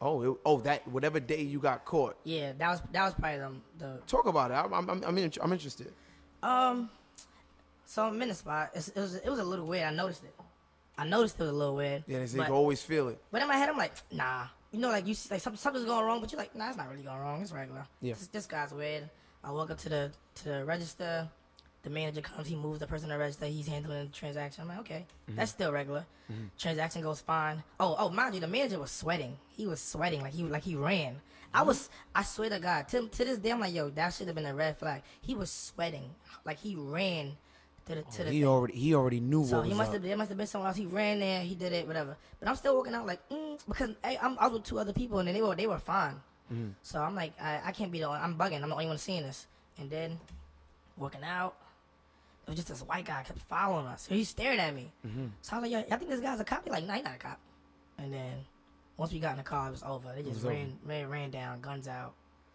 Oh, 0.00 0.22
it, 0.22 0.38
oh, 0.44 0.60
that 0.60 0.86
whatever 0.88 1.18
day 1.20 1.42
you 1.42 1.58
got 1.58 1.84
caught. 1.84 2.16
Yeah, 2.24 2.52
that 2.58 2.68
was 2.70 2.82
that 2.92 3.04
was 3.04 3.14
probably 3.14 3.38
the, 3.38 3.52
the 3.78 4.00
Talk 4.06 4.26
about 4.26 4.50
it. 4.50 4.54
I'm 4.54 4.72
I'm 4.72 4.90
I'm, 4.90 5.04
I'm, 5.04 5.18
in- 5.18 5.32
I'm 5.40 5.52
interested. 5.52 5.92
um. 6.42 6.90
So 7.86 8.06
I'm 8.06 8.20
in 8.22 8.28
the 8.28 8.34
spot. 8.34 8.70
It's, 8.74 8.88
it 8.88 8.96
was 9.00 9.14
it 9.16 9.28
was 9.28 9.38
a 9.38 9.44
little 9.44 9.66
weird. 9.66 9.84
I 9.84 9.90
noticed 9.90 10.24
it. 10.24 10.34
I 10.96 11.04
noticed 11.06 11.40
it 11.40 11.48
a 11.48 11.52
little 11.52 11.76
weird. 11.76 12.04
Yeah, 12.06 12.24
so 12.26 12.32
you 12.32 12.38
but, 12.38 12.44
can 12.46 12.54
always 12.54 12.82
feel 12.82 13.08
it. 13.08 13.18
but 13.30 13.42
in 13.42 13.48
my 13.48 13.56
head, 13.56 13.68
I'm 13.68 13.76
like, 13.76 13.92
nah. 14.12 14.46
You 14.72 14.80
know, 14.80 14.88
like 14.88 15.06
you 15.06 15.14
see, 15.14 15.28
like 15.32 15.40
something, 15.40 15.58
something's 15.58 15.84
going 15.86 16.04
wrong, 16.04 16.20
but 16.20 16.30
you're 16.32 16.38
like, 16.40 16.54
nah, 16.56 16.68
it's 16.68 16.76
not 16.76 16.88
really 16.90 17.02
going 17.04 17.18
wrong. 17.20 17.42
It's 17.42 17.52
regular. 17.52 17.86
Yeah. 18.00 18.14
This, 18.14 18.26
this 18.28 18.46
guy's 18.46 18.72
weird. 18.72 19.08
I 19.42 19.50
walk 19.52 19.70
up 19.70 19.78
to 19.78 19.88
the 19.88 20.12
to 20.36 20.44
the 20.44 20.64
register. 20.64 21.28
The 21.82 21.90
manager 21.90 22.22
comes. 22.22 22.46
He 22.48 22.56
moves 22.56 22.78
the 22.78 22.86
person 22.86 23.08
to 23.08 23.14
the 23.14 23.18
register. 23.18 23.44
He's 23.46 23.66
handling 23.68 24.06
the 24.06 24.10
transaction. 24.12 24.62
I'm 24.62 24.68
like, 24.68 24.78
okay, 24.80 25.06
Mm-hmm. 25.28 25.36
that's 25.36 25.50
still 25.50 25.70
regular. 25.70 26.06
Transaction 26.58 27.02
goes 27.02 27.20
fine. 27.20 27.62
Oh, 27.78 27.94
oh, 27.98 28.08
mind 28.08 28.34
you, 28.34 28.40
the 28.40 28.46
manager 28.48 28.78
was 28.78 28.90
sweating. 28.90 29.36
He 29.50 29.66
was 29.66 29.80
sweating 29.80 30.22
like 30.22 30.32
he 30.32 30.42
like 30.44 30.62
he 30.64 30.76
ran. 30.76 31.16
I 31.52 31.58
Mm-hmm. 31.58 31.68
was. 31.68 31.90
I 32.14 32.22
swear 32.22 32.50
to 32.50 32.58
God, 32.58 32.88
to, 32.88 33.06
to 33.08 33.24
this 33.24 33.38
day, 33.38 33.50
I'm 33.52 33.60
like, 33.60 33.74
yo, 33.74 33.90
that 33.90 34.14
should 34.14 34.26
have 34.28 34.34
been 34.34 34.46
a 34.46 34.54
red 34.54 34.78
flag. 34.78 35.02
He 35.20 35.34
was 35.34 35.50
sweating 35.50 36.10
like 36.44 36.58
he 36.58 36.74
ran 36.74 37.36
to 37.86 37.94
the 37.96 38.02
to 38.02 38.24
the. 38.24 38.30
He 38.30 38.40
thing. 38.40 38.48
already 38.48 38.74
he 38.74 38.94
already 38.94 39.20
knew 39.20 39.44
So 39.44 39.58
what 39.58 39.66
he 39.66 39.74
must 39.74 39.88
up. 39.88 39.94
have 39.94 40.02
there 40.02 40.16
must 40.16 40.28
have 40.30 40.38
been 40.38 40.46
someone 40.46 40.68
else. 40.68 40.76
He 40.76 40.86
ran 40.86 41.20
there, 41.20 41.40
he 41.42 41.54
did 41.54 41.72
it, 41.72 41.86
whatever. 41.86 42.16
But 42.40 42.48
I'm 42.48 42.56
still 42.56 42.76
walking 42.76 42.94
out 42.94 43.06
like 43.06 43.26
mm, 43.28 43.58
because 43.68 43.90
hey, 44.04 44.18
I'm, 44.20 44.36
I 44.38 44.46
was 44.46 44.54
with 44.60 44.64
two 44.64 44.78
other 44.78 44.92
people 44.92 45.18
and 45.18 45.28
they 45.28 45.40
were 45.42 45.54
they 45.54 45.66
were 45.66 45.78
fine. 45.78 46.14
Mm-hmm. 46.52 46.70
So 46.82 47.00
I'm 47.00 47.14
like 47.14 47.32
I, 47.40 47.60
I 47.66 47.72
can't 47.72 47.90
be 47.92 47.98
the 48.00 48.06
only, 48.06 48.20
I'm 48.20 48.36
bugging. 48.36 48.62
I'm 48.62 48.68
the 48.68 48.74
only 48.74 48.86
one 48.86 48.98
seeing 48.98 49.22
this. 49.22 49.46
And 49.78 49.90
then 49.90 50.18
walking 50.96 51.24
out, 51.24 51.56
it 52.46 52.50
was 52.50 52.56
just 52.56 52.68
this 52.68 52.82
white 52.82 53.04
guy 53.06 53.22
kept 53.22 53.38
following 53.40 53.86
us. 53.86 54.06
So 54.08 54.14
he 54.14 54.24
stared 54.24 54.58
at 54.58 54.74
me. 54.74 54.92
Mm-hmm. 55.06 55.26
So 55.42 55.56
I 55.56 55.60
was 55.60 55.70
like, 55.70 55.88
yo, 55.88 55.94
I 55.94 55.98
think 55.98 56.10
this 56.10 56.20
guy's 56.20 56.40
a 56.40 56.44
cop. 56.44 56.62
He's 56.64 56.72
like, 56.72 56.84
no, 56.86 56.92
he's 56.94 57.04
not 57.04 57.14
a 57.14 57.18
cop. 57.18 57.38
And 57.98 58.12
then 58.12 58.44
once 58.96 59.12
we 59.12 59.18
got 59.18 59.32
in 59.32 59.38
the 59.38 59.42
car, 59.44 59.68
it 59.68 59.72
was 59.72 59.82
over. 59.82 60.12
They 60.14 60.22
just 60.22 60.44
ran, 60.44 60.78
ran 60.84 61.08
ran 61.08 61.30
down, 61.30 61.60
guns 61.60 61.88
out, 61.88 62.14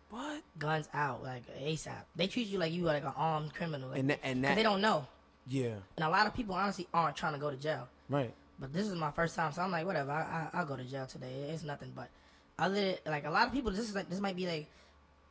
What? 0.09 0.41
guns 0.57 0.87
out, 0.93 1.23
like 1.23 1.43
ASAP. 1.61 2.03
They 2.15 2.27
treat 2.27 2.47
you 2.47 2.59
like 2.59 2.71
you 2.71 2.83
are 2.87 2.93
like 2.93 3.03
an 3.03 3.13
armed 3.17 3.53
criminal. 3.53 3.89
Like, 3.89 3.99
And 3.99 4.09
that, 4.11 4.19
and 4.23 4.43
that 4.45 4.55
they 4.55 4.63
don't 4.63 4.81
know. 4.81 5.07
Yeah 5.47 5.75
And 5.97 6.05
a 6.05 6.09
lot 6.09 6.27
of 6.27 6.33
people 6.33 6.55
honestly 6.55 6.87
aren't 6.93 7.15
trying 7.15 7.33
to 7.33 7.39
go 7.39 7.49
to 7.49 7.57
jail. 7.57 7.87
right. 8.09 8.33
But 8.61 8.73
this 8.73 8.87
is 8.87 8.93
my 8.95 9.09
first 9.11 9.35
time, 9.37 9.53
so 9.53 9.61
I'm 9.61 9.71
like, 9.71 9.85
whatever. 9.85 10.11
I, 10.11 10.49
I 10.53 10.57
I'll 10.59 10.65
go 10.65 10.75
to 10.75 10.83
jail 10.83 11.05
today. 11.05 11.47
It's 11.49 11.63
nothing. 11.63 11.93
But 11.95 12.09
other 12.57 12.95
like 13.05 13.23
a 13.25 13.29
lot 13.29 13.47
of 13.47 13.53
people, 13.53 13.71
this 13.71 13.87
is 13.87 13.95
like 13.95 14.09
this 14.09 14.19
might 14.19 14.35
be 14.35 14.45
like, 14.47 14.67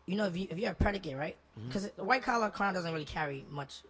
you 0.06 0.16
know, 0.16 0.24
if 0.24 0.34
you 0.34 0.46
if 0.50 0.58
you're 0.58 0.70
a 0.72 0.74
predicate, 0.74 1.14
right? 1.14 1.36
Mm-hmm. 1.58 1.68
Because 1.68 1.90
white 1.96 2.22
collar 2.22 2.48
crime 2.48 2.72
doesn't 2.72 2.90
really 2.90 3.04
carry 3.04 3.44
much 3.50 3.82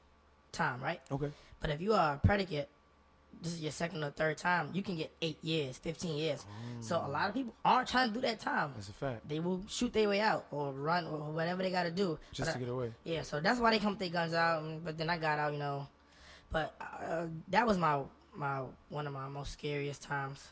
time, 0.50 0.82
right? 0.82 1.00
Okay. 1.12 1.30
But 1.60 1.70
if 1.70 1.80
you 1.80 1.92
are 1.94 2.14
a 2.14 2.18
predicate, 2.26 2.68
this 3.40 3.52
is 3.52 3.60
your 3.60 3.70
second 3.70 4.02
or 4.02 4.10
third 4.10 4.38
time, 4.38 4.70
you 4.72 4.82
can 4.82 4.96
get 4.96 5.12
eight 5.22 5.38
years, 5.44 5.78
fifteen 5.78 6.16
years. 6.16 6.44
So 6.80 6.96
a 6.96 7.06
lot 7.06 7.28
of 7.28 7.34
people 7.34 7.54
aren't 7.64 7.86
trying 7.88 8.08
to 8.08 8.14
do 8.14 8.20
that 8.22 8.40
time. 8.40 8.72
That's 8.74 8.88
a 8.88 8.92
fact. 8.92 9.28
They 9.28 9.38
will 9.38 9.62
shoot 9.68 9.92
their 9.92 10.08
way 10.08 10.18
out 10.20 10.46
or 10.50 10.72
run 10.72 11.06
or 11.06 11.30
whatever 11.30 11.62
they 11.62 11.70
got 11.70 11.84
to 11.84 11.92
do 11.92 12.18
Just 12.32 12.48
But 12.48 12.52
to 12.54 12.58
I- 12.58 12.60
get 12.64 12.70
away. 12.70 12.92
Yeah, 13.04 13.22
so 13.22 13.38
that's 13.38 13.60
why 13.60 13.70
they 13.70 13.78
come 13.78 13.90
with 13.90 14.00
their 14.00 14.08
guns 14.10 14.34
out. 14.34 14.64
But 14.84 14.98
then 14.98 15.08
I 15.10 15.16
got 15.18 15.38
out, 15.38 15.52
you 15.52 15.60
know. 15.60 15.86
But 16.50 16.74
uh, 16.80 17.26
that 17.48 17.66
was 17.66 17.76
my 17.78 18.00
my 18.34 18.62
one 18.88 19.06
of 19.06 19.12
my 19.12 19.28
most 19.28 19.52
scariest 19.52 20.02
times. 20.02 20.48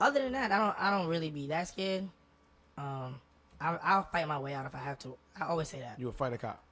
Other 0.00 0.20
than 0.22 0.32
that, 0.32 0.52
I 0.52 0.58
don't 0.58 0.76
I 0.78 0.90
don't 0.90 1.06
really 1.08 1.30
be 1.30 1.46
that 1.48 1.68
scared. 1.68 2.08
Um, 2.76 3.20
I, 3.60 3.78
I'll 3.82 4.02
fight 4.04 4.28
my 4.28 4.38
way 4.38 4.54
out 4.54 4.66
if 4.66 4.74
I 4.74 4.78
have 4.78 4.98
to. 5.00 5.16
I 5.40 5.46
always 5.46 5.68
say 5.68 5.80
that. 5.80 5.98
You 5.98 6.06
will 6.06 6.12
fight 6.12 6.32
a 6.32 6.38
cop, 6.38 6.62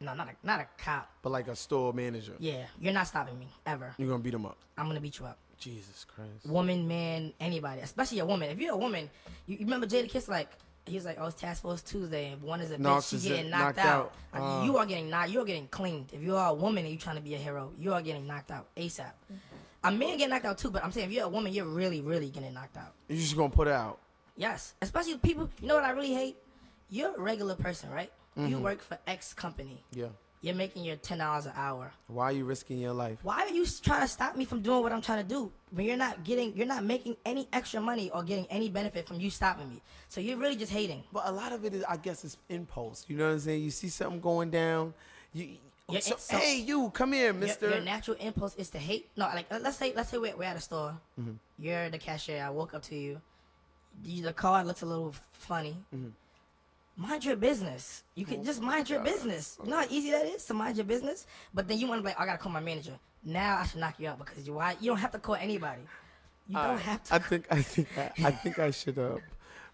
No, 0.00 0.14
not 0.14 0.28
a 0.28 0.46
not 0.46 0.60
a 0.60 0.66
cop. 0.82 1.10
but 1.22 1.30
like 1.30 1.48
a 1.48 1.56
store 1.56 1.92
manager. 1.92 2.32
Yeah, 2.38 2.64
you're 2.80 2.92
not 2.94 3.06
stopping 3.06 3.38
me 3.38 3.48
ever. 3.66 3.94
You're 3.98 4.08
gonna 4.08 4.22
beat 4.22 4.34
him 4.34 4.46
up. 4.46 4.56
I'm 4.78 4.86
gonna 4.86 5.00
beat 5.00 5.18
you 5.18 5.26
up. 5.26 5.38
Jesus 5.58 6.04
Christ. 6.04 6.46
Woman, 6.46 6.88
man, 6.88 7.32
anybody, 7.38 7.82
especially 7.82 8.18
a 8.20 8.26
woman. 8.26 8.50
If 8.50 8.58
you're 8.58 8.74
a 8.74 8.76
woman, 8.76 9.08
you, 9.46 9.58
you 9.58 9.64
remember 9.66 9.86
Jadakiss 9.86 10.28
like. 10.28 10.48
He's 10.84 11.04
like, 11.04 11.16
oh, 11.20 11.26
it's 11.26 11.40
Task 11.40 11.62
Force 11.62 11.80
Tuesday, 11.82 12.32
and 12.32 12.42
one 12.42 12.60
is 12.60 12.70
a 12.72 12.78
No, 12.78 12.96
bitch. 12.96 13.08
She 13.10 13.16
she's 13.16 13.28
getting 13.28 13.50
knocked 13.50 13.76
knocked, 13.76 13.88
out. 13.88 14.12
out. 14.34 14.40
Like, 14.40 14.42
Uh. 14.42 14.64
you 14.64 14.76
are 14.78 14.86
getting 14.86 15.08
knocked. 15.10 15.30
You 15.30 15.40
are 15.40 15.44
getting 15.44 15.68
cleaned. 15.68 16.10
If 16.12 16.22
you 16.22 16.36
are 16.36 16.50
a 16.50 16.54
woman 16.54 16.84
and 16.84 16.92
you 16.92 16.98
trying 16.98 17.16
to 17.16 17.22
be 17.22 17.34
a 17.34 17.38
hero, 17.38 17.72
you 17.78 17.92
are 17.94 18.02
getting 18.02 18.26
knocked 18.26 18.50
out 18.50 18.66
ASAP. 18.76 19.12
A 19.84 19.90
man 19.92 20.16
get 20.18 20.28
knocked 20.30 20.44
out 20.44 20.58
too, 20.58 20.70
but 20.70 20.84
I'm 20.84 20.90
saying 20.92 21.06
if 21.08 21.12
you're 21.14 21.24
a 21.26 21.28
woman, 21.28 21.52
you're 21.52 21.66
really, 21.66 22.00
really 22.00 22.30
getting 22.30 22.52
knocked 22.54 22.76
out. 22.76 22.92
You're 23.08 23.18
just 23.18 23.36
gonna 23.36 23.50
put 23.50 23.68
it 23.68 23.74
out. 23.74 23.98
Yes, 24.36 24.74
especially 24.82 25.18
people. 25.18 25.48
You 25.60 25.68
know 25.68 25.74
what 25.76 25.84
I 25.84 25.90
really 25.90 26.14
hate? 26.14 26.36
You're 26.90 27.14
a 27.14 27.20
regular 27.20 27.54
person, 27.54 27.90
right? 27.90 28.10
You 28.36 28.42
Mm-hmm. 28.44 28.62
work 28.62 28.80
for 28.82 28.98
X 29.06 29.34
company. 29.34 29.84
Yeah. 29.92 30.06
You're 30.42 30.56
making 30.56 30.82
your 30.84 30.96
ten 30.96 31.18
dollars 31.18 31.46
an 31.46 31.52
hour. 31.54 31.92
Why 32.08 32.24
are 32.24 32.32
you 32.32 32.44
risking 32.44 32.78
your 32.78 32.92
life? 32.92 33.18
Why 33.22 33.42
are 33.42 33.48
you 33.48 33.64
trying 33.64 34.00
to 34.00 34.08
stop 34.08 34.36
me 34.36 34.44
from 34.44 34.60
doing 34.60 34.82
what 34.82 34.92
I'm 34.92 35.00
trying 35.00 35.22
to 35.22 35.28
do 35.28 35.52
when 35.70 35.86
you're 35.86 35.96
not 35.96 36.24
getting, 36.24 36.56
you're 36.56 36.66
not 36.66 36.82
making 36.84 37.16
any 37.24 37.46
extra 37.52 37.80
money 37.80 38.10
or 38.10 38.24
getting 38.24 38.46
any 38.50 38.68
benefit 38.68 39.06
from 39.06 39.20
you 39.20 39.30
stopping 39.30 39.68
me? 39.68 39.80
So 40.08 40.20
you're 40.20 40.36
really 40.36 40.56
just 40.56 40.72
hating. 40.72 41.04
But 41.12 41.22
a 41.26 41.32
lot 41.32 41.52
of 41.52 41.64
it 41.64 41.74
is, 41.74 41.84
I 41.84 41.96
guess, 41.96 42.24
it's 42.24 42.36
impulse. 42.48 43.04
You 43.08 43.16
know 43.18 43.26
what 43.28 43.34
I'm 43.34 43.38
saying? 43.38 43.62
You 43.62 43.70
see 43.70 43.88
something 43.88 44.20
going 44.20 44.50
down. 44.50 44.94
You. 45.32 45.58
So, 46.00 46.16
so- 46.16 46.36
hey, 46.36 46.56
you, 46.56 46.90
come 46.90 47.12
here, 47.12 47.32
Mister. 47.32 47.70
your 47.70 47.80
natural 47.80 48.16
impulse 48.18 48.56
is 48.56 48.70
to 48.70 48.78
hate. 48.78 49.10
No, 49.16 49.26
like 49.26 49.46
uh, 49.50 49.60
let's 49.62 49.76
say 49.76 49.92
let's 49.94 50.08
say 50.10 50.18
we're, 50.18 50.34
we're 50.36 50.44
at 50.44 50.56
a 50.56 50.60
store. 50.60 50.96
Mm-hmm. 51.20 51.32
You're 51.58 51.88
the 51.88 51.98
cashier. 51.98 52.42
I 52.42 52.50
walk 52.50 52.74
up 52.74 52.82
to 52.84 52.96
you. 52.96 53.20
you. 54.02 54.22
The 54.24 54.32
card 54.32 54.66
looks 54.66 54.82
a 54.82 54.86
little 54.86 55.14
funny. 55.32 55.76
Mm-hmm. 55.94 56.08
Mind 57.02 57.24
your 57.24 57.36
business. 57.36 58.04
You 58.14 58.24
can 58.24 58.44
just 58.44 58.62
mind 58.62 58.88
your 58.88 59.00
business. 59.00 59.58
You 59.64 59.70
know 59.70 59.78
how 59.78 59.86
easy 59.90 60.12
that 60.12 60.24
is 60.24 60.44
to 60.46 60.54
mind 60.54 60.76
your 60.76 60.84
business. 60.86 61.26
But 61.52 61.66
then 61.66 61.78
you 61.78 61.88
want 61.88 61.98
to 61.98 62.02
be 62.02 62.10
like, 62.10 62.20
I 62.20 62.26
gotta 62.26 62.38
call 62.38 62.52
my 62.52 62.60
manager. 62.60 62.92
Now 63.24 63.58
I 63.58 63.66
should 63.66 63.80
knock 63.80 63.94
you 63.98 64.08
out 64.08 64.18
because 64.18 64.46
you 64.46 64.54
why 64.54 64.76
you 64.80 64.90
don't 64.90 64.98
have 64.98 65.10
to 65.10 65.18
call 65.18 65.34
anybody. 65.34 65.82
You 66.46 66.56
don't 66.56 66.78
have 66.78 67.02
to. 67.04 67.14
I 67.14 67.18
think 67.18 67.46
I 67.50 67.60
think 67.62 67.88
I, 67.98 68.10
I 68.24 68.30
think 68.42 68.58
I 68.60 68.70
should 68.70 68.98
uh 68.98 69.16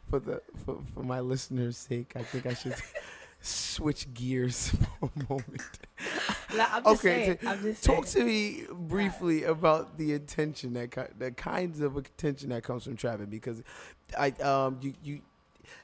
for 0.09 0.21
the 0.21 0.41
for, 0.64 0.79
for 0.95 1.03
my 1.03 1.21
listeners' 1.21 1.77
sake, 1.77 2.12
I 2.17 2.23
think 2.23 2.47
I 2.47 2.55
should 2.55 2.75
switch 3.41 4.12
gears 4.14 4.71
for 5.01 5.11
a 5.14 5.29
moment. 5.31 5.62
Nah, 6.57 6.67
I'm 6.73 6.85
just 6.85 7.05
okay, 7.05 7.25
saying. 7.25 7.38
t- 7.38 7.47
I'm 7.47 7.62
just 7.62 7.85
talk 7.85 8.07
saying. 8.07 8.27
to 8.27 8.33
me 8.33 8.64
briefly 8.73 9.45
about 9.45 9.99
the 9.99 10.14
attention 10.14 10.73
that 10.75 11.19
the 11.19 11.31
kinds 11.33 11.81
of 11.81 11.97
attention 11.97 12.51
that 12.51 12.62
comes 12.62 12.85
from 12.85 12.97
trapping 12.97 13.27
because 13.27 13.62
I 14.19 14.31
um 14.43 14.79
you 14.81 14.95
you 15.03 15.21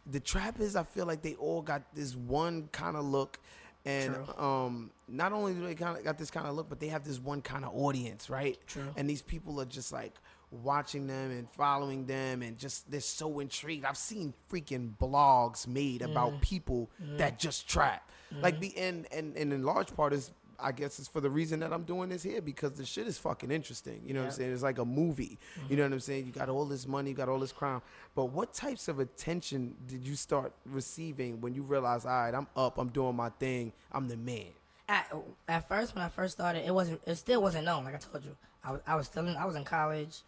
the 0.07 0.21
trappers 0.21 0.77
I 0.77 0.83
feel 0.85 1.07
like 1.07 1.23
they 1.23 1.35
all 1.35 1.63
got 1.63 1.83
this 1.95 2.15
one 2.15 2.69
kind 2.73 2.97
of 2.97 3.05
look 3.05 3.39
and 3.85 4.15
True. 4.15 4.45
um 4.45 4.91
not 5.09 5.33
only 5.33 5.53
do 5.53 5.67
they 5.67 5.75
kind 5.75 5.99
of 5.99 6.05
got 6.05 6.19
this 6.19 6.31
kind 6.31 6.47
of 6.47 6.55
look 6.55 6.69
but 6.69 6.81
they 6.81 6.89
have 6.89 7.05
this 7.05 7.19
one 7.19 7.43
kind 7.43 7.65
of 7.65 7.75
audience 7.75 8.31
right? 8.31 8.59
True. 8.67 8.83
and 8.97 9.09
these 9.09 9.23
people 9.23 9.61
are 9.61 9.67
just 9.67 9.93
like 9.93 10.15
watching 10.63 11.07
them 11.07 11.31
and 11.31 11.51
following 11.51 12.07
them 12.07 12.43
and 12.43 12.59
just 12.59 12.91
they're 12.91 13.01
so 13.01 13.41
intrigued. 13.41 13.85
I've 13.85 13.97
seen 13.97 14.33
freaking 14.51 14.97
blogs 14.97 15.67
made 15.67 16.03
about 16.03 16.35
mm. 16.35 16.41
people 16.41 16.91
that 17.17 17.35
mm. 17.35 17.39
just 17.39 17.69
trap. 17.69 18.11
Like 18.41 18.57
mm. 18.57 18.61
the 18.61 18.77
and, 18.77 19.07
and 19.13 19.37
and 19.37 19.53
in 19.53 19.63
large 19.63 19.95
part 19.95 20.13
is 20.13 20.33
i 20.59 20.73
guess 20.73 20.99
it's 20.99 21.09
for 21.09 21.21
the 21.21 21.31
reason 21.31 21.61
that 21.61 21.73
i'm 21.73 21.85
doing 21.85 22.09
this 22.09 22.23
here 22.23 22.41
because 22.41 22.73
the 22.73 22.85
shit 22.85 23.07
is 23.07 23.19
fucking 23.19 23.51
interesting 23.51 24.01
you 24.05 24.15
know 24.15 24.21
what 24.21 24.27
i'm 24.27 24.33
saying 24.33 24.53
it's 24.53 24.63
like 24.63 24.79
a 24.79 24.85
movie 24.85 25.39
you 25.69 25.77
know 25.77 25.83
what 25.83 25.93
i'm 25.93 26.01
saying 26.01 26.25
you 26.27 26.33
got 26.33 26.49
all 26.49 26.65
this 26.65 26.87
money 26.87 27.11
you 27.11 27.17
got 27.17 27.29
all 27.29 27.39
this 27.39 27.53
crime 27.53 27.81
but 28.15 28.27
what 28.27 28.53
types 28.53 28.89
of 28.89 28.99
attention 29.01 29.75
did 29.87 30.07
you 30.07 30.15
start 30.15 30.53
receiving 30.67 31.41
when 31.41 31.55
you 31.55 31.63
realized 31.63 32.07
all 32.07 32.13
right 32.13 32.35
i'm 32.35 32.47
up 32.57 32.79
i'm 32.79 32.89
doing 32.89 33.15
my 33.15 33.29
thing 33.31 33.73
i'm 33.93 34.09
the 34.09 34.17
man 34.17 34.47
at, 34.89 35.13
at 35.49 35.69
first 35.69 35.95
when 35.95 36.05
I 36.05 36.09
first 36.09 36.35
started, 36.35 36.67
it 36.67 36.75
wasn't. 36.75 37.01
It 37.07 37.17
still 37.17 37.41
wasn't 37.43 37.65
known. 37.65 37.85
Like 37.85 37.95
I 37.95 37.99
told 37.99 38.25
you, 38.25 38.37
I 38.63 38.73
was. 38.73 38.81
I 38.87 38.97
was 38.97 39.07
still 39.07 39.27
in. 39.27 39.37
I 39.37 39.45
was 39.45 39.57
in 39.57 39.65
college. 39.65 40.21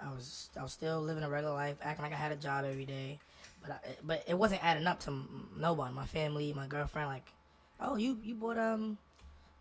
I 0.00 0.10
was. 0.10 0.50
I 0.58 0.62
was 0.62 0.72
still 0.72 1.00
living 1.00 1.22
a 1.22 1.30
regular 1.30 1.54
life, 1.54 1.76
acting 1.82 2.04
like 2.04 2.12
I 2.12 2.16
had 2.16 2.32
a 2.32 2.36
job 2.36 2.64
every 2.64 2.84
day. 2.84 3.18
But 3.60 3.70
I, 3.70 3.78
but 4.02 4.24
it 4.26 4.36
wasn't 4.36 4.64
adding 4.64 4.86
up 4.86 5.00
to 5.00 5.22
nobody. 5.56 5.94
My 5.94 6.06
family, 6.06 6.52
my 6.52 6.66
girlfriend. 6.66 7.08
Like, 7.08 7.32
oh, 7.80 7.96
you 7.96 8.18
you 8.22 8.34
bought 8.34 8.58
um, 8.58 8.98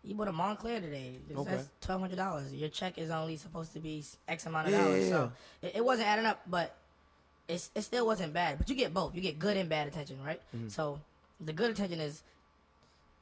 you 0.03 0.15
bought 0.15 0.27
a 0.27 0.31
Moncler 0.33 0.81
today. 0.81 1.19
That's 1.27 1.39
Okay. 1.41 1.61
twelve 1.81 2.01
hundred 2.01 2.15
dollars. 2.17 2.53
Your 2.53 2.69
check 2.69 2.97
is 2.97 3.09
only 3.11 3.37
supposed 3.37 3.73
to 3.73 3.79
be 3.79 4.03
X 4.27 4.45
amount 4.45 4.67
of 4.67 4.73
Yeah, 4.73 4.83
dollars. 4.83 5.03
yeah, 5.03 5.09
So 5.09 5.31
it, 5.61 5.71
it 5.75 5.85
wasn't 5.85 6.07
adding 6.07 6.25
up. 6.25 6.41
But 6.47 6.75
it's, 7.47 7.69
it 7.75 7.81
still 7.83 8.05
wasn't 8.05 8.33
bad. 8.33 8.57
But 8.57 8.69
you 8.69 8.75
get 8.75 8.93
both. 8.93 9.13
You 9.15 9.21
get 9.21 9.37
good 9.39 9.57
and 9.57 9.69
bad 9.69 9.87
attention, 9.87 10.17
right? 10.23 10.41
Mm-hmm. 10.55 10.69
So 10.69 10.99
the 11.39 11.53
good 11.53 11.71
attention 11.71 11.99
is, 11.99 12.23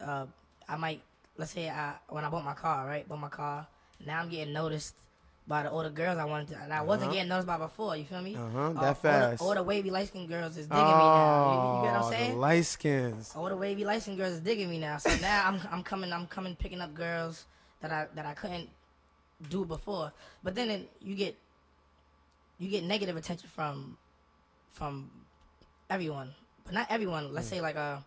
uh, 0.02 0.26
I 0.68 0.76
might 0.78 1.02
let's 1.38 1.52
say 1.52 1.70
I 1.70 1.96
when 2.10 2.24
I 2.26 2.30
bought 2.30 2.46
my 2.46 2.54
car, 2.54 2.86
right? 2.86 3.08
Bought 3.08 3.20
my 3.20 3.30
car. 3.30 3.68
Now 4.06 4.20
I'm 4.22 4.30
getting 4.30 4.54
noticed 4.54 4.96
by 5.50 5.64
the 5.64 5.72
older 5.72 5.90
girls 5.90 6.18
I 6.20 6.26
wanted 6.26 6.48
to, 6.50 6.58
and 6.62 6.72
I 6.72 6.82
wasn't 6.82 7.08
Uh-huh. 7.10 7.14
getting 7.16 7.30
noticed 7.30 7.48
by 7.48 7.58
before. 7.58 7.98
You 7.98 8.06
feel 8.06 8.22
me? 8.22 8.36
Uh-huh, 8.36 8.70
that 8.74 8.78
all 8.78 8.94
the- 8.94 8.96
fast. 8.96 9.42
All 9.42 9.56
the, 9.56 9.64
wavy 9.64 9.90
light 9.90 10.08
skinned 10.08 10.30
girls 10.30 10.56
is 10.56 10.68
digging 10.68 10.86
me 10.86 10.92
now. 10.92 11.50
You, 11.50 11.58
you 11.80 11.84
get 11.86 11.94
what 11.94 12.02
Oh, 12.02 12.06
I'm 12.06 12.12
the 12.12 12.18
saying? 12.18 12.40
light 12.40 12.66
skins 12.66 13.34
all 13.36 13.50
the 13.50 13.58
wavy 13.58 13.84
light 13.84 14.02
skinned 14.04 14.18
girls 14.20 14.34
is 14.34 14.42
digging 14.42 14.70
me 14.70 14.78
now. 14.80 14.98
So 14.98 15.10
now 15.18 15.48
I'm 15.48 15.60
I'm 15.74 15.84
coming 15.84 16.14
I'm 16.14 16.28
coming 16.28 16.56
picking 16.56 16.82
up 16.82 16.94
girls 16.94 17.46
that 17.82 17.92
I 17.92 18.08
that 18.16 18.26
I 18.28 18.34
couldn't 18.34 18.70
do 19.50 19.66
before. 19.66 20.14
But 20.44 20.54
then 20.56 20.70
it, 20.70 20.92
you 21.02 21.16
get 21.16 21.36
you 22.60 22.70
get 22.70 22.84
negative 22.84 23.18
attention 23.18 23.50
from 23.50 23.98
from 24.70 25.10
everyone, 25.90 26.30
but 26.64 26.74
not 26.76 26.86
everyone. 26.92 27.34
Let's 27.34 27.48
say 27.48 27.60
like 27.60 27.76
uh, 27.76 27.98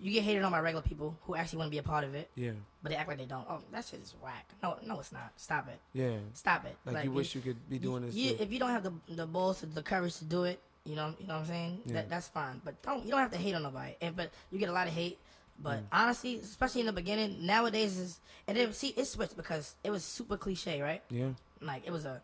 you 0.00 0.12
get 0.12 0.24
hated 0.24 0.42
on 0.42 0.50
by 0.52 0.60
regular 0.60 0.82
people 0.82 1.16
who 1.22 1.34
actually 1.36 1.58
want 1.58 1.68
to 1.68 1.70
be 1.70 1.78
a 1.78 1.82
part 1.82 2.04
of 2.04 2.14
it, 2.14 2.30
yeah 2.34 2.52
but 2.82 2.90
they 2.90 2.96
act 2.96 3.08
like 3.08 3.18
they 3.18 3.24
don't. 3.26 3.46
Oh, 3.48 3.60
that 3.70 3.84
shit 3.84 4.00
is 4.02 4.14
whack. 4.20 4.48
No, 4.62 4.76
no, 4.84 4.98
it's 4.98 5.12
not. 5.12 5.30
Stop 5.36 5.68
it. 5.68 5.78
yeah 5.94 6.16
Stop 6.34 6.64
it. 6.66 6.76
like, 6.84 7.04
you 7.04 7.12
wish 7.12 7.34
you 7.34 7.40
could 7.40 7.56
be 7.70 7.78
doing 7.78 8.04
this 8.04 8.14
you- 8.14 8.36
if 8.40 8.52
you 8.52 8.58
don't 8.58 8.70
have 8.70 8.82
the 8.82 8.92
the 9.08 9.26
balls, 9.26 9.60
the 9.74 9.82
courage 9.82 10.16
to 10.16 10.24
do 10.24 10.44
it, 10.44 10.58
you 10.84 10.96
know, 10.96 11.14
you 11.20 11.26
know 11.28 11.34
what 11.34 11.40
I'm 11.42 11.46
saying. 11.46 11.80
Yeah. 11.86 11.92
That 11.94 12.10
that's 12.10 12.28
fine. 12.28 12.60
But 12.64 12.82
don't 12.82 13.04
you 13.04 13.10
don't 13.12 13.20
have 13.20 13.30
to 13.32 13.38
hate 13.38 13.54
on 13.54 13.62
nobody. 13.62 13.94
And 14.00 14.16
but 14.16 14.30
you 14.50 14.58
get 14.58 14.68
a 14.68 14.72
lot 14.72 14.86
of 14.88 14.92
hate. 14.94 15.18
But 15.62 15.80
Mm. 15.80 15.86
honestly, 15.92 16.38
especially 16.40 16.80
in 16.80 16.86
the 16.86 16.92
beginning, 16.92 17.46
nowadays 17.46 17.96
is 17.98 18.18
and 18.48 18.56
then 18.56 18.72
see 18.72 18.88
it 18.96 19.04
switched 19.06 19.36
because 19.36 19.76
it 19.84 19.90
was 19.90 20.02
super 20.04 20.36
cliche, 20.36 20.80
right? 20.82 21.02
yeah 21.10 21.28
Like 21.60 21.86
it 21.86 21.92
was 21.92 22.04
a 22.04 22.20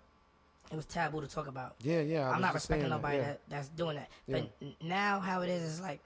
it 0.73 0.77
was 0.77 0.87
taboo 0.87 1.21
to 1.21 1.29
talk 1.29 1.47
about. 1.47 1.77
yeah 1.83 2.01
yeah 2.01 2.29
I 2.29 2.33
I'm 2.35 2.41
not 2.41 2.55
respecting 2.55 2.83
saying 2.83 2.91
that, 2.91 2.97
nobody 2.97 3.19
yeah. 3.19 3.25
that, 3.25 3.41
that's 3.49 3.69
doing 3.69 3.97
that. 3.97 4.09
But 4.27 4.43
Yeah. 4.61 4.69
n- 4.69 4.75
now 4.83 5.21
how 5.21 5.43
it 5.43 5.51
is 5.51 5.63
is 5.63 5.81
like 5.81 6.03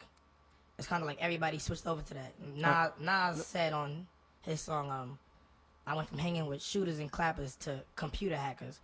it's 0.83 0.88
kind 0.88 1.03
of 1.03 1.07
like 1.07 1.18
everybody 1.21 1.59
switched 1.59 1.87
over 1.87 2.03
to 2.03 2.14
that. 2.14 2.33
Uh, 2.64 2.90
Nas, 3.01 3.37
Nas 3.37 3.47
said 3.47 3.73
on 3.73 4.07
his 4.42 4.61
song, 4.61 4.90
um, 4.90 5.18
I 5.87 5.97
went 5.97 6.09
from 6.09 6.18
hanging 6.18 6.47
with 6.47 6.62
shooters 6.62 6.99
and 6.99 7.11
clappers 7.11 7.57
to 7.61 7.83
computer 7.97 8.37
hackers. 8.37 8.79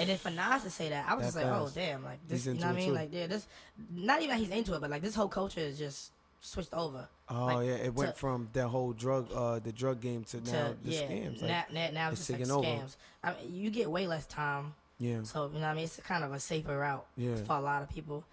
and 0.00 0.08
then 0.08 0.16
for 0.18 0.30
Nas 0.30 0.62
to 0.64 0.70
say 0.70 0.88
that, 0.90 1.08
I 1.08 1.14
was 1.14 1.32
That 1.34 1.40
just 1.42 1.50
like, 1.50 1.60
oh 1.60 1.70
damn, 1.74 2.04
like 2.04 2.18
this, 2.28 2.46
you 2.46 2.54
know 2.54 2.60
what 2.60 2.66
I 2.66 2.72
mean? 2.72 2.88
too. 2.88 2.94
Like 2.94 3.08
yeah, 3.12 3.26
this 3.26 3.46
not 3.94 4.18
even 4.22 4.30
that 4.30 4.38
he's 4.38 4.50
into 4.50 4.74
it, 4.74 4.80
but 4.80 4.90
like 4.90 5.02
this 5.02 5.14
whole 5.14 5.28
culture 5.28 5.60
is 5.60 5.78
just 5.78 6.12
switched 6.40 6.72
over. 6.72 7.06
Oh 7.28 7.46
Like, 7.46 7.66
yeah, 7.68 7.74
it 7.74 7.94
went 7.94 8.16
from 8.16 8.48
the 8.52 8.66
whole 8.66 8.92
drug, 8.92 9.28
uh, 9.32 9.58
the 9.60 9.72
drug 9.72 10.00
game 10.00 10.24
to, 10.24 10.40
To 10.40 10.52
now 10.52 10.74
the 10.82 10.90
yeah, 10.90 11.00
scams. 11.02 11.42
now, 11.42 11.46
Like, 11.48 11.72
now, 11.72 11.90
now 11.92 12.10
it's 12.10 12.28
it's 12.30 12.38
just 12.38 12.50
like 12.50 12.64
scams. 12.64 12.96
I 13.22 13.34
mean, 13.34 13.54
you 13.54 13.70
get 13.70 13.90
way 13.90 14.06
less 14.08 14.26
time, 14.26 14.74
yeah. 14.98 15.22
so 15.22 15.46
you 15.48 15.54
know 15.54 15.60
what 15.60 15.66
I 15.66 15.74
mean. 15.74 15.84
It's 15.84 15.98
kind 15.98 16.24
of 16.24 16.32
a 16.32 16.40
safer 16.40 16.76
route 16.78 17.06
Yeah. 17.16 17.36
for 17.36 17.52
a 17.56 17.60
lot 17.60 17.82
of 17.82 17.90
people. 17.90 18.24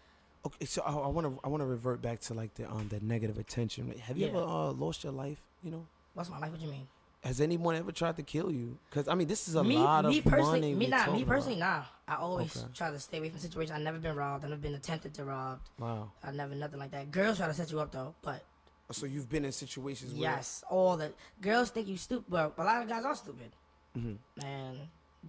Okay, 0.48 0.66
so 0.66 0.82
I 0.86 1.08
want 1.08 1.28
to, 1.28 1.40
I 1.44 1.50
want 1.50 1.62
to 1.62 1.66
revert 1.68 2.02
back 2.02 2.20
to 2.22 2.34
like 2.34 2.54
the, 2.56 2.70
um, 2.72 2.88
the 2.90 3.00
negative 3.02 3.38
attention. 3.38 3.94
Have 4.00 4.18
you 4.18 4.26
Yeah. 4.28 4.32
ever 4.34 4.44
uh, 4.44 4.72
lost 4.72 5.04
your 5.04 5.14
life? 5.14 5.40
You 5.64 5.72
know, 5.72 5.86
What's 6.14 6.30
my 6.30 6.40
life? 6.40 6.52
What 6.52 6.60
do 6.60 6.66
you 6.66 6.72
mean? 6.72 6.88
has 7.24 7.42
anyone 7.42 7.76
ever 7.76 7.92
tried 7.92 8.16
to 8.16 8.24
kill 8.24 8.50
you? 8.52 8.78
Because 8.90 9.08
I 9.10 9.16
mean, 9.16 9.28
this 9.28 9.48
is 9.50 9.56
a 9.56 9.64
me, 9.64 9.76
lot 9.76 10.06
of 10.06 10.12
me 10.12 10.22
personally, 10.22 10.74
money. 10.74 10.76
me 10.76 10.88
not 10.88 11.12
me 11.12 11.26
personally, 11.26 11.58
about. 11.58 11.86
nah. 12.08 12.14
I 12.14 12.22
always 12.22 12.56
Okay. 12.56 12.68
try 12.74 12.90
to 12.92 13.00
stay 13.00 13.18
away 13.18 13.30
from 13.30 13.40
situations. 13.40 13.76
I've 13.76 13.82
never 13.84 13.98
been 14.00 14.16
robbed. 14.16 14.46
I've 14.46 14.52
never 14.52 14.62
been 14.62 14.76
attempted 14.76 15.14
to 15.16 15.26
rob. 15.26 15.60
Wow. 15.78 16.12
I've 16.24 16.36
never 16.36 16.56
nothing 16.56 16.80
like 16.80 16.92
that. 16.92 17.12
Girls 17.12 17.38
try 17.38 17.48
to 17.48 17.54
set 17.54 17.70
you 17.72 17.82
up 17.82 17.92
though, 17.92 18.16
but 18.22 18.46
So 18.92 19.06
you've 19.06 19.28
been 19.30 19.44
in 19.44 19.52
situations 19.52 20.14
where 20.14 20.22
yes, 20.32 20.64
all 20.70 20.96
the 20.96 21.12
girls 21.42 21.70
think 21.72 21.88
you 21.90 21.98
stupid. 21.98 22.26
But 22.30 22.54
a 22.58 22.64
lot 22.64 22.82
of 22.84 22.88
guys 22.88 23.04
are 23.04 23.16
stupid, 23.16 23.52
Mm-hmm. 23.98 24.46
and 24.46 24.78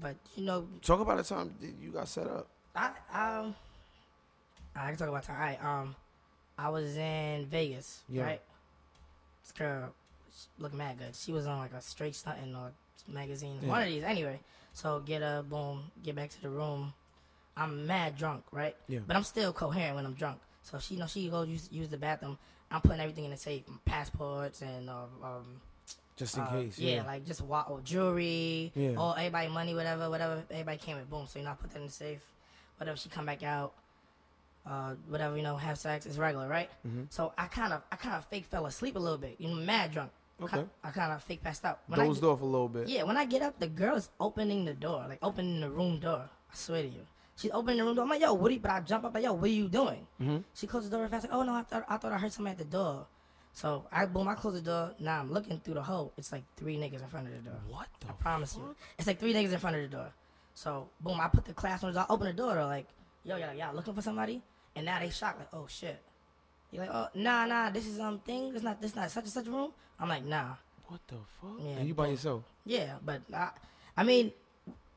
but 0.01 0.15
you 0.37 0.45
know, 0.45 0.69
talk 0.83 1.01
about 1.01 1.17
the 1.17 1.25
time 1.25 1.53
you 1.83 1.91
got 1.91 2.07
set 2.07 2.29
up. 2.29 2.47
I 2.77 2.93
um, 3.13 3.57
I 4.85 4.89
can 4.89 4.97
talk 4.97 5.09
about 5.09 5.23
time. 5.25 5.57
I 5.63 5.81
um, 5.81 5.95
I 6.57 6.69
was 6.71 6.97
in 6.97 7.47
Vegas, 7.47 8.01
Yeah. 8.09 8.25
right? 8.25 8.41
This 9.43 9.53
girl, 9.53 9.93
look 10.59 10.75
mad 10.75 10.99
good. 10.99 11.15
She 11.15 11.33
was 11.33 11.47
on 11.47 11.59
like 11.59 11.73
a 11.73 11.81
straight 11.81 12.15
stunting 12.15 12.55
or 12.55 12.71
magazine, 13.07 13.59
yeah. 13.63 13.69
one 13.69 13.83
of 13.83 13.89
these 13.89 14.03
anyway. 14.03 14.41
So 14.73 15.01
get 15.01 15.23
her, 15.23 15.43
boom, 15.43 15.85
get 16.03 16.15
back 16.17 16.31
to 16.31 16.43
the 16.43 16.49
room. 16.51 16.93
I'm 17.57 17.87
mad 17.87 18.17
drunk, 18.17 18.45
right? 18.53 18.77
Yeah. 18.89 19.01
But 19.07 19.17
I'm 19.17 19.25
still 19.25 19.53
coherent 19.53 19.97
when 19.97 20.05
I'm 20.07 20.15
drunk. 20.15 20.39
So 20.63 20.79
she, 20.79 20.95
you 20.95 21.01
know, 21.01 21.07
she 21.07 21.29
goes 21.29 21.49
use 21.49 21.69
use 21.73 21.89
the 21.89 21.97
bathroom. 21.97 22.39
I'm 22.71 22.81
putting 22.83 23.01
everything 23.01 23.25
in 23.25 23.31
the 23.31 23.37
safe, 23.37 23.63
passports 23.87 24.61
and 24.63 24.91
uh, 24.91 25.05
um, 25.25 25.61
Just 26.17 26.37
in 26.37 26.43
uh, 26.43 26.51
case. 26.51 26.79
yeah, 26.79 26.97
Yeah. 26.97 27.07
like 27.07 27.25
just 27.25 27.41
wa- 27.41 27.65
or 27.69 27.81
jewelry, 27.81 28.71
Yeah. 28.75 28.91
or 28.99 29.17
everybody 29.17 29.49
money, 29.49 29.75
whatever, 29.75 30.11
whatever. 30.11 30.43
Everybody 30.51 30.77
came 30.79 30.97
with 30.99 31.09
boom. 31.09 31.27
So 31.27 31.39
you 31.39 31.45
know, 31.47 31.53
I 31.53 31.55
put 31.55 31.71
that 31.71 31.79
in 31.81 31.87
the 31.87 31.93
safe. 31.93 32.21
Whatever 32.77 32.97
she 32.99 33.09
come 33.09 33.25
back 33.27 33.43
out, 33.43 33.73
uh, 34.69 34.95
whatever 35.09 35.37
you 35.37 35.43
know, 35.43 35.57
have 35.57 35.79
sex 35.79 36.05
is 36.07 36.19
regular, 36.19 36.47
right? 36.49 36.71
Mm-hmm. 36.87 37.05
So 37.11 37.33
I 37.39 37.47
kind 37.47 37.73
of, 37.73 37.83
I 37.91 37.97
kind 37.97 38.15
of 38.17 38.25
fake 38.27 38.45
fell 38.47 38.67
asleep 38.67 38.97
a 38.97 38.99
little 38.99 39.19
bit. 39.19 39.37
You 39.39 39.49
know, 39.49 39.55
mad 39.55 39.93
drunk. 39.93 40.11
Okay. 40.41 40.65
I 40.85 40.91
kind 40.91 41.13
of 41.13 41.23
fake 41.23 41.43
passed 41.43 41.65
out. 41.65 41.81
When 41.89 41.99
I 41.99 42.05
Dozed 42.07 42.21
get- 42.21 42.29
off 42.29 42.43
a 42.43 42.45
little 42.45 42.69
bit. 42.69 42.89
yeah, 42.89 43.03
when 43.03 43.17
I 43.17 43.25
get 43.25 43.43
up, 43.43 43.59
the 43.59 43.67
girl 43.67 43.97
is 43.97 44.09
opening 44.21 44.65
the 44.65 44.75
door, 44.75 45.05
like 45.09 45.19
opening 45.23 45.61
the 45.61 45.71
room 45.71 45.99
door. 45.99 46.29
I 46.53 46.55
swear 46.55 46.83
to 46.83 46.89
you. 46.89 47.01
She's 47.37 47.51
opening 47.53 47.79
the 47.79 47.85
room 47.85 47.95
door. 47.97 48.05
I'm 48.05 48.11
like, 48.11 48.21
yo, 48.21 48.35
what 48.35 48.51
are 48.51 48.55
you, 48.55 48.61
but 48.61 48.71
I 48.71 48.81
jump 48.81 49.05
up 49.05 49.15
like, 49.15 49.25
yo, 49.25 49.33
what 49.33 49.45
are 49.45 49.53
you 49.53 49.69
doing? 49.69 50.07
Mm-hmm. 50.21 50.39
She 50.55 50.67
closed 50.67 50.91
the 50.91 50.97
door 50.97 51.09
fast. 51.09 51.25
Like, 51.25 51.35
oh 51.35 51.43
no, 51.43 51.55
I 51.55 51.63
thought 51.63 51.85
I 51.89 51.97
thought 51.97 52.13
I 52.13 52.19
heard 52.19 52.33
somebody 52.33 52.53
at 52.53 52.59
the 52.59 52.65
door. 52.65 53.07
So 53.53 53.85
I 53.91 54.07
boom, 54.07 54.29
I 54.29 54.35
close 54.35 54.55
the 54.55 54.61
door. 54.61 54.93
Now 55.01 55.21
I'm 55.21 55.33
looking 55.33 55.59
through 55.59 55.75
the 55.75 55.83
hole. 55.83 56.13
It's 56.17 56.31
like 56.31 56.45
three 56.57 56.77
niggas 56.77 57.03
in 57.03 57.09
front 57.09 57.27
of 57.27 57.33
the 57.33 57.51
door. 57.51 57.59
What 57.69 57.89
the 58.01 58.09
I 58.09 58.13
promise 58.13 58.55
you. 58.57 58.75
It's 58.99 59.07
like 59.09 59.19
three 59.19 59.35
niggas 59.35 59.53
in 59.53 59.59
front 59.59 59.75
of 59.77 59.83
the 59.83 59.89
door. 59.89 60.13
So 60.55 60.89
boom, 61.01 61.19
I 61.21 61.27
put 61.29 61.45
the 61.45 61.53
class 61.53 61.83
on. 61.83 61.97
I 61.97 62.05
open 62.09 62.27
the 62.29 62.33
door. 62.33 62.55
They're 62.55 62.65
like, 62.65 62.87
yo, 63.25 63.37
yo, 63.37 63.51
y'all 63.53 63.75
looking 63.75 63.95
for 63.95 64.03
somebody? 64.03 64.41
And 64.79 64.87
now 64.87 65.01
they 65.01 65.11
shocked. 65.11 65.41
Like, 65.41 65.49
oh 65.53 65.67
shit. 65.69 66.01
You're 66.71 66.85
like, 66.85 66.95
oh 66.95 67.09
nah, 67.15 67.47
nah, 67.47 67.71
this 67.71 67.87
is 67.87 67.99
um 67.99 68.21
thing. 68.21 68.53
It's 68.55 68.63
not 68.63 68.81
this 68.81 68.95
not 68.95 69.11
such 69.11 69.25
and 69.25 69.33
such 69.33 69.47
room. 69.47 69.73
I'm 69.99 70.09
like, 70.09 70.25
nah. 70.25 70.55
What 70.87 71.01
the 71.09 71.17
fuck? 71.41 71.51
Yeah, 71.61 71.79
and 71.79 71.89
you 71.89 71.95
by 71.95 72.05
boom. 72.05 72.13
yourself? 72.13 72.45
Yeah, 72.65 72.95
but 73.05 73.23
I, 73.35 73.51
I 73.97 74.05
mean, 74.05 74.33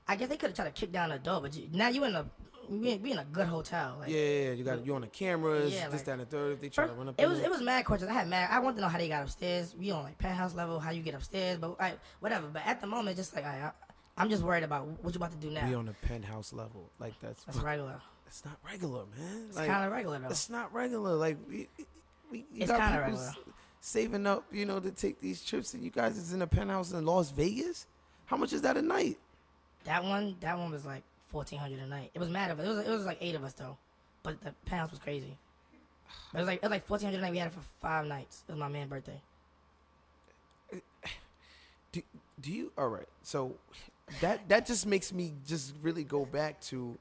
I 0.07 0.15
guess 0.15 0.29
they 0.29 0.37
could 0.37 0.49
have 0.49 0.55
tried 0.55 0.73
to 0.73 0.79
kick 0.79 0.91
down 0.91 1.09
the 1.09 1.17
door, 1.17 1.41
but 1.41 1.55
you, 1.55 1.67
now 1.73 1.89
you 1.89 2.03
in 2.03 2.15
a 2.15 2.25
we 2.69 2.91
in, 2.91 3.01
we 3.01 3.11
in 3.11 3.17
a 3.17 3.25
good 3.25 3.47
hotel. 3.47 3.97
Like, 3.99 4.09
Yeah, 4.09 4.17
yeah. 4.19 4.51
You 4.51 4.63
got 4.63 4.85
you 4.85 4.93
on 4.95 5.01
the 5.01 5.07
cameras, 5.07 5.73
Yeah, 5.73 5.89
this, 5.89 6.01
like- 6.01 6.05
that, 6.05 6.11
and 6.11 6.21
the 6.21 6.25
third. 6.25 6.53
If 6.53 6.61
they 6.61 6.69
try 6.69 6.85
to 6.85 6.93
run 6.93 7.09
up, 7.09 7.15
it 7.17 7.27
was 7.27 7.39
there. 7.39 7.47
it 7.47 7.51
was 7.51 7.61
mad 7.61 7.85
questions. 7.85 8.11
I 8.11 8.13
had 8.13 8.27
mad. 8.27 8.49
I 8.51 8.59
wanted 8.59 8.75
to 8.75 8.81
know 8.81 8.87
how 8.87 8.99
they 8.99 9.09
got 9.09 9.23
upstairs. 9.23 9.75
We 9.77 9.91
on 9.91 10.03
like 10.03 10.17
penthouse 10.19 10.53
level, 10.53 10.79
how 10.79 10.91
you 10.91 11.01
get 11.01 11.15
upstairs, 11.15 11.57
but 11.57 11.75
I, 11.79 11.93
whatever. 12.19 12.47
But 12.47 12.63
at 12.65 12.79
the 12.79 12.87
moment, 12.87 13.17
just 13.17 13.35
like 13.35 13.45
I, 13.45 13.71
I, 14.17 14.21
am 14.21 14.29
just 14.29 14.43
worried 14.43 14.63
about 14.63 14.85
what 15.03 15.13
you 15.13 15.17
about 15.17 15.31
to 15.31 15.37
do 15.37 15.49
now. 15.49 15.67
We 15.67 15.73
on 15.73 15.87
the 15.87 15.93
penthouse 15.93 16.53
level. 16.53 16.89
Like 16.99 17.13
that's 17.21 17.43
That's 17.43 17.57
regular. 17.63 18.01
It's 18.31 18.45
not 18.45 18.57
regular, 18.65 19.03
man. 19.17 19.45
It's 19.49 19.57
Like, 19.57 19.67
kind 19.67 19.85
of 19.85 19.91
regular 19.91 20.19
though. 20.19 20.29
It's 20.29 20.49
not 20.49 20.73
regular. 20.73 21.15
Like 21.15 21.37
we, 21.49 21.67
we 22.31 22.37
you 22.53 22.61
It's 22.61 22.71
got 22.71 22.79
kinda 22.79 23.05
people 23.05 23.19
regular. 23.19 23.33
saving 23.81 24.25
up, 24.25 24.45
you 24.53 24.65
know, 24.65 24.79
to 24.79 24.89
take 24.91 25.19
these 25.19 25.43
trips, 25.43 25.73
and 25.73 25.83
you 25.83 25.89
guys 25.89 26.17
is 26.17 26.31
in 26.31 26.41
a 26.41 26.47
penthouse 26.47 26.93
in 26.93 27.05
Las 27.05 27.31
Vegas. 27.31 27.87
How 28.27 28.37
much 28.37 28.53
is 28.53 28.61
that 28.61 28.77
a 28.77 28.81
night? 28.81 29.19
That 29.83 30.05
one, 30.05 30.37
that 30.39 30.57
one 30.57 30.71
was 30.71 30.85
like 30.85 31.03
fourteen 31.27 31.59
hundred 31.59 31.79
a 31.79 31.87
night. 31.87 32.11
It 32.13 32.19
was 32.19 32.29
mad 32.29 32.51
of 32.51 32.59
it. 32.61 32.65
It 32.65 32.69
was 32.69 32.77
it 32.79 32.89
was 32.89 33.05
like 33.05 33.17
eight 33.19 33.35
of 33.35 33.43
us 33.43 33.51
though, 33.51 33.77
but 34.23 34.41
the 34.41 34.53
penthouse 34.65 34.91
was 34.91 34.99
crazy. 34.99 35.37
It 36.33 36.37
was 36.37 36.47
like 36.47 36.59
it 36.59 36.63
was 36.63 36.71
like 36.71 36.85
fourteen 36.87 37.07
hundred 37.07 37.17
a 37.17 37.21
night. 37.23 37.31
We 37.31 37.37
had 37.39 37.47
it 37.47 37.53
for 37.53 37.63
five 37.81 38.05
nights. 38.05 38.45
It 38.47 38.53
was 38.53 38.59
my 38.59 38.69
man's 38.69 38.89
birthday. 38.89 39.21
Do, 41.91 42.01
do 42.39 42.51
you? 42.53 42.71
All 42.77 42.87
right. 42.87 43.07
So 43.23 43.55
that 44.21 44.47
that 44.47 44.65
just 44.65 44.85
makes 44.85 45.11
me 45.11 45.33
just 45.45 45.73
really 45.81 46.05
go 46.05 46.25
back 46.25 46.61
to. 46.61 46.97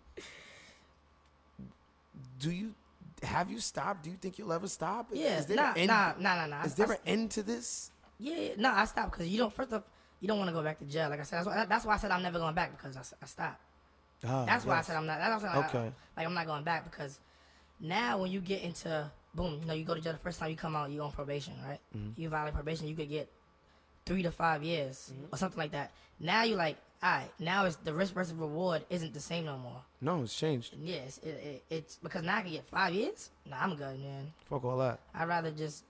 Do 2.38 2.50
you 2.50 2.74
have 3.22 3.50
you 3.50 3.58
stopped? 3.58 4.04
Do 4.04 4.10
you 4.10 4.16
think 4.16 4.38
you'll 4.38 4.52
ever 4.52 4.68
stop? 4.68 5.08
Yeah, 5.12 5.38
Is 5.38 5.46
there 5.46 5.56
nah, 5.56 5.72
an 5.72 5.76
end, 5.78 5.88
nah, 5.88 6.12
nah, 6.18 6.34
nah, 6.36 6.46
nah. 6.46 6.62
Is 6.64 6.74
there 6.74 6.88
I- 6.90 6.94
an 6.94 7.00
end 7.06 7.30
to 7.32 7.42
this? 7.42 7.90
Yeah, 8.18 8.34
yeah, 8.36 8.52
no, 8.58 8.70
I 8.72 8.84
stopped 8.84 9.12
because 9.12 9.28
you 9.28 9.38
don't. 9.38 9.52
First 9.52 9.72
off, 9.72 9.82
you 10.20 10.28
don't 10.28 10.38
want 10.38 10.48
to 10.48 10.54
go 10.54 10.62
back 10.62 10.78
to 10.80 10.84
jail. 10.84 11.08
Like 11.08 11.20
I 11.20 11.22
said, 11.22 11.38
that's 11.38 11.46
why, 11.46 11.64
that's 11.66 11.84
why 11.86 11.94
I 11.94 11.96
said 11.98 12.10
I'm 12.10 12.22
never 12.22 12.38
going 12.38 12.54
back 12.54 12.76
because 12.76 12.96
I, 12.96 13.00
I 13.22 13.26
stopped. 13.26 13.60
Ah, 14.26 14.44
That's 14.44 14.66
why 14.66 14.78
I 14.78 14.82
said 14.82 14.96
I'm 14.96 15.06
not. 15.06 15.18
That's 15.18 15.42
why 15.42 15.48
I, 15.50 15.66
Okay. 15.68 15.92
like 16.16 16.26
I'm 16.26 16.34
not 16.34 16.46
going 16.46 16.62
back 16.64 16.90
because 16.90 17.18
now 17.80 18.18
when 18.20 18.30
you 18.30 18.40
get 18.40 18.62
into 18.62 19.10
boom, 19.34 19.60
you 19.60 19.66
know, 19.66 19.72
you 19.74 19.84
go 19.84 19.94
to 19.94 20.00
jail 20.00 20.12
the 20.12 20.18
first 20.18 20.38
time 20.38 20.50
you 20.50 20.56
come 20.56 20.76
out, 20.76 20.90
you 20.90 21.00
on 21.02 21.12
probation, 21.12 21.54
right? 21.66 21.78
Mm-hmm. 21.96 22.20
You 22.20 22.28
violate 22.28 22.52
probation, 22.54 22.86
you 22.88 22.94
could 22.94 23.08
get 23.08 23.30
three 24.04 24.22
to 24.22 24.30
five 24.30 24.62
years 24.62 25.12
Mm-hmm. 25.14 25.34
or 25.34 25.38
something 25.38 25.58
like 25.58 25.72
that. 25.72 25.92
Now 26.18 26.42
you 26.42 26.56
like, 26.56 26.76
all 27.02 27.10
right, 27.10 27.30
now 27.38 27.64
it's 27.64 27.76
the 27.76 27.94
risk 27.94 28.12
versus 28.12 28.34
reward 28.34 28.84
isn't 28.90 29.14
the 29.14 29.20
same 29.20 29.46
no 29.46 29.56
more. 29.56 29.80
No, 30.02 30.22
it's 30.22 30.36
changed. 30.36 30.74
Yes, 30.78 31.18
it, 31.22 31.28
it, 31.28 31.64
it's 31.70 31.96
because 31.96 32.22
now 32.22 32.36
I 32.36 32.42
can 32.42 32.52
get 32.52 32.66
five 32.66 32.92
years. 32.92 33.30
Nah, 33.48 33.56
I'm 33.58 33.74
good, 33.74 33.98
man. 34.00 34.32
Fuck 34.50 34.64
all 34.64 34.76
that. 34.78 35.00
I'd 35.14 35.26
rather 35.26 35.50
just 35.50 35.84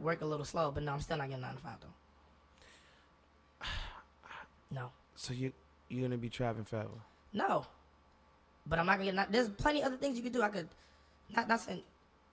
work 0.00 0.20
a 0.20 0.26
little 0.26 0.44
slow, 0.44 0.72
but 0.72 0.82
no, 0.82 0.94
I'm 0.94 1.00
still 1.00 1.16
not 1.16 1.28
getting 1.28 1.42
nine 1.42 1.54
to 1.54 1.60
five 1.60 1.76
though. 1.80 3.66
No. 4.72 4.90
So 5.14 5.34
you 5.34 5.52
you're 5.88 6.02
gonna 6.02 6.16
be 6.16 6.30
trapping 6.30 6.64
forever. 6.64 6.88
No. 7.32 7.66
But 8.66 8.78
I'm 8.78 8.86
not 8.86 8.94
gonna 8.94 9.04
get. 9.04 9.14
Not, 9.14 9.30
there's 9.30 9.48
plenty 9.48 9.82
other 9.82 9.96
things 9.96 10.16
you 10.16 10.22
could 10.22 10.32
do. 10.32 10.42
I 10.42 10.48
could. 10.48 10.68
Not 11.36 11.46
not 11.46 11.60
saying 11.60 11.82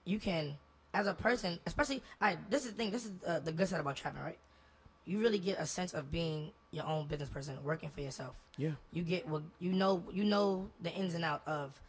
you 0.04 0.18
can 0.18 0.56
as 0.94 1.06
a 1.06 1.14
person, 1.14 1.58
especially. 1.66 2.02
I. 2.20 2.38
This 2.48 2.64
is 2.64 2.72
the 2.72 2.76
thing. 2.76 2.90
This 2.90 3.04
is 3.04 3.12
uh, 3.26 3.40
the 3.40 3.52
good 3.52 3.68
side 3.68 3.80
about 3.80 3.96
trapping, 3.96 4.22
right? 4.22 4.38
You 5.04 5.18
really 5.20 5.38
get 5.38 5.58
a 5.58 5.66
sense 5.66 5.92
of 5.94 6.10
being 6.12 6.52
your 6.70 6.84
own 6.86 7.06
business 7.06 7.28
person, 7.28 7.56
working 7.64 7.88
for 7.88 8.00
yourself. 8.00 8.34
Yeah. 8.56 8.72
You 8.92 9.02
get 9.02 9.26
what 9.26 9.42
you 9.58 9.72
know. 9.72 10.04
You 10.12 10.24
know 10.24 10.70
the 10.82 10.92
ins 10.92 11.14
and 11.14 11.24
out 11.24 11.42
of 11.46 11.80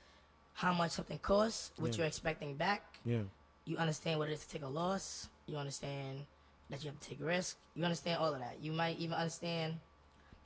how 0.54 0.74
much 0.74 0.92
something 0.92 1.20
costs, 1.20 1.72
what 1.78 1.92
Yeah. 1.92 1.98
you're 2.00 2.08
expecting 2.08 2.56
back. 2.56 3.00
Yeah. 3.06 3.24
You 3.66 3.78
understand 3.78 4.20
what 4.20 4.30
it 4.30 4.34
is 4.34 4.42
to 4.46 4.50
take 4.50 4.64
a 4.64 4.68
loss. 4.68 5.30
You 5.46 5.58
understand 5.58 6.26
that 6.70 6.84
you 6.84 6.90
have 6.90 7.00
to 7.00 7.10
take 7.10 7.20
risk. 7.22 7.58
You 7.76 7.84
understand 7.84 8.20
all 8.20 8.34
of 8.34 8.40
that. 8.40 8.58
You 8.62 8.72
might 8.72 8.98
even 9.00 9.14
understand 9.16 9.80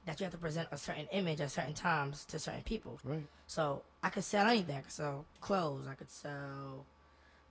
that 0.05 0.19
you 0.19 0.23
have 0.25 0.33
to 0.33 0.37
present 0.37 0.67
a 0.71 0.77
certain 0.77 1.07
image 1.11 1.39
at 1.41 1.49
certain 1.51 1.73
times 1.73 2.25
to 2.25 2.39
certain 2.39 2.61
people. 2.63 2.99
Right. 3.03 3.25
So 3.47 3.83
I 4.03 4.09
could 4.09 4.23
sell 4.23 4.47
anything. 4.47 4.75
I 4.77 4.81
could 4.81 4.91
sell 4.91 5.25
clothes. 5.39 5.87
I 5.87 5.93
could 5.95 6.11
sell 6.11 6.85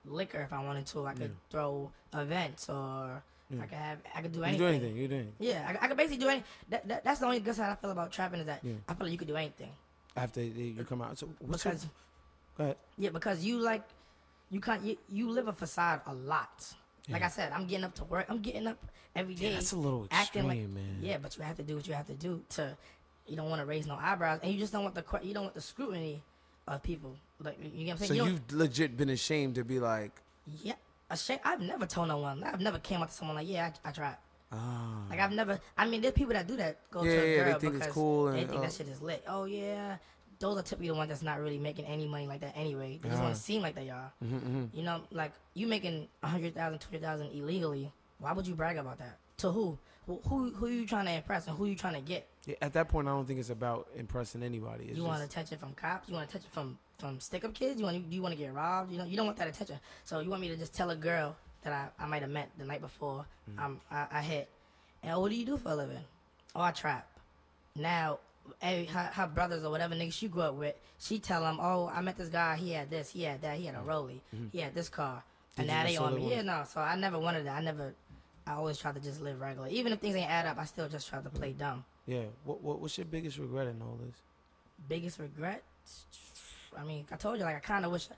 liquor 0.04 0.40
if 0.42 0.52
I 0.52 0.62
wanted 0.62 0.86
to. 0.88 1.06
I 1.06 1.14
could 1.14 1.34
throw 1.50 1.90
events 2.12 2.68
or 2.68 3.22
Mm. 3.58 3.62
I 3.62 3.66
could 3.66 3.78
have. 3.78 3.98
I 4.14 4.22
could 4.22 4.32
do 4.32 4.38
You 4.38 4.44
anything. 4.44 4.58
do 4.60 4.66
anything. 4.66 4.96
You 4.96 5.08
do 5.08 5.14
anything. 5.14 5.32
Yeah, 5.38 5.66
I, 5.80 5.84
I 5.84 5.88
could 5.88 5.96
basically 5.96 6.18
do 6.24 6.28
any. 6.28 6.42
That, 6.70 6.88
that, 6.88 7.04
that's 7.04 7.20
the 7.20 7.26
only 7.26 7.40
good 7.40 7.54
side 7.54 7.70
I 7.70 7.74
feel 7.74 7.90
about 7.90 8.12
trapping 8.12 8.40
is 8.40 8.46
that 8.46 8.60
Yeah. 8.62 8.74
I 8.88 8.94
feel 8.94 9.06
like 9.06 9.12
you 9.12 9.18
could 9.18 9.28
do 9.28 9.36
anything 9.36 9.70
After 10.16 10.42
you 10.42 10.84
come 10.84 11.02
out. 11.02 11.18
So 11.18 11.28
what's 11.40 11.64
your, 11.64 11.72
because 11.72 11.86
go 12.58 12.64
ahead. 12.64 12.76
yeah, 12.98 13.10
because 13.10 13.44
you 13.44 13.58
like 13.58 13.82
you 14.50 14.60
can't 14.60 14.82
you, 14.82 14.96
you 15.08 15.30
live 15.30 15.48
a 15.48 15.52
facade 15.52 16.00
a 16.06 16.14
lot. 16.14 16.72
Like 17.08 17.22
I 17.22 17.28
said, 17.28 17.52
I'm 17.52 17.66
getting 17.66 17.84
up 17.84 17.94
to 17.96 18.04
work. 18.04 18.26
I'm 18.30 18.40
getting 18.40 18.66
up 18.66 18.78
every 19.14 19.34
day. 19.34 19.48
Yeah, 19.48 19.54
that's 19.54 19.72
a 19.72 19.76
little 19.76 20.06
acting 20.10 20.46
like 20.48 20.56
extreme, 20.58 20.74
man. 20.74 20.98
yeah, 21.02 21.18
but 21.20 21.36
you 21.36 21.42
have 21.44 21.56
to 21.58 21.62
do 21.62 21.76
what 21.76 21.86
you 21.86 21.92
have 21.94 22.06
to 22.06 22.14
do 22.14 22.42
to. 22.50 22.76
You 23.26 23.36
don't 23.36 23.48
want 23.50 23.60
to 23.60 23.66
raise 23.66 23.86
no 23.86 23.94
eyebrows, 24.00 24.40
and 24.42 24.52
you 24.52 24.58
just 24.58 24.72
don't 24.72 24.82
want 24.84 24.94
the 24.94 25.04
you 25.22 25.34
don't 25.34 25.44
want 25.44 25.54
the 25.54 25.60
scrutiny 25.60 26.22
of 26.68 26.82
people. 26.82 27.16
Like 27.42 27.58
you 27.62 27.84
get 27.84 27.86
what 27.86 27.90
I'm 27.92 27.98
saying. 28.06 28.08
So 28.20 28.26
you 28.26 28.32
you've 28.32 28.52
legit 28.52 28.96
been 28.96 29.10
ashamed 29.10 29.54
to 29.56 29.64
be 29.64 29.80
like, 29.80 30.12
Yeah, 30.62 30.73
ashamed. 31.10 31.40
I've 31.44 31.60
never 31.60 31.86
told 31.86 32.08
no 32.08 32.18
one. 32.18 32.42
I've 32.44 32.60
never 32.60 32.78
came 32.78 33.02
up 33.02 33.08
to 33.08 33.14
someone 33.14 33.36
like, 33.36 33.48
yeah, 33.48 33.70
I, 33.84 33.88
I 33.88 33.92
tried. 33.92 34.16
ah. 34.52 35.02
Like 35.10 35.20
I've 35.20 35.32
never. 35.32 35.58
I 35.76 35.86
mean, 35.86 36.00
there's 36.00 36.14
people 36.14 36.32
that 36.34 36.46
do 36.46 36.56
that. 36.56 36.78
Go 36.90 37.02
Yeah, 37.04 37.10
to 37.10 37.18
a 37.18 37.36
yeah, 37.36 37.44
they 37.44 37.52
think 37.58 37.74
it's 37.74 37.78
because 37.86 37.94
cool 37.94 38.24
they 38.32 38.44
think 38.44 38.58
uh, 38.58 38.60
that 38.62 38.72
shit 38.72 38.88
is 38.88 39.00
lit. 39.02 39.24
Oh 39.28 39.44
yeah, 39.44 39.96
those 40.38 40.58
are 40.58 40.62
typically 40.62 40.88
the 40.88 40.94
ones 40.94 41.08
that's 41.08 41.22
not 41.22 41.40
really 41.40 41.58
making 41.58 41.84
any 41.86 42.06
money 42.06 42.26
like 42.26 42.40
that 42.40 42.52
anyway. 42.56 42.98
They 43.02 43.08
just 43.08 43.22
want 43.22 43.34
to 43.34 43.40
seem 43.40 43.62
like 43.62 43.74
they 43.74 43.90
are. 43.90 44.12
Mm-hmm, 44.24 44.64
You 44.72 44.82
know, 44.82 45.02
like 45.10 45.32
you 45.54 45.66
making 45.66 46.08
a 46.22 46.28
hundred 46.28 46.54
thousand, 46.54 46.78
twenty 46.80 46.98
thousand 47.04 47.28
illegally. 47.32 47.92
Why 48.18 48.32
would 48.32 48.46
you 48.46 48.54
brag 48.54 48.76
about 48.78 48.98
that? 48.98 49.18
To 49.38 49.50
who? 49.50 49.78
Who 50.06 50.20
who, 50.28 50.50
who 50.50 50.68
you 50.68 50.86
trying 50.86 51.06
to 51.06 51.12
impress 51.12 51.46
and 51.46 51.56
who 51.56 51.66
you 51.66 51.74
trying 51.74 51.94
to 51.94 52.00
get? 52.00 52.28
Yeah, 52.46 52.56
at 52.60 52.72
that 52.74 52.88
point, 52.88 53.08
I 53.08 53.12
don't 53.12 53.26
think 53.26 53.40
it's 53.40 53.50
about 53.50 53.88
impressing 53.96 54.42
anybody. 54.42 54.84
It's 54.86 54.96
you 54.98 55.04
want 55.04 55.22
attention 55.22 55.58
from 55.58 55.72
cops? 55.74 56.08
You 56.08 56.14
want 56.14 56.28
attention 56.28 56.50
from 56.52 56.78
from 56.98 57.20
stick 57.20 57.44
up 57.44 57.54
kids? 57.54 57.80
You 57.80 57.86
want 57.86 58.12
you 58.12 58.22
want 58.22 58.34
to 58.34 58.38
get 58.38 58.52
robbed? 58.52 58.92
You 58.92 58.98
know 58.98 59.04
you 59.04 59.16
don't 59.16 59.26
want 59.26 59.38
that 59.38 59.48
attention. 59.48 59.78
So 60.04 60.20
you 60.20 60.30
want 60.30 60.42
me 60.42 60.48
to 60.48 60.56
just 60.56 60.74
tell 60.74 60.90
a 60.90 60.96
girl 60.96 61.36
that 61.62 61.72
I, 61.72 62.04
I 62.04 62.06
might 62.06 62.22
have 62.22 62.30
met 62.30 62.50
the 62.58 62.64
night 62.64 62.80
before 62.80 63.24
um 63.58 63.80
I, 63.90 64.06
I 64.12 64.22
hit, 64.22 64.48
and 65.02 65.18
what 65.20 65.30
do 65.30 65.36
you 65.36 65.46
do 65.46 65.56
for 65.56 65.70
a 65.70 65.74
living? 65.74 66.04
Oh, 66.54 66.60
I 66.60 66.70
trap. 66.70 67.08
Now, 67.76 68.18
Hey, 68.60 68.84
her, 68.84 69.10
her 69.14 69.26
brothers 69.26 69.64
or 69.64 69.70
whatever 69.70 69.94
niggas 69.94 70.12
she 70.12 70.28
grew 70.28 70.42
up 70.42 70.54
with, 70.54 70.74
she 70.98 71.18
tell 71.18 71.40
them, 71.40 71.58
oh, 71.60 71.90
I 71.92 72.02
met 72.02 72.16
this 72.18 72.28
guy. 72.28 72.56
He 72.56 72.72
had 72.72 72.90
this. 72.90 73.10
He 73.10 73.22
had 73.22 73.40
that. 73.42 73.56
He 73.56 73.66
had 73.66 73.74
a 73.74 73.80
Rolly. 73.80 74.22
He 74.52 74.58
had 74.60 74.74
this 74.74 74.88
car. 74.88 75.22
And 75.56 75.66
Did 75.66 75.72
now 75.72 75.84
they 75.84 75.96
on 75.96 76.14
me. 76.16 76.30
Yeah, 76.30 76.42
no. 76.42 76.64
So 76.68 76.80
I 76.80 76.96
never 76.96 77.18
wanted 77.18 77.46
that. 77.46 77.56
I 77.56 77.60
never. 77.62 77.94
I 78.46 78.52
always 78.54 78.78
try 78.78 78.92
to 78.92 79.00
just 79.00 79.20
live 79.20 79.40
regular. 79.40 79.68
Even 79.68 79.92
if 79.92 80.00
things 80.00 80.16
ain't 80.16 80.30
add 80.30 80.46
up, 80.46 80.58
I 80.58 80.64
still 80.64 80.88
just 80.88 81.08
try 81.08 81.20
to 81.20 81.30
play 81.30 81.52
dumb. 81.52 81.84
yeah. 82.06 82.24
What, 82.44 82.62
what 82.62 82.80
what's 82.80 82.98
your 82.98 83.06
biggest 83.06 83.38
regret 83.38 83.66
in 83.68 83.80
all 83.82 83.98
this? 84.04 84.14
biggest 84.88 85.18
regret 85.18 85.62
i 86.76 86.82
mean 86.84 87.06
i 87.12 87.16
told 87.16 87.38
you 87.38 87.44
like 87.44 87.56
i 87.56 87.60
kind 87.60 87.84
of 87.84 87.92
wish 87.92 88.08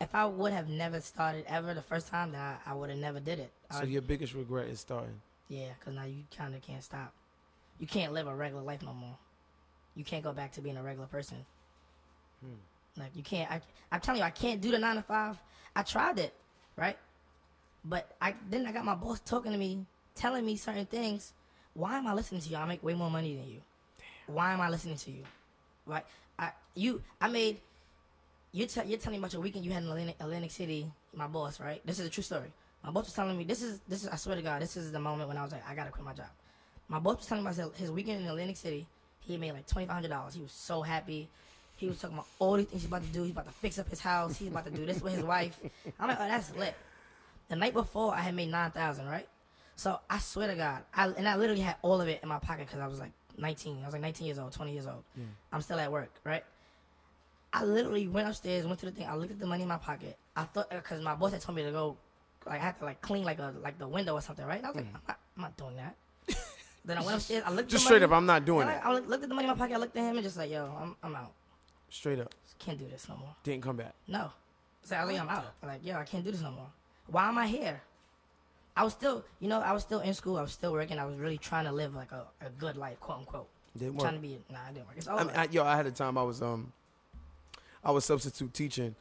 if 0.00 0.14
i 0.14 0.24
would 0.24 0.52
have 0.52 0.68
never 0.68 1.00
started 1.00 1.44
ever 1.48 1.74
the 1.74 1.82
first 1.82 2.06
time 2.08 2.30
then 2.32 2.40
i, 2.40 2.54
I 2.64 2.74
would 2.74 2.90
have 2.90 2.98
never 2.98 3.18
did 3.20 3.38
it 3.40 3.50
So 3.72 3.80
would- 3.80 3.88
your 3.90 4.02
biggest 4.02 4.32
regret 4.32 4.68
is 4.68 4.78
starting. 4.80 5.20
yeah 5.48 5.70
because 5.78 5.94
now 5.94 6.04
you 6.04 6.22
kind 6.34 6.54
of 6.54 6.62
can't 6.62 6.82
stop 6.82 7.12
you 7.80 7.86
can't 7.88 8.12
live 8.12 8.28
a 8.28 8.34
regular 8.34 8.62
life 8.62 8.82
no 8.82 8.94
more 8.94 9.16
you 9.96 10.04
can't 10.04 10.22
go 10.22 10.32
back 10.32 10.52
to 10.52 10.60
being 10.60 10.76
a 10.76 10.82
regular 10.82 11.08
person 11.08 11.38
hmm. 12.40 12.54
like 13.00 13.10
you 13.14 13.24
can't 13.24 13.50
I, 13.50 13.60
i'm 13.90 14.00
telling 14.00 14.20
you 14.20 14.26
i 14.26 14.30
can't 14.30 14.60
do 14.60 14.70
the 14.70 14.78
nine 14.78 14.96
to 14.96 15.02
five 15.02 15.36
i 15.74 15.82
tried 15.82 16.18
it 16.20 16.32
right 16.76 16.96
but 17.88 18.14
i 18.20 18.34
then 18.50 18.66
i 18.66 18.72
got 18.72 18.84
my 18.84 18.94
boss 18.94 19.20
talking 19.20 19.52
to 19.52 19.58
me 19.58 19.86
telling 20.16 20.44
me 20.44 20.56
certain 20.56 20.86
things. 20.86 21.32
Why 21.74 21.98
am 21.98 22.06
I 22.06 22.14
listening 22.14 22.40
to 22.40 22.48
you? 22.48 22.56
I 22.56 22.64
make 22.64 22.82
way 22.82 22.94
more 22.94 23.10
money 23.10 23.36
than 23.36 23.48
you. 23.48 23.60
Why 24.26 24.52
am 24.52 24.60
I 24.60 24.70
listening 24.70 24.96
to 24.96 25.10
you? 25.10 25.22
Right? 25.86 26.04
I 26.38 26.50
you 26.74 27.02
I 27.20 27.28
made 27.28 27.58
you're, 28.52 28.66
t- 28.66 28.80
you're 28.86 28.98
telling 28.98 29.18
me 29.18 29.22
about 29.22 29.34
your 29.34 29.42
weekend 29.42 29.64
you 29.64 29.70
had 29.72 29.82
in 29.82 29.88
Atlantic, 29.90 30.16
Atlantic 30.18 30.50
City, 30.50 30.90
my 31.14 31.26
boss, 31.26 31.60
right? 31.60 31.84
This 31.84 32.00
is 32.00 32.06
a 32.06 32.10
true 32.10 32.22
story. 32.22 32.50
My 32.82 32.90
boss 32.90 33.04
was 33.04 33.12
telling 33.12 33.36
me 33.36 33.44
this 33.44 33.62
is 33.62 33.80
this 33.88 34.02
is 34.02 34.08
I 34.08 34.16
swear 34.16 34.36
to 34.36 34.42
God, 34.42 34.62
this 34.62 34.76
is 34.76 34.90
the 34.90 34.98
moment 34.98 35.28
when 35.28 35.36
I 35.36 35.42
was 35.42 35.52
like, 35.52 35.62
I 35.68 35.74
gotta 35.74 35.90
quit 35.90 36.04
my 36.04 36.14
job. 36.14 36.26
My 36.88 36.98
boss 36.98 37.18
was 37.18 37.26
telling 37.26 37.44
me 37.44 37.50
about 37.50 37.76
his 37.76 37.90
weekend 37.90 38.22
in 38.22 38.26
Atlantic 38.26 38.56
City, 38.56 38.86
he 39.20 39.36
made 39.36 39.52
like 39.52 39.66
twenty 39.66 39.86
five 39.86 39.94
hundred 39.96 40.10
dollars. 40.10 40.34
He 40.34 40.42
was 40.42 40.52
so 40.52 40.82
happy. 40.82 41.28
He 41.76 41.86
was 41.86 42.00
talking 42.00 42.16
about 42.16 42.28
all 42.38 42.56
these 42.56 42.66
things 42.66 42.82
he's 42.82 42.88
about 42.88 43.02
to 43.02 43.08
do. 43.08 43.22
He's 43.22 43.32
about 43.32 43.46
to 43.46 43.52
fix 43.52 43.78
up 43.78 43.90
his 43.90 44.00
house. 44.00 44.38
He's 44.38 44.48
about 44.48 44.64
to 44.64 44.70
do 44.70 44.86
this 44.86 45.02
with 45.02 45.12
his 45.12 45.22
wife. 45.22 45.58
I'm 46.00 46.08
like, 46.08 46.18
oh, 46.18 46.26
that's 46.26 46.56
lit. 46.56 46.74
The 47.48 47.56
night 47.56 47.74
before, 47.74 48.14
I 48.14 48.20
had 48.20 48.34
made 48.34 48.50
nine 48.50 48.70
thousand, 48.70 49.06
right? 49.06 49.28
So 49.76 50.00
I 50.08 50.18
swear 50.18 50.48
to 50.48 50.54
God, 50.54 50.82
I 50.94 51.08
and 51.08 51.28
I 51.28 51.36
literally 51.36 51.60
had 51.60 51.76
all 51.82 52.00
of 52.00 52.08
it 52.08 52.20
in 52.22 52.28
my 52.28 52.38
pocket 52.38 52.66
because 52.66 52.80
I 52.80 52.86
was 52.86 52.98
like 52.98 53.12
19. 53.38 53.78
I 53.82 53.84
was 53.84 53.92
like 53.92 54.02
19 54.02 54.26
years 54.26 54.38
old, 54.38 54.52
20 54.52 54.72
years 54.72 54.86
old. 54.86 55.04
Yeah. 55.16 55.24
I'm 55.52 55.60
still 55.60 55.78
at 55.78 55.92
work, 55.92 56.10
right? 56.24 56.44
I 57.52 57.64
literally 57.64 58.08
went 58.08 58.28
upstairs, 58.28 58.66
went 58.66 58.80
to 58.80 58.86
the 58.86 58.92
thing. 58.92 59.06
I 59.06 59.14
looked 59.14 59.32
at 59.32 59.38
the 59.38 59.46
money 59.46 59.62
in 59.62 59.68
my 59.68 59.76
pocket. 59.76 60.16
I 60.34 60.44
thought 60.44 60.72
uh, 60.72 60.76
because 60.76 61.00
my 61.02 61.14
boss 61.14 61.32
had 61.32 61.40
told 61.40 61.56
me 61.56 61.62
to 61.62 61.70
go, 61.70 61.96
like 62.46 62.60
I 62.60 62.64
had 62.64 62.78
to 62.78 62.84
like 62.84 63.00
clean 63.00 63.24
like 63.24 63.38
a 63.38 63.54
like 63.62 63.78
the 63.78 63.88
window 63.88 64.14
or 64.14 64.20
something, 64.20 64.44
right? 64.44 64.58
And 64.58 64.66
I 64.66 64.70
was 64.70 64.76
like, 64.76 64.86
mm. 64.86 64.94
I'm 64.94 65.02
not, 65.08 65.18
I'm 65.36 65.42
not 65.42 65.56
doing 65.56 65.76
that. 65.76 65.96
then 66.84 66.98
I 66.98 67.02
went 67.02 67.16
upstairs. 67.16 67.42
I 67.46 67.50
looked. 67.50 67.68
Just 67.68 67.86
at 67.86 68.00
the 68.00 68.06
money. 68.06 68.10
Just 68.10 68.10
straight 68.10 68.10
money, 68.10 68.12
up, 68.12 68.16
I'm 68.16 68.26
not 68.26 68.44
doing 68.44 68.68
and 68.68 68.70
it. 68.70 68.80
I, 68.84 68.90
I 68.90 68.98
looked 68.98 69.22
at 69.22 69.28
the 69.28 69.34
money 69.34 69.48
in 69.48 69.54
my 69.54 69.58
pocket. 69.58 69.74
I 69.74 69.78
looked 69.78 69.96
at 69.96 70.02
him 70.02 70.16
and 70.16 70.24
just 70.24 70.36
like, 70.36 70.50
yo, 70.50 70.74
I'm 70.80 70.96
I'm 71.02 71.14
out. 71.14 71.32
Straight 71.90 72.18
up. 72.18 72.32
Can't 72.58 72.78
do 72.78 72.86
this 72.88 73.08
no 73.08 73.16
more. 73.16 73.34
Didn't 73.42 73.62
come 73.62 73.76
back. 73.76 73.94
No. 74.08 74.30
So 74.82 74.96
I 74.96 75.04
was 75.04 75.12
like, 75.12 75.20
I'm 75.20 75.28
out. 75.28 75.54
I'm 75.62 75.68
like, 75.68 75.84
yo, 75.84 75.96
I 75.96 76.04
can't 76.04 76.24
do 76.24 76.30
this 76.30 76.40
no 76.40 76.50
more. 76.50 76.68
Why 77.08 77.28
am 77.28 77.38
I 77.38 77.46
here? 77.46 77.80
I 78.76 78.84
was 78.84 78.92
still, 78.92 79.24
you 79.40 79.48
know, 79.48 79.60
I 79.60 79.72
was 79.72 79.82
still 79.82 80.00
in 80.00 80.12
school. 80.12 80.36
I 80.36 80.42
was 80.42 80.52
still 80.52 80.72
working. 80.72 80.98
I 80.98 81.06
was 81.06 81.16
really 81.16 81.38
trying 81.38 81.64
to 81.64 81.72
live 81.72 81.94
like 81.94 82.12
a, 82.12 82.26
a 82.44 82.50
good 82.50 82.76
life, 82.76 83.00
quote 83.00 83.18
unquote. 83.20 83.48
Didn't 83.78 83.94
work. 83.94 84.02
Trying 84.02 84.14
to 84.14 84.20
be, 84.20 84.38
nah, 84.50 84.58
it 84.68 84.74
didn't 84.74 84.86
work. 84.86 84.96
It's 84.96 85.08
I 85.08 85.24
mean, 85.24 85.32
I, 85.34 85.48
yo, 85.50 85.64
I 85.64 85.76
had 85.76 85.86
a 85.86 85.90
time 85.90 86.18
I 86.18 86.22
was 86.22 86.42
um, 86.42 86.72
I 87.84 87.90
was 87.90 88.04
substitute 88.04 88.52
teaching 88.52 88.94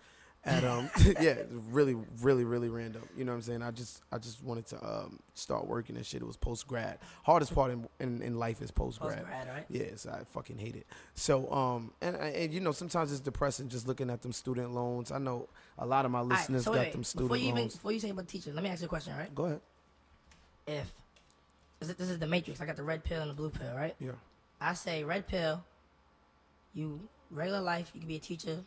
at 0.45 0.63
um, 0.63 0.89
yeah, 1.21 1.35
really, 1.71 1.95
really, 2.21 2.43
really 2.43 2.69
random. 2.69 3.01
You 3.17 3.25
know 3.25 3.31
what 3.31 3.37
I'm 3.37 3.41
saying? 3.41 3.61
I 3.61 3.71
just, 3.71 4.01
I 4.11 4.17
just 4.17 4.43
wanted 4.43 4.67
to 4.67 4.85
um, 4.85 5.19
start 5.33 5.67
working 5.67 5.95
and 5.95 6.05
shit. 6.05 6.21
It 6.21 6.25
was 6.25 6.37
post 6.37 6.67
grad. 6.67 6.99
Hardest 7.23 7.53
part 7.53 7.71
in, 7.71 7.87
in, 7.99 8.21
in 8.21 8.37
life 8.37 8.61
is 8.61 8.71
post 8.71 8.99
grad. 8.99 9.23
Right? 9.25 9.65
Yes, 9.69 10.05
I 10.05 10.23
fucking 10.23 10.57
hate 10.57 10.75
it. 10.75 10.85
So 11.15 11.51
um, 11.51 11.91
and 12.01 12.15
and 12.15 12.53
you 12.53 12.59
know 12.59 12.71
sometimes 12.71 13.11
it's 13.11 13.21
depressing 13.21 13.69
just 13.69 13.87
looking 13.87 14.09
at 14.09 14.21
them 14.21 14.31
student 14.31 14.73
loans. 14.73 15.11
I 15.11 15.17
know 15.17 15.49
a 15.77 15.85
lot 15.85 16.05
of 16.05 16.11
my 16.11 16.19
All 16.19 16.25
right, 16.25 16.37
listeners 16.37 16.63
so 16.65 16.73
got 16.73 16.79
wait, 16.81 16.91
them 16.91 17.03
student 17.03 17.27
before 17.27 17.37
you 17.37 17.49
even, 17.49 17.61
loans. 17.61 17.75
before 17.75 17.91
you 17.91 17.99
say 17.99 18.09
about 18.09 18.27
teaching, 18.27 18.53
let 18.53 18.63
me 18.63 18.69
ask 18.69 18.81
you 18.81 18.85
a 18.85 18.89
question, 18.89 19.15
right? 19.17 19.33
Go 19.33 19.45
ahead. 19.45 19.61
If 20.67 20.91
this 21.79 21.89
is, 21.89 21.95
this 21.95 22.09
is 22.09 22.19
the 22.19 22.27
matrix, 22.27 22.61
I 22.61 22.65
got 22.65 22.75
the 22.75 22.83
red 22.83 23.03
pill 23.03 23.21
and 23.21 23.29
the 23.29 23.35
blue 23.35 23.49
pill, 23.49 23.73
right? 23.75 23.95
Yeah. 23.99 24.11
I 24.61 24.73
say 24.73 25.03
red 25.03 25.27
pill, 25.27 25.63
you 26.73 27.01
regular 27.29 27.61
life, 27.61 27.91
you 27.93 27.99
can 27.99 28.07
be 28.07 28.15
a 28.15 28.19
teacher, 28.19 28.63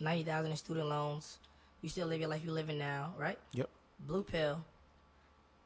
ninety 0.00 0.24
thousand 0.24 0.50
in 0.50 0.56
student 0.56 0.88
loans, 0.88 1.38
you 1.82 1.88
still 1.88 2.06
live 2.06 2.20
your 2.20 2.28
life 2.28 2.42
you 2.44 2.52
living 2.52 2.78
now, 2.78 3.14
right? 3.18 3.38
Yep. 3.52 3.68
Blue 4.00 4.22
pill, 4.22 4.62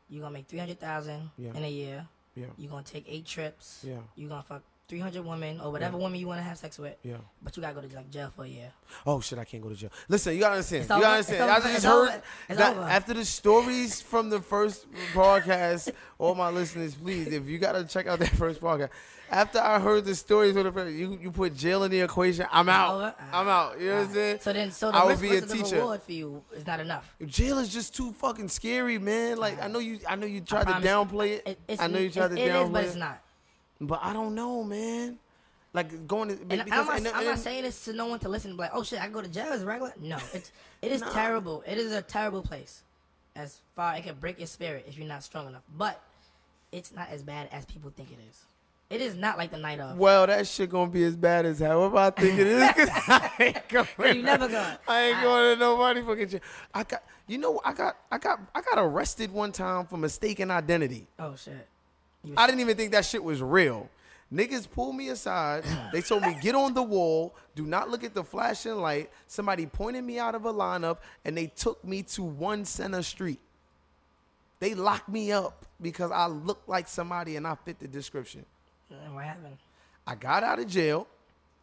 You're 0.08 0.22
gonna 0.22 0.34
make 0.34 0.46
three 0.48 0.58
hundred 0.58 0.80
thousand 0.80 1.30
Yeah. 1.38 1.50
in 1.54 1.64
a 1.64 1.70
year. 1.70 2.06
Yeah. 2.34 2.46
You're 2.56 2.70
gonna 2.70 2.82
take 2.84 3.04
eight 3.08 3.26
trips. 3.26 3.84
Yeah. 3.86 3.98
You're 4.16 4.28
gonna 4.28 4.42
fuck 4.42 4.62
three 4.90 4.98
hundred 4.98 5.24
women 5.24 5.60
or 5.62 5.70
whatever 5.72 5.96
Yeah. 5.96 6.02
women 6.04 6.18
you 6.20 6.26
wanna 6.26 6.42
have 6.42 6.58
sex 6.58 6.78
with. 6.78 6.96
Yeah. 7.02 7.16
But 7.42 7.56
you 7.56 7.62
gotta 7.62 7.74
go 7.80 7.80
to 7.86 7.96
like 7.96 8.10
jail 8.10 8.30
for 8.34 8.44
a 8.44 8.48
year. 8.48 8.72
Oh 9.06 9.20
shit! 9.20 9.38
I 9.38 9.44
can't 9.44 9.62
go 9.62 9.70
to 9.70 9.74
jail. 9.76 9.90
Listen, 10.08 10.34
you 10.34 10.40
gotta 10.40 10.54
understand. 10.56 10.82
It's 10.82 10.90
you 10.90 11.00
gotta 11.00 11.20
It's 11.20 11.30
understand. 11.30 11.50
I 11.50 11.72
just 11.72 11.86
heard. 11.86 12.22
That 12.58 12.76
after 12.76 13.14
the 13.14 13.24
stories 13.24 14.02
from 14.02 14.28
the 14.28 14.40
first 14.40 14.86
podcast. 15.14 15.92
all 16.18 16.34
my 16.34 16.50
listeners, 16.50 16.94
please, 16.96 17.28
if 17.28 17.46
you 17.48 17.58
gotta 17.58 17.84
check 17.84 18.06
out 18.06 18.18
that 18.18 18.28
first 18.30 18.60
podcast. 18.60 18.90
After 19.32 19.60
I 19.60 19.78
heard 19.78 20.04
the 20.06 20.14
stories 20.16 20.54
from 20.54 20.64
the 20.64 20.72
first, 20.72 20.92
you 20.96 21.16
you 21.22 21.30
put 21.30 21.54
jail 21.54 21.84
in 21.84 21.90
the 21.92 22.00
equation. 22.00 22.46
I'm 22.50 22.68
out. 22.68 23.16
I'm 23.32 23.46
out. 23.48 23.80
You 23.80 23.86
know 23.90 23.94
what 24.00 24.08
I'm 24.08 24.12
saying? 24.14 24.38
So 24.40 24.52
then, 24.52 24.70
so 24.72 24.90
the 24.90 24.98
I 24.98 25.04
would 25.04 25.20
be 25.20 25.36
a 25.36 25.40
the 25.40 25.46
teacher. 25.54 25.76
reward 25.76 26.02
for 26.02 26.10
you 26.12 26.42
is 26.52 26.66
not 26.66 26.80
enough. 26.80 27.14
Jail 27.24 27.58
is 27.58 27.68
just 27.72 27.94
too 27.94 28.10
fucking 28.14 28.48
scary, 28.48 28.98
man. 28.98 29.38
Like 29.38 29.62
I 29.62 29.68
know 29.68 29.78
you, 29.78 30.00
I 30.08 30.16
know 30.16 30.26
you 30.26 30.40
tried 30.40 30.66
to 30.66 30.72
downplay 30.86 31.40
it. 31.46 31.58
It- 31.68 31.80
I 31.80 31.86
know 31.86 32.00
you 32.00 32.10
tried 32.10 32.32
it- 32.32 32.36
to 32.36 32.42
it 32.42 32.46
is, 32.48 32.52
downplay 32.54 32.72
but 32.72 32.84
it, 32.84 32.86
it's 32.88 32.96
not. 32.96 33.22
But 33.80 34.00
I 34.02 34.12
don't 34.12 34.34
know, 34.34 34.62
man. 34.62 35.18
Like 35.72 36.06
going 36.08 36.28
to 36.30 36.34
And 36.50 36.64
because 36.64 36.80
I'm, 36.80 36.86
not, 36.86 36.96
and- 36.96 37.08
I'm 37.08 37.24
not 37.24 37.38
saying 37.38 37.62
this 37.62 37.84
to 37.84 37.92
no 37.92 38.06
one 38.06 38.18
to 38.20 38.28
listen. 38.28 38.56
But 38.56 38.64
like, 38.64 38.70
oh 38.74 38.82
shit, 38.82 39.00
I 39.00 39.08
go 39.08 39.22
to 39.22 39.28
jail 39.28 39.52
as 39.52 39.62
regular. 39.64 39.92
No, 40.00 40.18
it's 40.34 40.50
it 40.82 40.90
is 40.92 41.00
terrible. 41.12 41.62
It 41.66 41.78
is 41.78 41.92
a 41.92 42.02
terrible 42.02 42.42
place. 42.42 42.82
As 43.36 43.60
far 43.76 43.94
it 43.96 44.02
can 44.02 44.16
break 44.16 44.38
your 44.38 44.48
spirit 44.48 44.86
if 44.88 44.98
you're 44.98 45.06
not 45.06 45.22
strong 45.22 45.46
enough. 45.46 45.62
But 45.76 46.02
it's 46.72 46.92
not 46.92 47.08
as 47.10 47.22
bad 47.22 47.48
as 47.52 47.64
people 47.66 47.92
think 47.96 48.10
it 48.10 48.18
is. 48.28 48.44
It 48.90 49.00
is 49.00 49.14
not 49.14 49.38
like 49.38 49.52
the 49.52 49.56
night 49.58 49.78
of. 49.78 49.96
Well, 49.96 50.26
that 50.26 50.48
shit 50.48 50.68
gonna 50.70 50.90
be 50.90 51.04
as 51.04 51.14
bad 51.14 51.46
as 51.46 51.60
however 51.60 51.96
I 51.98 52.10
think 52.10 52.36
it 52.40 52.46
is. 52.48 52.70
'cause 52.72 52.88
I 53.08 53.30
ain't 53.38 53.68
going. 53.96 54.16
You 54.16 54.22
never 54.24 54.48
going. 54.48 54.76
I 54.88 55.02
ain't 55.04 55.18
I- 55.18 55.22
going 55.22 55.54
to 55.54 55.60
nobody 55.60 56.02
fucking 56.02 56.28
jail. 56.28 56.40
I 56.74 56.82
got, 56.82 57.04
you 57.28 57.38
know, 57.38 57.60
I 57.64 57.72
got, 57.72 57.96
I 58.10 58.18
got, 58.18 58.40
I 58.52 58.60
got 58.60 58.78
arrested 58.78 59.30
one 59.32 59.52
time 59.52 59.86
for 59.86 59.96
mistaken 59.96 60.50
identity. 60.50 61.06
Oh 61.20 61.36
shit. 61.36 61.68
I 62.36 62.46
didn't 62.46 62.60
even 62.60 62.76
think 62.76 62.92
that 62.92 63.04
shit 63.04 63.22
was 63.22 63.42
real. 63.42 63.88
Niggas 64.32 64.70
pulled 64.70 64.94
me 64.94 65.08
aside. 65.08 65.64
They 65.92 66.02
told 66.02 66.22
me 66.22 66.36
get 66.40 66.54
on 66.54 66.74
the 66.74 66.82
wall. 66.82 67.34
Do 67.56 67.66
not 67.66 67.90
look 67.90 68.04
at 68.04 68.14
the 68.14 68.22
flashing 68.22 68.76
light. 68.76 69.10
Somebody 69.26 69.66
pointed 69.66 70.04
me 70.04 70.18
out 70.18 70.34
of 70.34 70.44
a 70.44 70.52
lineup, 70.52 70.98
and 71.24 71.36
they 71.36 71.48
took 71.48 71.84
me 71.84 72.02
to 72.02 72.22
one 72.22 72.64
center 72.64 73.02
street. 73.02 73.40
They 74.60 74.74
locked 74.74 75.08
me 75.08 75.32
up 75.32 75.64
because 75.80 76.10
I 76.12 76.26
looked 76.26 76.68
like 76.68 76.86
somebody 76.86 77.36
and 77.36 77.46
I 77.46 77.56
fit 77.64 77.80
the 77.80 77.88
description. 77.88 78.44
And 78.90 79.14
what 79.14 79.24
happened? 79.24 79.56
I 80.06 80.14
got 80.14 80.44
out 80.44 80.58
of 80.58 80.68
jail. 80.68 81.06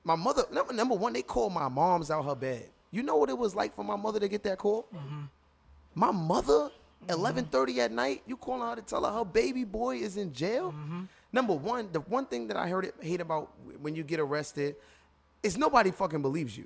My 0.04 0.16
mother, 0.16 0.44
number, 0.52 0.74
number 0.74 0.96
one, 0.96 1.14
they 1.14 1.22
called 1.22 1.54
my 1.54 1.68
mom's 1.68 2.10
out 2.10 2.24
her 2.24 2.36
bed. 2.36 2.70
You 2.92 3.04
know 3.04 3.18
what 3.18 3.30
it 3.30 3.38
was 3.38 3.54
like 3.56 3.76
for 3.76 3.84
my 3.84 3.96
mother 3.96 4.20
to 4.20 4.28
get 4.28 4.44
that 4.44 4.58
call? 4.58 4.88
Mm-hmm. 4.96 5.24
My 5.96 6.12
mother, 6.12 6.70
Mm-hmm. 7.06 7.22
11:30 7.22 7.78
at 7.78 7.92
night, 7.92 8.24
you 8.26 8.38
calling 8.38 8.68
her 8.68 8.76
to 8.76 8.82
tell 8.82 9.06
her 9.06 9.12
her 9.12 9.26
baby 9.26 9.64
boy 9.64 9.98
is 9.98 10.18
in 10.18 10.34
jail? 10.34 10.72
Mm-hmm. 10.72 11.04
Number 11.32 11.54
one, 11.54 11.90
the 11.92 12.00
one 12.02 12.26
thing 12.26 12.48
that 12.48 12.58
I 12.58 12.68
heard 12.68 12.86
it, 12.86 12.96
hate 13.00 13.22
about 13.22 13.52
when 13.82 13.96
you 13.96 14.04
get 14.04 14.20
arrested 14.20 14.76
is 15.44 15.58
nobody 15.58 15.92
fucking 15.92 16.22
believes 16.22 16.58
you. 16.58 16.66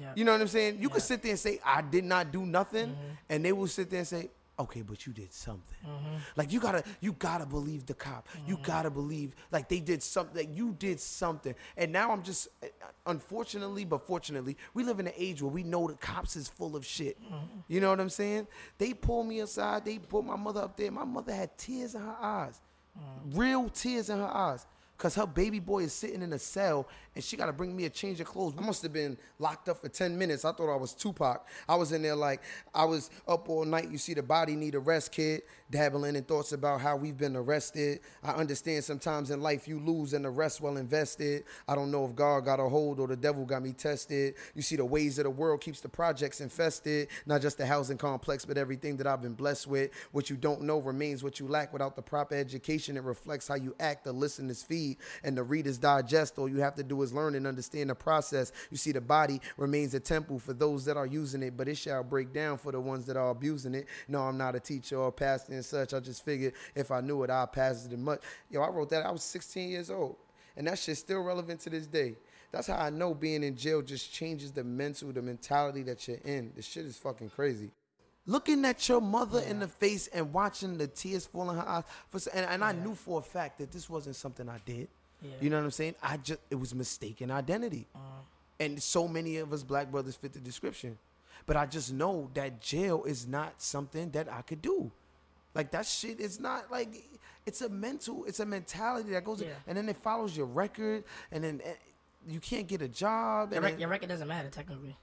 Yeah. 0.00 0.12
You 0.14 0.24
know 0.24 0.32
what 0.32 0.40
I'm 0.40 0.48
saying? 0.48 0.78
You 0.80 0.88
could 0.88 1.02
sit 1.02 1.22
there 1.22 1.32
and 1.32 1.38
say, 1.38 1.60
I 1.64 1.82
did 1.82 2.04
not 2.04 2.30
do 2.30 2.46
nothing, 2.46 2.90
mm-hmm. 2.90 3.12
and 3.28 3.44
they 3.44 3.52
will 3.52 3.66
sit 3.66 3.90
there 3.90 3.98
and 4.00 4.08
say, 4.08 4.30
Okay, 4.60 4.82
but 4.82 5.06
you 5.06 5.12
did 5.12 5.32
something. 5.32 5.76
Mm-hmm. 5.86 6.16
Like 6.36 6.52
you 6.52 6.58
gotta, 6.58 6.82
you 7.00 7.12
gotta 7.12 7.46
believe 7.46 7.86
the 7.86 7.94
cop. 7.94 8.28
You 8.46 8.54
mm-hmm. 8.54 8.64
gotta 8.64 8.90
believe 8.90 9.36
like 9.52 9.68
they 9.68 9.78
did 9.78 10.02
something. 10.02 10.36
Like 10.36 10.56
you 10.56 10.74
did 10.78 10.98
something. 10.98 11.54
And 11.76 11.92
now 11.92 12.10
I'm 12.10 12.22
just, 12.22 12.48
eh, 12.62 12.68
unfortunately, 13.06 13.84
but 13.84 14.06
fortunately, 14.06 14.56
we 14.74 14.82
live 14.82 14.98
in 14.98 15.06
an 15.06 15.12
age 15.16 15.42
where 15.42 15.52
we 15.52 15.62
know 15.62 15.86
the 15.86 15.94
cops 15.94 16.34
is 16.34 16.48
full 16.48 16.74
of 16.74 16.84
shit. 16.84 17.22
Mm-hmm. 17.22 17.60
You 17.68 17.80
know 17.80 17.90
what 17.90 18.00
I'm 18.00 18.10
saying? 18.10 18.48
They 18.78 18.94
pulled 18.94 19.28
me 19.28 19.40
aside. 19.40 19.84
They 19.84 19.98
put 19.98 20.24
my 20.24 20.36
mother 20.36 20.62
up 20.62 20.76
there. 20.76 20.90
My 20.90 21.04
mother 21.04 21.32
had 21.32 21.56
tears 21.56 21.94
in 21.94 22.00
her 22.00 22.16
eyes, 22.20 22.60
mm. 22.98 23.38
real 23.38 23.68
tears 23.68 24.10
in 24.10 24.18
her 24.18 24.34
eyes. 24.34 24.66
Cause 24.98 25.14
her 25.14 25.26
baby 25.26 25.60
boy 25.60 25.84
is 25.84 25.92
sitting 25.92 26.22
in 26.22 26.32
a 26.32 26.40
cell 26.40 26.88
and 27.14 27.22
she 27.22 27.36
gotta 27.36 27.52
bring 27.52 27.74
me 27.76 27.84
a 27.84 27.90
change 27.90 28.20
of 28.20 28.26
clothes. 28.26 28.54
I 28.58 28.60
must 28.62 28.82
have 28.82 28.92
been 28.92 29.16
locked 29.38 29.68
up 29.68 29.80
for 29.80 29.88
10 29.88 30.18
minutes. 30.18 30.44
I 30.44 30.50
thought 30.50 30.72
I 30.72 30.76
was 30.76 30.92
Tupac. 30.92 31.46
I 31.68 31.76
was 31.76 31.92
in 31.92 32.02
there 32.02 32.16
like 32.16 32.42
I 32.74 32.84
was 32.84 33.10
up 33.26 33.48
all 33.48 33.64
night. 33.64 33.90
You 33.90 33.98
see 33.98 34.14
the 34.14 34.24
body 34.24 34.56
need 34.56 34.74
a 34.74 34.80
rest 34.80 35.12
kid, 35.12 35.42
dabbling 35.70 36.16
in 36.16 36.24
thoughts 36.24 36.50
about 36.50 36.80
how 36.80 36.96
we've 36.96 37.16
been 37.16 37.36
arrested. 37.36 38.00
I 38.24 38.32
understand 38.32 38.82
sometimes 38.82 39.30
in 39.30 39.40
life 39.40 39.68
you 39.68 39.78
lose 39.78 40.14
and 40.14 40.24
the 40.24 40.30
rest 40.30 40.60
well 40.60 40.76
invested. 40.76 41.44
I 41.68 41.76
don't 41.76 41.92
know 41.92 42.04
if 42.04 42.16
God 42.16 42.44
got 42.44 42.58
a 42.58 42.68
hold 42.68 42.98
or 42.98 43.06
the 43.06 43.16
devil 43.16 43.44
got 43.44 43.62
me 43.62 43.72
tested. 43.72 44.34
You 44.54 44.62
see 44.62 44.76
the 44.76 44.84
ways 44.84 45.18
of 45.18 45.24
the 45.24 45.30
world 45.30 45.60
keeps 45.60 45.80
the 45.80 45.88
projects 45.88 46.40
infested, 46.40 47.08
not 47.24 47.40
just 47.40 47.58
the 47.58 47.66
housing 47.66 47.98
complex, 47.98 48.44
but 48.44 48.58
everything 48.58 48.96
that 48.96 49.06
I've 49.06 49.22
been 49.22 49.34
blessed 49.34 49.68
with. 49.68 49.90
What 50.12 50.30
you 50.30 50.36
don't 50.36 50.62
know 50.62 50.78
remains 50.78 51.22
what 51.22 51.38
you 51.38 51.46
lack 51.46 51.72
without 51.72 51.94
the 51.94 52.02
proper 52.02 52.34
education. 52.34 52.96
It 52.96 53.02
reflects 53.04 53.48
how 53.48 53.56
you 53.56 53.74
act, 53.78 54.04
the 54.04 54.12
listeners 54.12 54.62
feed, 54.62 54.87
and 55.24 55.36
the 55.36 55.42
readers 55.42 55.76
digest. 55.76 56.38
All 56.38 56.48
you 56.48 56.60
have 56.60 56.74
to 56.76 56.82
do 56.82 57.02
is 57.02 57.12
learn 57.12 57.34
and 57.34 57.46
understand 57.46 57.90
the 57.90 57.94
process. 57.94 58.52
You 58.70 58.76
see, 58.76 58.92
the 58.92 59.00
body 59.00 59.40
remains 59.56 59.94
a 59.94 60.00
temple 60.00 60.38
for 60.38 60.52
those 60.52 60.84
that 60.84 60.96
are 60.96 61.06
using 61.06 61.42
it, 61.42 61.56
but 61.56 61.68
it 61.68 61.76
shall 61.76 62.04
break 62.04 62.32
down 62.32 62.58
for 62.58 62.72
the 62.72 62.80
ones 62.80 63.04
that 63.06 63.16
are 63.16 63.30
abusing 63.30 63.74
it. 63.74 63.86
No, 64.06 64.22
I'm 64.22 64.38
not 64.38 64.54
a 64.54 64.60
teacher 64.60 64.96
or 64.96 65.08
a 65.08 65.12
pastor 65.12 65.52
and 65.52 65.64
such. 65.64 65.92
I 65.92 66.00
just 66.00 66.24
figured 66.24 66.54
if 66.74 66.90
I 66.90 67.00
knew 67.00 67.22
it, 67.24 67.30
I'd 67.30 67.52
pass 67.52 67.86
it 67.86 67.98
much. 67.98 68.20
Yo, 68.50 68.62
I 68.62 68.68
wrote 68.68 68.90
that. 68.90 69.04
I 69.04 69.10
was 69.10 69.22
16 69.22 69.70
years 69.70 69.90
old, 69.90 70.16
and 70.56 70.66
that 70.66 70.78
shit's 70.78 71.00
still 71.00 71.20
relevant 71.20 71.60
to 71.60 71.70
this 71.70 71.86
day. 71.86 72.16
That's 72.50 72.66
how 72.66 72.76
I 72.76 72.90
know 72.90 73.12
being 73.12 73.42
in 73.42 73.56
jail 73.56 73.82
just 73.82 74.12
changes 74.12 74.52
the 74.52 74.64
mental, 74.64 75.12
the 75.12 75.20
mentality 75.20 75.82
that 75.82 76.08
you're 76.08 76.16
in. 76.24 76.52
This 76.56 76.64
shit 76.64 76.86
is 76.86 76.96
fucking 76.96 77.30
crazy. 77.30 77.70
Looking 78.28 78.64
at 78.66 78.86
your 78.90 79.00
mother 79.00 79.40
in 79.40 79.58
the 79.58 79.66
face 79.68 80.06
and 80.08 80.32
watching 80.34 80.76
the 80.76 80.86
tears 80.86 81.24
fall 81.26 81.48
in 81.50 81.56
her 81.56 81.66
eyes, 81.66 81.84
for, 82.10 82.20
and, 82.34 82.44
and 82.44 82.62
I 82.62 82.72
knew 82.72 82.94
for 82.94 83.20
a 83.20 83.22
fact 83.22 83.58
that 83.58 83.72
this 83.72 83.88
wasn't 83.88 84.16
something 84.16 84.48
I 84.50 84.58
did. 84.66 84.88
Yeah. 85.22 85.30
You 85.40 85.48
know 85.50 85.56
what 85.56 85.64
I'm 85.64 85.70
saying? 85.70 85.94
I 86.02 86.18
just 86.18 86.38
it 86.50 86.56
was 86.56 86.74
mistaken 86.74 87.30
identity, 87.30 87.86
and 88.60 88.80
so 88.82 89.08
many 89.08 89.38
of 89.38 89.50
us 89.52 89.62
black 89.62 89.90
brothers 89.90 90.14
fit 90.14 90.34
the 90.34 90.40
description. 90.40 90.98
But 91.46 91.56
I 91.56 91.64
just 91.64 91.90
know 91.92 92.30
that 92.34 92.60
jail 92.60 93.04
is 93.04 93.26
not 93.26 93.54
something 93.62 94.10
that 94.10 94.30
I 94.30 94.42
could 94.42 94.60
do. 94.60 94.92
Like 95.54 95.70
that 95.70 95.86
shit 95.86 96.20
is 96.20 96.38
not 96.38 96.70
like 96.70 97.02
it's 97.46 97.62
a 97.62 97.68
mental, 97.70 98.26
it's 98.26 98.40
a 98.40 98.46
mentality 98.46 99.10
that 99.12 99.24
goes, 99.24 99.40
Yeah. 99.40 99.54
and 99.66 99.76
then 99.78 99.88
it 99.88 99.96
follows 99.96 100.36
your 100.36 100.46
record, 100.46 101.02
and 101.32 101.42
then 101.42 101.62
eh, 101.64 101.72
you 102.28 102.40
can't 102.40 102.66
get 102.68 102.82
a 102.82 102.88
job. 102.88 103.52
Your, 103.52 103.56
And 103.56 103.64
rec- 103.64 103.72
then- 103.72 103.80
your 103.80 103.88
record 103.88 104.10
doesn't 104.10 104.28
matter 104.28 104.50
technically. 104.50 104.96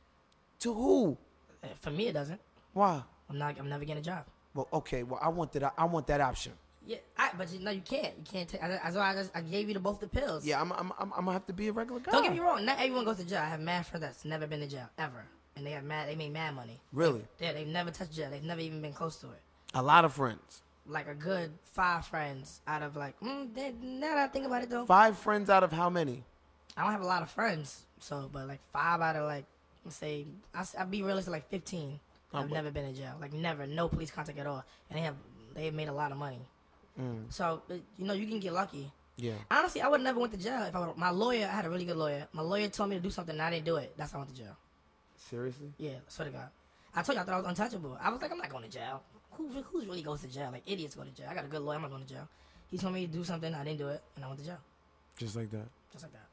to 0.59 0.73
who? 0.73 1.17
Uh, 1.63 1.67
For 1.81 1.89
me, 1.89 2.07
it 2.09 2.13
doesn't. 2.13 2.39
Why? 2.71 3.01
I'm 3.29 3.37
not. 3.37 3.55
I'm 3.59 3.69
never 3.69 3.85
getting 3.85 4.01
a 4.01 4.05
job. 4.05 4.25
Well, 4.53 4.67
okay. 4.73 5.03
Well, 5.03 5.19
I 5.21 5.29
want 5.29 5.51
that. 5.53 5.73
I 5.77 5.85
want 5.85 6.07
that 6.07 6.21
option. 6.21 6.53
Yeah, 6.87 6.97
I, 7.17 7.31
but 7.35 7.51
you, 7.51 7.59
no, 7.59 7.71
you 7.71 7.81
can't. 7.81 8.13
You 8.17 8.23
can't 8.31 8.47
take. 8.47 8.61
That's 8.61 8.95
why 8.95 9.15
I 9.15 9.39
I 9.39 9.41
gave 9.41 9.67
you 9.67 9.73
the 9.73 9.79
both 9.79 9.99
the 9.99 10.07
pills. 10.07 10.45
Yeah, 10.45 10.61
I'm. 10.61 10.71
I'm. 10.71 10.91
I'm, 10.99 11.11
I'm 11.13 11.25
gonna 11.25 11.33
have 11.33 11.47
to 11.47 11.53
be 11.53 11.67
a 11.67 11.71
regular 11.71 11.99
guy. 11.99 12.11
Don't 12.11 12.23
get 12.23 12.31
me 12.31 12.39
wrong. 12.39 12.63
Not 12.63 12.77
everyone 12.79 13.05
goes 13.05 13.17
to 13.17 13.25
jail. 13.25 13.41
I 13.41 13.45
have 13.49 13.59
mad 13.59 13.85
friends 13.87 14.05
that's 14.05 14.23
never 14.23 14.45
been 14.45 14.59
to 14.59 14.67
jail 14.67 14.87
ever, 14.99 15.25
and 15.55 15.65
they 15.65 15.71
have 15.71 15.83
mad. 15.83 16.07
They 16.09 16.15
made 16.15 16.31
mad 16.31 16.55
money. 16.55 16.79
Really? 16.93 17.21
Yeah, 17.39 17.53
they've 17.53 17.67
never 17.67 17.89
touched 17.89 18.13
jail. 18.13 18.29
They've 18.29 18.43
never 18.43 18.61
even 18.61 18.81
been 18.81 18.93
close 18.93 19.15
to 19.17 19.27
it. 19.27 19.41
A 19.73 19.81
lot 19.81 20.05
of 20.05 20.13
friends. 20.13 20.61
Like 20.87 21.07
a 21.07 21.15
good 21.15 21.51
five 21.73 22.05
friends 22.05 22.61
out 22.67 22.83
of 22.83 22.95
like. 22.95 23.19
Mm, 23.19 23.55
they, 23.55 23.73
now 23.81 24.13
that 24.13 24.17
I 24.19 24.27
think 24.27 24.45
about 24.45 24.61
it 24.61 24.69
though, 24.69 24.85
Five 24.85 25.17
friends 25.17 25.49
out 25.49 25.63
of 25.63 25.71
how 25.71 25.89
many? 25.89 26.23
I 26.77 26.83
don't 26.83 26.91
have 26.91 27.01
a 27.01 27.07
lot 27.07 27.23
of 27.23 27.31
friends. 27.31 27.85
So, 27.99 28.29
but 28.31 28.47
like 28.47 28.59
five 28.71 29.01
out 29.01 29.15
of 29.15 29.23
like, 29.23 29.45
let's 29.83 29.95
say, 29.95 30.27
I, 30.53 30.63
I'd 30.77 30.91
be 30.91 31.01
realistic, 31.01 31.31
like 31.31 31.49
fifteen. 31.49 31.99
I've 32.37 32.51
never 32.51 32.71
been 32.71 32.85
in 32.85 32.95
jail. 32.95 33.15
Like 33.19 33.33
never, 33.33 33.67
no 33.67 33.87
police 33.87 34.11
contact 34.11 34.37
at 34.39 34.47
all, 34.47 34.63
and 34.89 34.97
they 34.97 35.03
have 35.03 35.15
they 35.55 35.65
have 35.65 35.73
made 35.73 35.87
a 35.87 35.93
lot 35.93 36.11
of 36.11 36.17
money. 36.17 36.41
Mm. 36.99 37.31
So 37.31 37.61
you 37.69 38.05
know 38.05 38.13
you 38.13 38.27
can 38.27 38.39
get 38.39 38.53
lucky. 38.53 38.91
Yeah. 39.17 39.33
Honestly, 39.49 39.81
I 39.81 39.87
would 39.87 40.01
never 40.01 40.19
went 40.19 40.33
to 40.33 40.39
jail 40.39 40.63
if 40.63 40.75
I 40.75 40.79
were, 40.79 40.93
my 40.95 41.09
lawyer. 41.09 41.45
I 41.45 41.55
had 41.55 41.65
a 41.65 41.69
really 41.69 41.85
good 41.85 41.95
lawyer. 41.95 42.27
My 42.33 42.41
lawyer 42.41 42.67
told 42.67 42.89
me 42.89 42.97
to 42.97 43.01
do 43.01 43.09
something, 43.09 43.33
and 43.33 43.41
I 43.41 43.49
didn't 43.49 43.65
do 43.65 43.77
it. 43.77 43.93
That's 43.97 44.13
why 44.13 44.19
I 44.19 44.23
went 44.23 44.35
to 44.35 44.41
jail. 44.41 44.57
Seriously? 45.15 45.73
Yeah, 45.77 45.95
swear 46.07 46.27
to 46.27 46.33
God. 46.33 46.49
I 46.93 47.01
told 47.01 47.15
you 47.15 47.21
I 47.21 47.25
thought 47.25 47.33
I 47.35 47.37
was 47.37 47.45
untouchable. 47.45 47.97
I 48.01 48.09
was 48.09 48.21
like, 48.21 48.31
I'm 48.31 48.37
not 48.37 48.49
going 48.49 48.63
to 48.63 48.69
jail. 48.69 49.03
Who 49.31 49.49
who's 49.49 49.85
really 49.85 50.01
goes 50.01 50.21
to 50.21 50.27
jail? 50.27 50.49
Like 50.51 50.63
idiots 50.65 50.95
go 50.95 51.03
to 51.03 51.11
jail. 51.11 51.27
I 51.29 51.33
got 51.33 51.45
a 51.45 51.47
good 51.47 51.61
lawyer. 51.61 51.75
I'm 51.75 51.81
not 51.81 51.91
going 51.91 52.03
to 52.03 52.13
jail. 52.13 52.27
He 52.67 52.77
told 52.77 52.93
me 52.93 53.05
to 53.07 53.11
do 53.11 53.23
something. 53.23 53.53
I 53.53 53.63
didn't 53.63 53.79
do 53.79 53.89
it, 53.89 54.01
and 54.15 54.25
I 54.25 54.27
went 54.27 54.39
to 54.39 54.45
jail. 54.45 54.59
Just 55.17 55.35
like 55.35 55.49
that. 55.51 55.67
Just 55.91 56.03
like 56.03 56.13
that. 56.13 56.27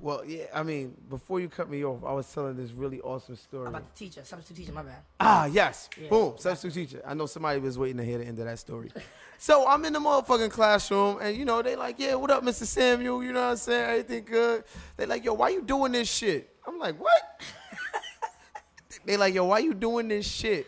Well, 0.00 0.24
yeah. 0.24 0.44
I 0.54 0.62
mean, 0.62 0.94
before 1.08 1.40
you 1.40 1.48
cut 1.48 1.68
me 1.68 1.84
off, 1.84 2.04
I 2.04 2.12
was 2.12 2.32
telling 2.32 2.56
this 2.56 2.72
really 2.72 3.00
awesome 3.00 3.36
story. 3.36 3.68
About 3.68 3.94
the 3.94 3.98
teacher, 3.98 4.22
substitute 4.24 4.62
teacher. 4.62 4.72
My 4.72 4.82
bad. 4.82 5.02
Ah, 5.20 5.46
yes. 5.46 5.88
Yeah. 6.00 6.08
Boom. 6.08 6.34
Substitute 6.38 6.74
teacher. 6.74 7.02
I 7.06 7.14
know 7.14 7.26
somebody 7.26 7.60
was 7.60 7.78
waiting 7.78 7.98
to 7.98 8.04
hear 8.04 8.18
the 8.18 8.24
end 8.24 8.38
of 8.38 8.46
that 8.46 8.58
story. 8.58 8.90
so 9.38 9.66
I'm 9.66 9.84
in 9.84 9.92
the 9.92 9.98
motherfucking 9.98 10.50
classroom, 10.50 11.18
and 11.20 11.36
you 11.36 11.44
know 11.44 11.62
they 11.62 11.76
like, 11.76 11.96
yeah, 11.98 12.14
what 12.14 12.30
up, 12.30 12.42
Mr. 12.42 12.64
Samuel? 12.64 13.22
You 13.22 13.32
know 13.32 13.42
what 13.42 13.50
I'm 13.50 13.56
saying? 13.56 13.90
Everything 13.90 14.24
good? 14.24 14.64
They 14.96 15.06
like, 15.06 15.24
yo, 15.24 15.34
why 15.34 15.50
you 15.50 15.62
doing 15.62 15.92
this 15.92 16.10
shit? 16.10 16.54
I'm 16.66 16.78
like, 16.78 16.98
what? 17.00 17.40
they 19.04 19.16
like, 19.16 19.34
yo, 19.34 19.46
why 19.46 19.58
you 19.58 19.74
doing 19.74 20.08
this 20.08 20.26
shit? 20.26 20.66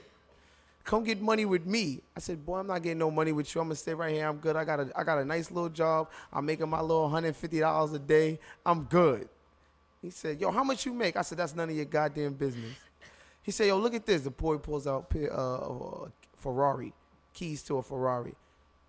Come 0.84 1.04
get 1.04 1.20
money 1.20 1.44
with 1.44 1.66
me. 1.66 2.00
I 2.16 2.20
said, 2.20 2.44
boy, 2.44 2.58
I'm 2.58 2.66
not 2.66 2.82
getting 2.82 2.98
no 2.98 3.10
money 3.10 3.32
with 3.32 3.54
you. 3.54 3.60
I'm 3.60 3.68
gonna 3.68 3.76
stay 3.76 3.94
right 3.94 4.12
here. 4.12 4.26
I'm 4.26 4.38
good. 4.38 4.56
I 4.56 4.64
got 4.64 4.80
a, 4.80 4.90
I 4.96 5.04
got 5.04 5.18
a 5.18 5.24
nice 5.24 5.50
little 5.50 5.68
job. 5.68 6.08
I'm 6.32 6.46
making 6.46 6.68
my 6.68 6.80
little 6.80 7.08
$150 7.08 7.94
a 7.94 7.98
day. 7.98 8.38
I'm 8.64 8.84
good. 8.84 9.28
He 10.02 10.10
said, 10.10 10.40
yo, 10.40 10.50
how 10.50 10.64
much 10.64 10.86
you 10.86 10.94
make? 10.94 11.16
I 11.16 11.22
said, 11.22 11.38
that's 11.38 11.54
none 11.54 11.68
of 11.68 11.76
your 11.76 11.84
goddamn 11.84 12.32
business. 12.34 12.74
He 13.42 13.50
said, 13.52 13.68
"Yo, 13.68 13.78
look 13.78 13.94
at 13.94 14.06
this." 14.06 14.22
The 14.22 14.30
boy 14.30 14.58
pulls 14.58 14.86
out 14.86 15.12
uh, 15.16 15.26
a 15.28 16.08
Ferrari, 16.36 16.92
keys 17.32 17.62
to 17.64 17.78
a 17.78 17.82
Ferrari. 17.82 18.34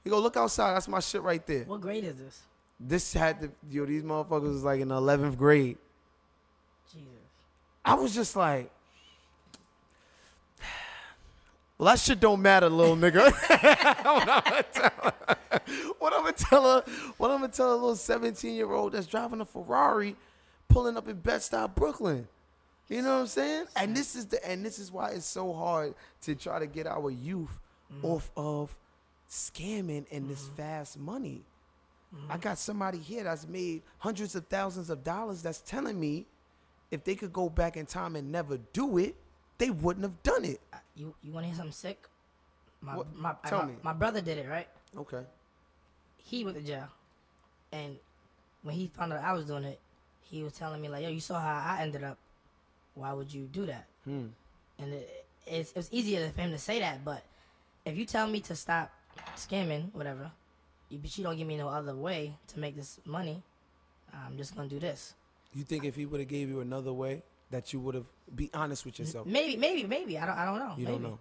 He 0.03 0.09
go, 0.09 0.19
"Look 0.19 0.37
outside. 0.37 0.73
That's 0.73 0.87
my 0.87 0.99
shit 0.99 1.21
right 1.21 1.45
there." 1.45 1.63
What 1.63 1.81
grade 1.81 2.03
is 2.03 2.17
this? 2.17 2.41
This 2.79 3.13
had 3.13 3.41
to, 3.41 3.51
yo, 3.69 3.85
these 3.85 4.03
motherfuckers 4.03 4.53
was 4.53 4.63
like 4.63 4.81
in 4.81 4.91
eleventh 4.91 5.37
grade. 5.37 5.77
Jesus. 6.91 7.07
I 7.85 7.93
was 7.93 8.13
just 8.13 8.35
like, 8.35 8.71
"Well, 11.81 11.91
that 11.91 11.99
shit 11.99 12.19
don't 12.19 12.43
matter, 12.43 12.69
little 12.69 12.95
nigga." 12.95 13.31
what 14.13 14.29
I'm 14.29 14.43
gonna 14.43 14.63
tell 14.63 14.91
her? 15.01 15.13
What 15.97 16.13
I'm 16.13 16.21
gonna 16.21 16.33
tell 16.33 16.63
her? 16.63 16.83
What 17.17 17.31
I'm 17.31 17.41
gonna 17.41 17.51
tell 17.51 17.71
a 17.71 17.73
little 17.73 17.95
17 17.95 18.53
year 18.53 18.71
old 18.71 18.91
that's 18.91 19.07
driving 19.07 19.41
a 19.41 19.45
Ferrari, 19.45 20.15
pulling 20.69 20.95
up 20.95 21.07
in 21.07 21.15
Bed 21.15 21.39
Stuy, 21.41 21.73
Brooklyn. 21.73 22.27
You 22.87 23.01
know 23.01 23.15
what 23.15 23.21
I'm 23.21 23.27
saying? 23.27 23.65
And 23.75 23.97
this 23.97 24.15
is 24.15 24.27
the 24.27 24.47
and 24.47 24.63
this 24.63 24.77
is 24.77 24.91
why 24.91 25.09
it's 25.09 25.25
so 25.25 25.53
hard 25.53 25.95
to 26.21 26.35
try 26.35 26.59
to 26.59 26.67
get 26.67 26.85
our 26.85 27.09
youth 27.09 27.59
off 28.03 28.29
of 28.37 28.77
scamming 29.27 30.05
and 30.11 30.29
this 30.29 30.47
fast 30.55 30.99
money. 30.99 31.41
I 32.29 32.37
got 32.37 32.57
somebody 32.57 32.99
here 32.99 33.23
that's 33.23 33.47
made 33.47 33.81
hundreds 33.97 34.35
of 34.35 34.45
thousands 34.47 34.89
of 34.89 35.03
dollars 35.03 35.41
that's 35.41 35.61
telling 35.61 35.99
me 35.99 36.25
if 36.91 37.03
they 37.05 37.15
could 37.15 37.31
go 37.31 37.49
back 37.49 37.75
in 37.77 37.85
time 37.85 38.15
and 38.17 38.31
never 38.31 38.59
do 38.73 38.97
it, 38.97 39.15
they 39.57 39.69
wouldn't 39.69 40.03
have 40.03 40.21
done 40.21 40.43
it. 40.43 40.59
Uh, 40.73 40.77
You 40.95 41.15
you 41.23 41.31
want 41.31 41.43
to 41.45 41.47
hear 41.49 41.55
something 41.57 41.71
sick? 41.73 42.07
My 42.81 42.95
What? 42.97 43.15
my 43.15 43.35
Tell 43.45 43.59
my, 43.59 43.65
me. 43.65 43.73
my 43.83 43.93
brother 43.93 44.21
did 44.21 44.37
it 44.37 44.47
right. 44.49 44.67
Okay. 44.97 45.23
He 46.17 46.43
went 46.43 46.57
to 46.57 46.63
jail, 46.63 46.87
and 47.71 47.97
when 48.63 48.75
he 48.75 48.87
found 48.87 49.13
out 49.13 49.23
I 49.23 49.33
was 49.33 49.45
doing 49.45 49.63
it, 49.63 49.79
he 50.21 50.43
was 50.43 50.53
telling 50.53 50.81
me 50.81 50.89
like, 50.89 51.03
"Yo, 51.03 51.09
you 51.09 51.19
saw 51.19 51.39
how 51.39 51.75
I 51.75 51.81
ended 51.81 52.03
up. 52.03 52.17
Why 52.95 53.13
would 53.13 53.33
you 53.33 53.47
do 53.51 53.65
that?" 53.65 53.85
Hmm. 54.05 54.27
And 54.79 54.93
it, 54.93 55.25
it's 55.45 55.71
it's 55.75 55.89
easier 55.91 56.29
for 56.29 56.41
him 56.41 56.51
to 56.51 56.57
say 56.57 56.79
that, 56.79 57.03
but 57.03 57.23
if 57.85 57.97
you 57.97 58.05
tell 58.05 58.27
me 58.27 58.39
to 58.41 58.55
stop 58.55 58.91
scamming, 59.35 59.93
whatever, 59.93 60.31
you, 60.89 60.97
but 60.99 61.17
you 61.17 61.23
don't 61.23 61.37
give 61.37 61.47
me 61.47 61.57
no 61.57 61.67
other 61.69 61.95
way 61.95 62.35
to 62.47 62.59
make 62.59 62.75
this 62.75 62.99
money, 63.05 63.41
I'm 64.13 64.37
just 64.37 64.55
gonna 64.55 64.69
do 64.69 64.79
this. 64.79 65.13
You 65.53 65.63
think 65.63 65.83
if 65.83 65.95
he 65.95 66.05
would 66.05 66.19
have 66.19 66.29
gave 66.29 66.49
you 66.49 66.61
another 66.61 66.93
way, 66.93 67.23
that 67.51 67.71
you 67.73 67.79
would 67.79 67.95
have 67.95 68.05
be 68.35 68.49
honest 68.53 68.85
with 68.85 68.99
yourself? 68.99 69.27
Maybe, 69.27 69.55
maybe, 69.57 69.83
maybe. 69.87 70.17
I 70.17 70.25
don't, 70.25 70.37
I 70.37 70.45
don't 70.45 70.59
know. 70.59 70.73
You 70.77 70.85
maybe. 70.85 70.91
don't 70.97 71.03
know. 71.03 71.19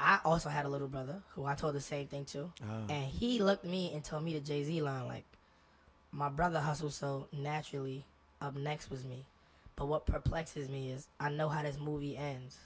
I 0.00 0.20
also 0.24 0.48
had 0.48 0.64
a 0.64 0.68
little 0.68 0.86
brother 0.88 1.22
who 1.34 1.44
I 1.44 1.54
told 1.54 1.74
the 1.74 1.80
same 1.80 2.06
thing 2.06 2.24
to, 2.26 2.52
Ah. 2.62 2.82
and 2.88 3.04
he 3.06 3.40
looked 3.42 3.64
me 3.64 3.92
and 3.92 4.04
told 4.04 4.22
me 4.22 4.32
the 4.34 4.40
Jay 4.40 4.62
Z 4.64 4.80
line 4.80 5.06
like, 5.06 5.24
"My 6.12 6.28
brother 6.28 6.60
hustles 6.60 6.94
so 6.94 7.26
naturally. 7.32 8.04
Up 8.40 8.54
next 8.54 8.88
was 8.90 9.04
me, 9.04 9.26
but 9.74 9.86
what 9.86 10.06
perplexes 10.06 10.68
me 10.68 10.92
is 10.92 11.08
I 11.18 11.28
know 11.30 11.48
how 11.48 11.62
this 11.62 11.76
movie 11.76 12.16
ends, 12.16 12.56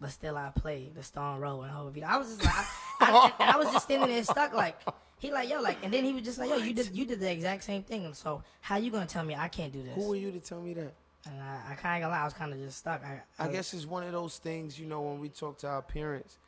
but 0.00 0.10
still 0.10 0.36
I 0.36 0.50
play 0.50 0.90
the 0.92 1.04
Stone 1.04 1.38
Road 1.40 1.62
and 1.62 1.70
Hope. 1.70 1.96
I 2.04 2.16
was 2.18 2.28
just 2.36 2.44
like, 2.44 2.54
I, 2.54 2.66
I, 3.00 3.32
and 3.38 3.50
I 3.52 3.56
was 3.56 3.70
just 3.72 3.84
standing 3.84 4.08
there 4.08 4.24
stuck 4.24 4.52
like." 4.52 4.80
He 5.18 5.30
like 5.32 5.48
yo 5.48 5.62
like, 5.62 5.78
and 5.82 5.90
then 5.94 6.04
he 6.04 6.12
was 6.12 6.24
just 6.24 6.38
like 6.38 6.50
yo, 6.50 6.56
you 6.56 6.74
did 6.74 6.90
you 6.94 7.06
did 7.06 7.20
the 7.20 7.30
exact 7.32 7.64
same 7.64 7.82
thing. 7.84 8.04
And 8.04 8.14
so 8.14 8.42
how 8.60 8.76
you 8.76 8.90
gonna 8.90 9.06
tell 9.06 9.24
me 9.24 9.34
I 9.34 9.48
can't 9.48 9.72
do 9.72 9.82
this? 9.82 9.94
Who 9.94 10.12
are 10.12 10.16
you 10.16 10.30
to 10.30 10.40
tell 10.40 10.60
me 10.60 10.74
that? 10.74 10.92
And 11.26 11.42
I, 11.42 11.72
I 11.72 11.74
kind 11.74 12.04
of 12.04 12.10
lie, 12.10 12.20
I 12.20 12.24
was 12.24 12.34
kind 12.34 12.52
of 12.52 12.58
just 12.58 12.78
stuck. 12.78 13.02
I, 13.04 13.22
I 13.38 13.48
guess 13.48 13.74
it's 13.74 13.86
one 13.86 14.04
of 14.04 14.12
those 14.12 14.38
things, 14.38 14.78
you 14.78 14.86
know, 14.86 15.00
when 15.02 15.18
we 15.18 15.28
talk 15.28 15.58
to 15.58 15.68
our 15.68 15.82
parents, 15.82 16.38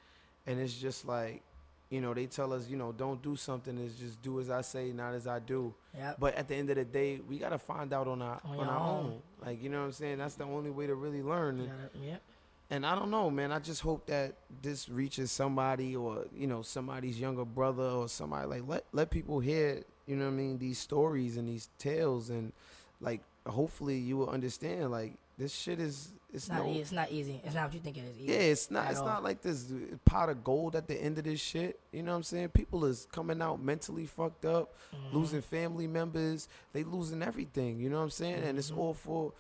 and 0.47 0.61
it's 0.61 0.75
just 0.75 1.07
like, 1.07 1.43
you 1.91 2.01
know, 2.01 2.13
they 2.13 2.27
tell 2.27 2.53
us, 2.53 2.69
you 2.69 2.77
know, 2.77 2.93
don't 2.93 3.23
do 3.23 3.35
something. 3.35 3.79
It's 3.79 3.95
just 3.95 4.21
do 4.21 4.41
as 4.41 4.51
I 4.51 4.61
say, 4.61 4.93
not 4.93 5.15
as 5.15 5.27
I 5.27 5.39
do. 5.39 5.75
Yep. 5.97 6.17
But 6.21 6.35
at 6.35 6.47
the 6.47 6.55
end 6.55 6.69
of 6.71 6.77
the 6.77 6.85
day, 6.85 7.21
we 7.27 7.39
gotta 7.39 7.59
find 7.59 7.93
out 7.93 8.07
on 8.07 8.21
our 8.21 8.41
On 8.45 8.59
on, 8.59 8.69
our 8.69 8.79
own. 8.79 9.05
own. 9.07 9.23
Like 9.45 9.63
you 9.63 9.71
know 9.71 9.81
what 9.81 9.87
I'm 9.87 9.93
saying? 9.93 10.19
That's 10.19 10.35
the 10.35 10.45
only 10.45 10.71
way 10.71 10.87
to 10.87 10.95
really 10.95 11.23
learn. 11.23 11.61
And, 11.61 11.71
yep. 12.05 12.23
and 12.71 12.85
I 12.85 12.95
don't 12.95 13.11
know, 13.11 13.31
man. 13.31 13.53
I 13.53 13.59
just 13.59 13.81
hope 13.81 14.07
that 14.07 14.35
this 14.61 14.89
reaches 14.91 15.33
somebody, 15.33 15.97
or 15.97 16.27
you 16.37 16.47
know, 16.47 16.61
somebody's 16.61 17.19
younger 17.19 17.47
brother, 17.47 17.85
or 17.85 18.09
somebody 18.09 18.47
like 18.49 18.63
let 18.69 18.85
let 18.93 19.11
people 19.11 19.41
hear, 19.41 19.83
you 20.07 20.17
know 20.17 20.27
what 20.27 20.33
I 20.33 20.35
mean, 20.35 20.59
these 20.59 20.79
stories 20.79 21.39
and 21.39 21.49
these 21.49 21.71
tales, 21.79 22.29
and 22.29 22.53
like 23.01 23.23
hopefully 23.49 23.97
you 23.97 24.17
will 24.17 24.31
understand, 24.31 24.91
like 24.91 25.15
this 25.39 25.53
shit 25.55 25.79
is 25.81 26.13
it's 26.33 26.49
not, 26.49 26.65
no 26.67 26.71
it's 26.73 26.93
not 26.93 27.11
easy. 27.11 27.41
It's 27.45 27.55
not 27.55 27.65
what 27.65 27.75
you 27.75 27.81
think 27.81 27.97
it 27.97 28.05
is. 28.05 28.19
Either, 28.21 28.33
yeah, 28.33 28.39
it's 28.39 28.71
not. 28.71 28.91
It's 28.91 29.01
all. 29.01 29.07
not 29.07 29.25
like 29.25 29.41
this 29.41 29.73
pot 30.05 30.29
of 30.29 30.45
gold 30.45 30.77
at 30.77 30.87
the 30.87 30.95
end 30.95 31.17
of 31.19 31.25
this 31.25 31.41
shit. 31.41 31.81
You 31.93 32.03
know 32.03 32.11
what 32.13 32.19
I'm 32.19 32.23
saying? 32.23 32.49
People 32.51 32.85
is 32.85 33.07
coming 33.13 33.41
out 33.41 33.63
mentally 33.63 34.07
fucked 34.07 34.45
up, 34.45 34.75
Mm-hmm. 34.95 35.17
losing 35.17 35.41
family 35.43 35.87
members. 35.87 36.49
They 36.73 36.85
losing 36.85 37.23
everything. 37.23 37.79
You 37.81 37.89
know 37.89 37.97
what 37.99 38.05
I'm 38.05 38.11
saying? 38.11 38.43
And 38.45 38.59
it's 38.59 38.71
Mm-hmm. 38.71 38.81
all 38.81 38.95
for 38.95 39.33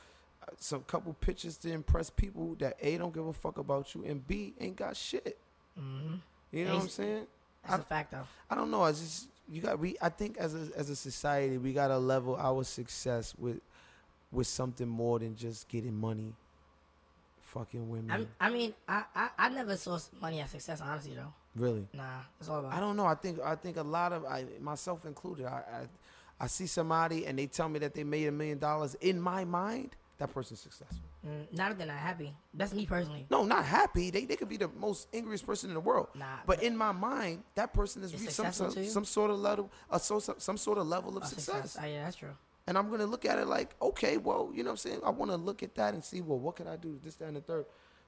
uh, 0.42 0.46
some 0.58 0.80
couple 0.84 1.12
pictures 1.14 1.56
to 1.58 1.70
impress 1.72 2.08
people 2.10 2.54
that 2.60 2.76
a 2.80 2.96
don't 2.96 3.12
give 3.12 3.26
a 3.26 3.32
fuck 3.34 3.58
about 3.58 3.94
you 3.94 4.04
and 4.04 4.26
b 4.26 4.54
ain't 4.60 4.76
got 4.76 4.96
shit. 4.96 5.36
Mm-hmm. 5.78 6.14
You 6.52 6.64
know 6.64 6.74
what 6.76 6.82
I'm 6.84 6.88
saying? 6.88 7.26
That's 7.64 7.74
I- 7.74 7.80
a 7.80 7.84
fact, 7.84 8.12
though. 8.12 8.26
I 8.48 8.54
don't 8.54 8.70
know. 8.70 8.82
I 8.82 8.92
just 8.92 9.28
you 9.50 9.60
got 9.60 9.78
we. 9.78 9.96
I 10.00 10.08
think 10.08 10.38
as 10.38 10.54
a 10.54 10.68
as 10.76 10.88
a 10.88 10.96
society 10.96 11.58
we 11.58 11.72
gotta 11.74 11.98
level 11.98 12.36
our 12.36 12.64
success 12.64 13.34
with 13.38 13.60
with 14.32 14.46
something 14.46 14.88
more 14.88 15.18
than 15.18 15.36
just 15.36 15.68
getting 15.68 15.94
money. 15.94 16.34
Fucking 17.40 17.88
women. 17.88 18.10
I'm, 18.10 18.28
I 18.38 18.50
mean, 18.50 18.74
I, 18.86 19.04
I, 19.14 19.28
I 19.38 19.48
never 19.48 19.74
saw 19.76 19.98
money 20.20 20.40
as 20.40 20.50
success, 20.50 20.82
honestly, 20.82 21.14
though. 21.14 21.32
really. 21.56 21.88
Nah, 21.94 22.20
it's 22.38 22.48
all 22.48 22.58
about. 22.60 22.74
I 22.74 22.80
don't 22.80 22.94
know. 22.94 23.06
I 23.06 23.14
think 23.14 23.38
I 23.42 23.54
think 23.54 23.78
a 23.78 23.82
lot 23.82 24.12
of 24.12 24.26
I 24.26 24.44
myself 24.60 25.06
included. 25.06 25.46
I, 25.46 25.62
I 26.40 26.44
I 26.44 26.46
see 26.46 26.66
somebody 26.66 27.26
and 27.26 27.38
they 27.38 27.46
tell 27.46 27.68
me 27.70 27.78
that 27.78 27.94
they 27.94 28.04
made 28.04 28.26
a 28.26 28.32
million 28.32 28.58
dollars. 28.58 28.96
In 29.00 29.18
my 29.18 29.44
mind, 29.44 29.96
that 30.18 30.32
person's 30.32 30.60
successful. 30.60 30.98
Mm, 31.26 31.52
not 31.56 31.70
that 31.70 31.78
they're 31.78 31.86
not 31.86 31.96
happy. 31.96 32.34
That's 32.52 32.74
me 32.74 32.84
personally. 32.84 33.26
No, 33.30 33.44
not 33.44 33.64
happy. 33.64 34.10
They 34.10 34.26
they 34.26 34.36
could 34.36 34.48
be 34.50 34.58
the 34.58 34.68
most 34.78 35.08
angriest 35.14 35.46
person 35.46 35.70
in 35.70 35.74
the 35.74 35.80
world. 35.80 36.08
Nah, 36.14 36.26
but 36.46 36.58
but- 36.58 36.62
in 36.64 36.76
my 36.76 36.92
mind, 36.92 37.44
that 37.54 37.72
person 37.72 38.02
is 38.02 38.12
some 38.34 38.52
some, 38.52 38.70
some 38.84 39.04
sort 39.06 39.30
of 39.30 39.38
level, 39.38 39.70
a 39.90 39.98
so, 39.98 40.18
some 40.20 40.58
sort 40.58 40.76
of 40.76 40.86
level 40.86 41.16
of 41.16 41.22
A 41.22 41.26
success. 41.26 41.78
Oh, 41.80 41.86
yeah, 41.86 42.04
that's 42.04 42.16
true. 42.16 42.36
And 42.68 42.76
I'm 42.76 42.90
gonna 42.90 43.06
look 43.06 43.24
at 43.24 43.38
it 43.38 43.46
like, 43.46 43.74
okay, 43.80 44.18
well, 44.18 44.50
you 44.52 44.62
know 44.62 44.68
what 44.68 44.72
I'm 44.72 44.90
saying? 44.90 45.00
I 45.02 45.08
wanna 45.08 45.38
look 45.38 45.62
at 45.62 45.74
that 45.76 45.94
and 45.94 46.04
see, 46.04 46.20
well, 46.20 46.38
what 46.38 46.56
can 46.56 46.68
I 46.68 46.76
do? 46.76 47.00
This, 47.02 47.14
that, 47.16 47.24
and 47.24 47.36
the 47.36 47.40
third. 47.40 47.64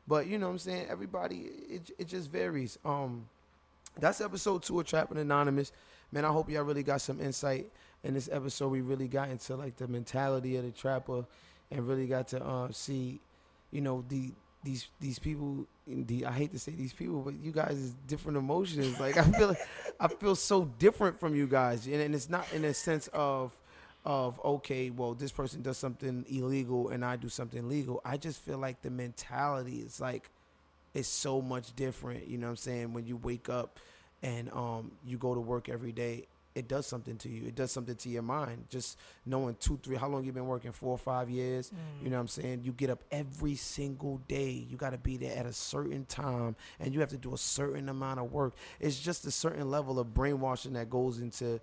But 0.07 0.27
you 0.27 0.37
know 0.37 0.49
what 0.49 0.53
I'm 0.53 0.59
saying? 0.59 0.87
Everybody 0.91 1.49
it 1.69 1.91
it 1.99 2.09
just 2.09 2.31
varies. 2.31 2.79
Um 2.85 3.27
that's 3.99 4.21
episode 4.21 4.63
two 4.63 4.79
of 4.79 4.87
Trapping 4.87 5.17
Anonymous. 5.17 5.73
Man, 6.13 6.27
I 6.27 6.29
hope 6.29 6.51
y'all 6.51 6.63
really 6.63 6.83
got 6.83 7.01
some 7.01 7.21
insight 7.21 7.71
in 8.05 8.13
this 8.13 8.29
episode. 8.31 8.69
We 8.69 8.83
really 8.83 9.09
got 9.09 9.31
into 9.31 9.57
like 9.57 9.77
the 9.77 9.89
mentality 9.89 10.57
of 10.57 10.65
the 10.65 10.73
trapper, 10.73 11.25
and 11.71 11.89
really 11.89 12.07
got 12.07 12.29
to 12.29 12.45
uh, 12.45 12.69
see, 12.71 13.21
you 13.71 13.81
know, 13.81 14.05
the 14.09 14.33
these 14.63 14.89
these 15.01 15.19
people. 15.19 15.67
The, 15.87 16.27
I 16.27 16.33
hate 16.33 16.53
to 16.53 16.59
say 16.59 16.73
these 16.73 16.93
people, 16.93 17.23
but 17.23 17.35
you 17.43 17.51
guys 17.51 17.79
is 17.79 17.95
different 18.07 18.37
emotions. 18.37 19.01
Like 19.01 19.17
I 19.17 19.23
feel, 19.23 19.57
I 19.99 20.09
feel 20.09 20.35
so 20.35 20.67
different 20.79 21.19
from 21.19 21.35
you 21.35 21.47
guys, 21.47 21.87
and, 21.87 21.97
and 21.97 22.15
it's 22.15 22.29
not 22.29 22.53
in 22.53 22.65
a 22.65 22.75
sense 22.75 23.09
of 23.13 23.53
of 24.05 24.41
okay, 24.45 24.91
well, 24.91 25.15
this 25.15 25.33
person 25.33 25.63
does 25.63 25.79
something 25.79 26.25
illegal 26.29 26.89
and 26.89 27.05
I 27.05 27.17
do 27.17 27.29
something 27.29 27.69
legal. 27.69 28.01
I 28.05 28.17
just 28.17 28.41
feel 28.41 28.59
like 28.59 28.83
the 28.83 28.91
mentality 28.91 29.79
is 29.79 30.01
like 30.01 30.31
it's 30.95 31.09
so 31.09 31.41
much 31.41 31.75
different. 31.77 32.27
You 32.27 32.39
know 32.39 32.47
what 32.47 32.53
I'm 32.53 32.57
saying? 32.57 32.93
When 32.93 33.07
you 33.07 33.17
wake 33.17 33.49
up 33.49 33.79
and 34.23 34.51
um 34.53 34.93
you 35.05 35.19
go 35.19 35.35
to 35.35 35.41
work 35.41 35.69
every 35.69 35.93
day, 35.93 36.27
it 36.55 36.67
does 36.67 36.87
something 36.87 37.17
to 37.19 37.29
you. 37.29 37.47
It 37.47 37.55
does 37.55 37.71
something 37.71 37.95
to 37.95 38.09
your 38.09 38.23
mind. 38.23 38.65
Just 38.69 38.99
knowing 39.25 39.57
two, 39.61 39.79
three, 39.83 39.97
how 39.97 40.09
long 40.09 40.25
you've 40.25 40.35
been 40.35 40.47
working, 40.47 40.73
four 40.73 40.91
or 40.91 40.99
five 40.99 41.31
years. 41.31 41.71
Mm. 41.71 42.05
You 42.05 42.11
know 42.11 42.17
what 42.17 42.23
I'm 42.23 42.29
saying? 42.29 42.63
You 42.65 42.73
get 42.73 42.91
up 42.91 43.05
every 43.13 43.55
single 43.55 44.19
day. 44.29 44.67
You 44.69 44.77
got 44.77 44.91
to 44.91 44.99
be 44.99 45.17
there 45.17 45.37
at 45.37 45.47
a 45.47 45.53
certain 45.53 46.07
time, 46.07 46.57
and 46.81 46.93
you 46.93 47.01
have 47.01 47.11
to 47.11 47.19
do 47.19 47.35
a 47.35 47.39
certain 47.39 47.89
amount 47.89 48.19
of 48.19 48.33
work. 48.33 48.55
It's 48.81 48.99
just 48.99 49.27
a 49.27 49.31
certain 49.31 49.71
level 49.71 49.99
of 50.01 50.13
brainwashing 50.13 50.73
that 50.73 50.91
goes 50.91 51.21
into 51.21 51.61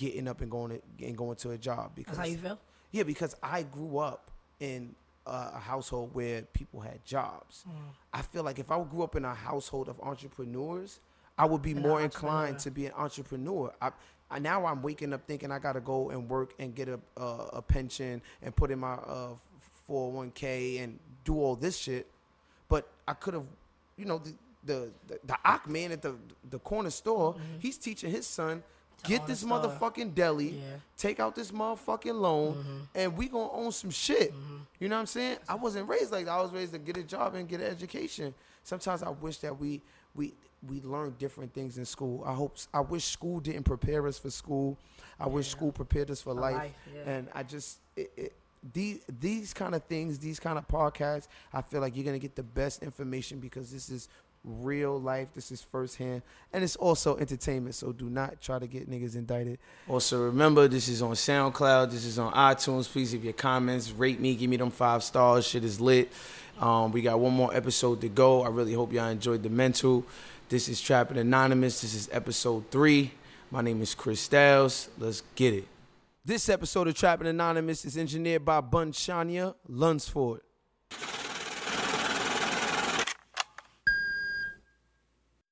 getting 0.00 0.26
up 0.26 0.40
and 0.40 0.50
going 0.50 0.70
to, 0.70 1.06
and 1.06 1.16
going 1.16 1.36
to 1.36 1.50
a 1.50 1.58
job. 1.58 1.92
Because 1.94 2.16
That's 2.16 2.28
how 2.28 2.32
you 2.32 2.38
feel? 2.38 2.58
yeah, 2.90 3.02
because 3.02 3.36
I 3.42 3.62
grew 3.64 3.98
up 3.98 4.30
in 4.58 4.94
a, 5.26 5.58
household 5.58 6.14
where 6.14 6.42
people 6.42 6.80
had 6.80 7.04
jobs. 7.04 7.64
Mm. 7.68 7.74
I 8.14 8.22
feel 8.22 8.42
like 8.42 8.58
if 8.58 8.70
I 8.70 8.82
grew 8.82 9.02
up 9.02 9.14
in 9.14 9.26
a 9.26 9.34
household 9.34 9.90
of 9.90 10.00
entrepreneurs, 10.00 11.00
I 11.36 11.44
would 11.44 11.60
be 11.60 11.72
An 11.72 11.82
more 11.82 12.00
inclined 12.00 12.58
to 12.60 12.70
be 12.70 12.86
an 12.86 12.92
entrepreneur. 12.96 13.72
I, 13.80 13.90
I 14.30 14.38
now 14.38 14.64
I'm 14.64 14.80
waking 14.80 15.12
up 15.12 15.26
thinking 15.26 15.52
I 15.52 15.58
got 15.58 15.74
to 15.74 15.80
go 15.80 16.10
and 16.10 16.28
work 16.28 16.54
and 16.58 16.74
get 16.74 16.88
a 16.88 16.98
a, 17.16 17.24
a 17.54 17.62
pension 17.62 18.22
and 18.42 18.56
put 18.56 18.70
in 18.70 18.78
my 18.78 18.94
uh 18.94 19.34
401k 19.88 20.82
and 20.82 20.98
do 21.24 21.34
all 21.34 21.56
this 21.56 21.76
shit. 21.76 22.06
But 22.68 22.88
I 23.06 23.12
could 23.14 23.34
have, 23.34 23.46
you 23.96 24.06
know, 24.06 24.18
the 24.18 24.32
the 24.64 24.90
the, 25.08 25.20
the 25.24 25.38
Ak 25.44 25.68
man 25.68 25.92
at 25.92 26.00
the 26.00 26.16
the 26.48 26.58
corner 26.58 26.90
store, 26.90 27.36
he's 27.58 27.76
teaching 27.76 28.10
his 28.10 28.26
son 28.26 28.58
Mm-hmm. 28.58 28.79
Get 29.04 29.26
this 29.26 29.44
motherfucking 29.44 30.14
deli, 30.14 30.48
Yeah. 30.50 30.60
Mm-hmm. 30.60 30.76
take 30.96 31.20
out 31.20 31.34
this 31.34 31.50
motherfucking 31.50 32.18
loan, 32.20 32.86
and 32.94 33.16
we 33.16 33.28
gonna 33.28 33.50
own 33.52 33.72
some 33.72 33.90
shit. 33.90 34.32
You 34.78 34.88
know 34.88 34.96
what 34.96 35.00
I'm 35.00 35.06
saying? 35.06 35.38
I 35.48 35.54
wasn't 35.56 35.88
raised 35.88 36.10
like 36.12 36.24
that. 36.26 36.32
I 36.32 36.40
was 36.42 36.52
raised 36.52 36.72
to 36.72 36.78
get 36.78 36.96
a 36.96 37.02
job 37.02 37.34
and 37.34 37.48
get 37.48 37.60
an 37.60 37.66
education. 37.66 38.34
Sometimes 38.64 39.02
I 39.02 39.10
wish 39.10 39.38
that 39.38 39.58
we 39.58 39.80
we 40.14 40.34
we 40.68 40.80
learned 40.82 41.18
different 41.18 41.52
things 41.54 41.78
in 41.78 41.84
school. 41.84 42.22
I 42.26 42.34
hope 42.34 42.56
I 42.74 42.80
wish 42.80 43.04
school 43.04 43.40
didn't 43.40 43.64
prepare 43.64 44.06
us 44.06 44.18
for 44.18 44.30
school. 44.30 44.76
I 45.18 45.26
wish 45.28 45.48
school 45.48 45.70
prepared 45.72 46.10
us 46.10 46.20
for, 46.22 46.34
For 46.34 46.40
life. 46.40 46.54
life, 46.56 46.74
yeah. 46.94 47.10
And 47.10 47.28
I 47.34 47.42
just 47.42 47.78
it, 47.96 48.10
it, 48.16 48.32
these 48.72 49.00
these 49.20 49.52
kind 49.54 49.74
of 49.74 49.82
things, 49.84 50.18
these 50.18 50.38
kind 50.40 50.58
of 50.58 50.66
podcasts, 50.68 51.28
I 51.52 51.62
feel 51.62 51.80
like 51.80 51.94
you're 51.96 52.04
gonna 52.04 52.18
get 52.18 52.36
the 52.36 52.42
best 52.42 52.82
information 52.82 53.38
because 53.38 53.70
this 53.70 53.88
is 53.90 54.08
real 54.44 55.00
life. 55.00 55.28
This 55.34 55.50
is 55.50 55.62
firsthand, 55.62 56.22
and 56.52 56.64
it's 56.64 56.76
also 56.76 57.16
entertainment. 57.16 57.74
So 57.74 57.92
do 57.92 58.08
not 58.08 58.40
try 58.40 58.58
to 58.58 58.66
get 58.66 58.90
niggas 58.90 59.14
indicted. 59.14 59.58
Also, 59.88 60.22
remember 60.24 60.68
this 60.68 60.88
is 60.88 61.02
on 61.02 61.12
SoundCloud. 61.12 61.90
This 61.90 62.04
is 62.04 62.18
on 62.18 62.32
iTunes. 62.32 62.88
Please 62.88 63.12
leave 63.12 63.24
your 63.24 63.32
comments, 63.32 63.90
rate 63.92 64.20
me, 64.20 64.34
give 64.34 64.50
me 64.50 64.56
them 64.56 64.70
five 64.70 65.02
stars. 65.02 65.46
Shit 65.46 65.64
is 65.64 65.80
lit. 65.80 66.12
Um, 66.58 66.92
we 66.92 67.02
got 67.02 67.18
one 67.18 67.32
more 67.32 67.54
episode 67.54 68.00
to 68.02 68.08
go. 68.08 68.42
I 68.42 68.48
really 68.48 68.74
hope 68.74 68.92
y'all 68.92 69.08
enjoyed 69.08 69.42
the 69.42 69.50
mental. 69.50 70.04
This 70.48 70.68
is 70.68 70.80
Trapping 70.80 71.16
Anonymous. 71.16 71.80
This 71.80 71.94
is 71.94 72.08
episode 72.12 72.70
three. 72.70 73.12
My 73.50 73.62
name 73.62 73.80
is 73.82 73.94
Chris 73.94 74.20
Styles. 74.20 74.88
Let's 74.98 75.22
get 75.34 75.54
it. 75.54 75.68
This 76.24 76.48
episode 76.48 76.86
of 76.88 76.94
Trapping 76.94 77.28
Anonymous 77.28 77.84
is 77.84 77.96
engineered 77.96 78.44
by 78.44 78.60
Bun 78.60 78.92
Shania 78.92 79.54
Lunsford. 79.68 80.40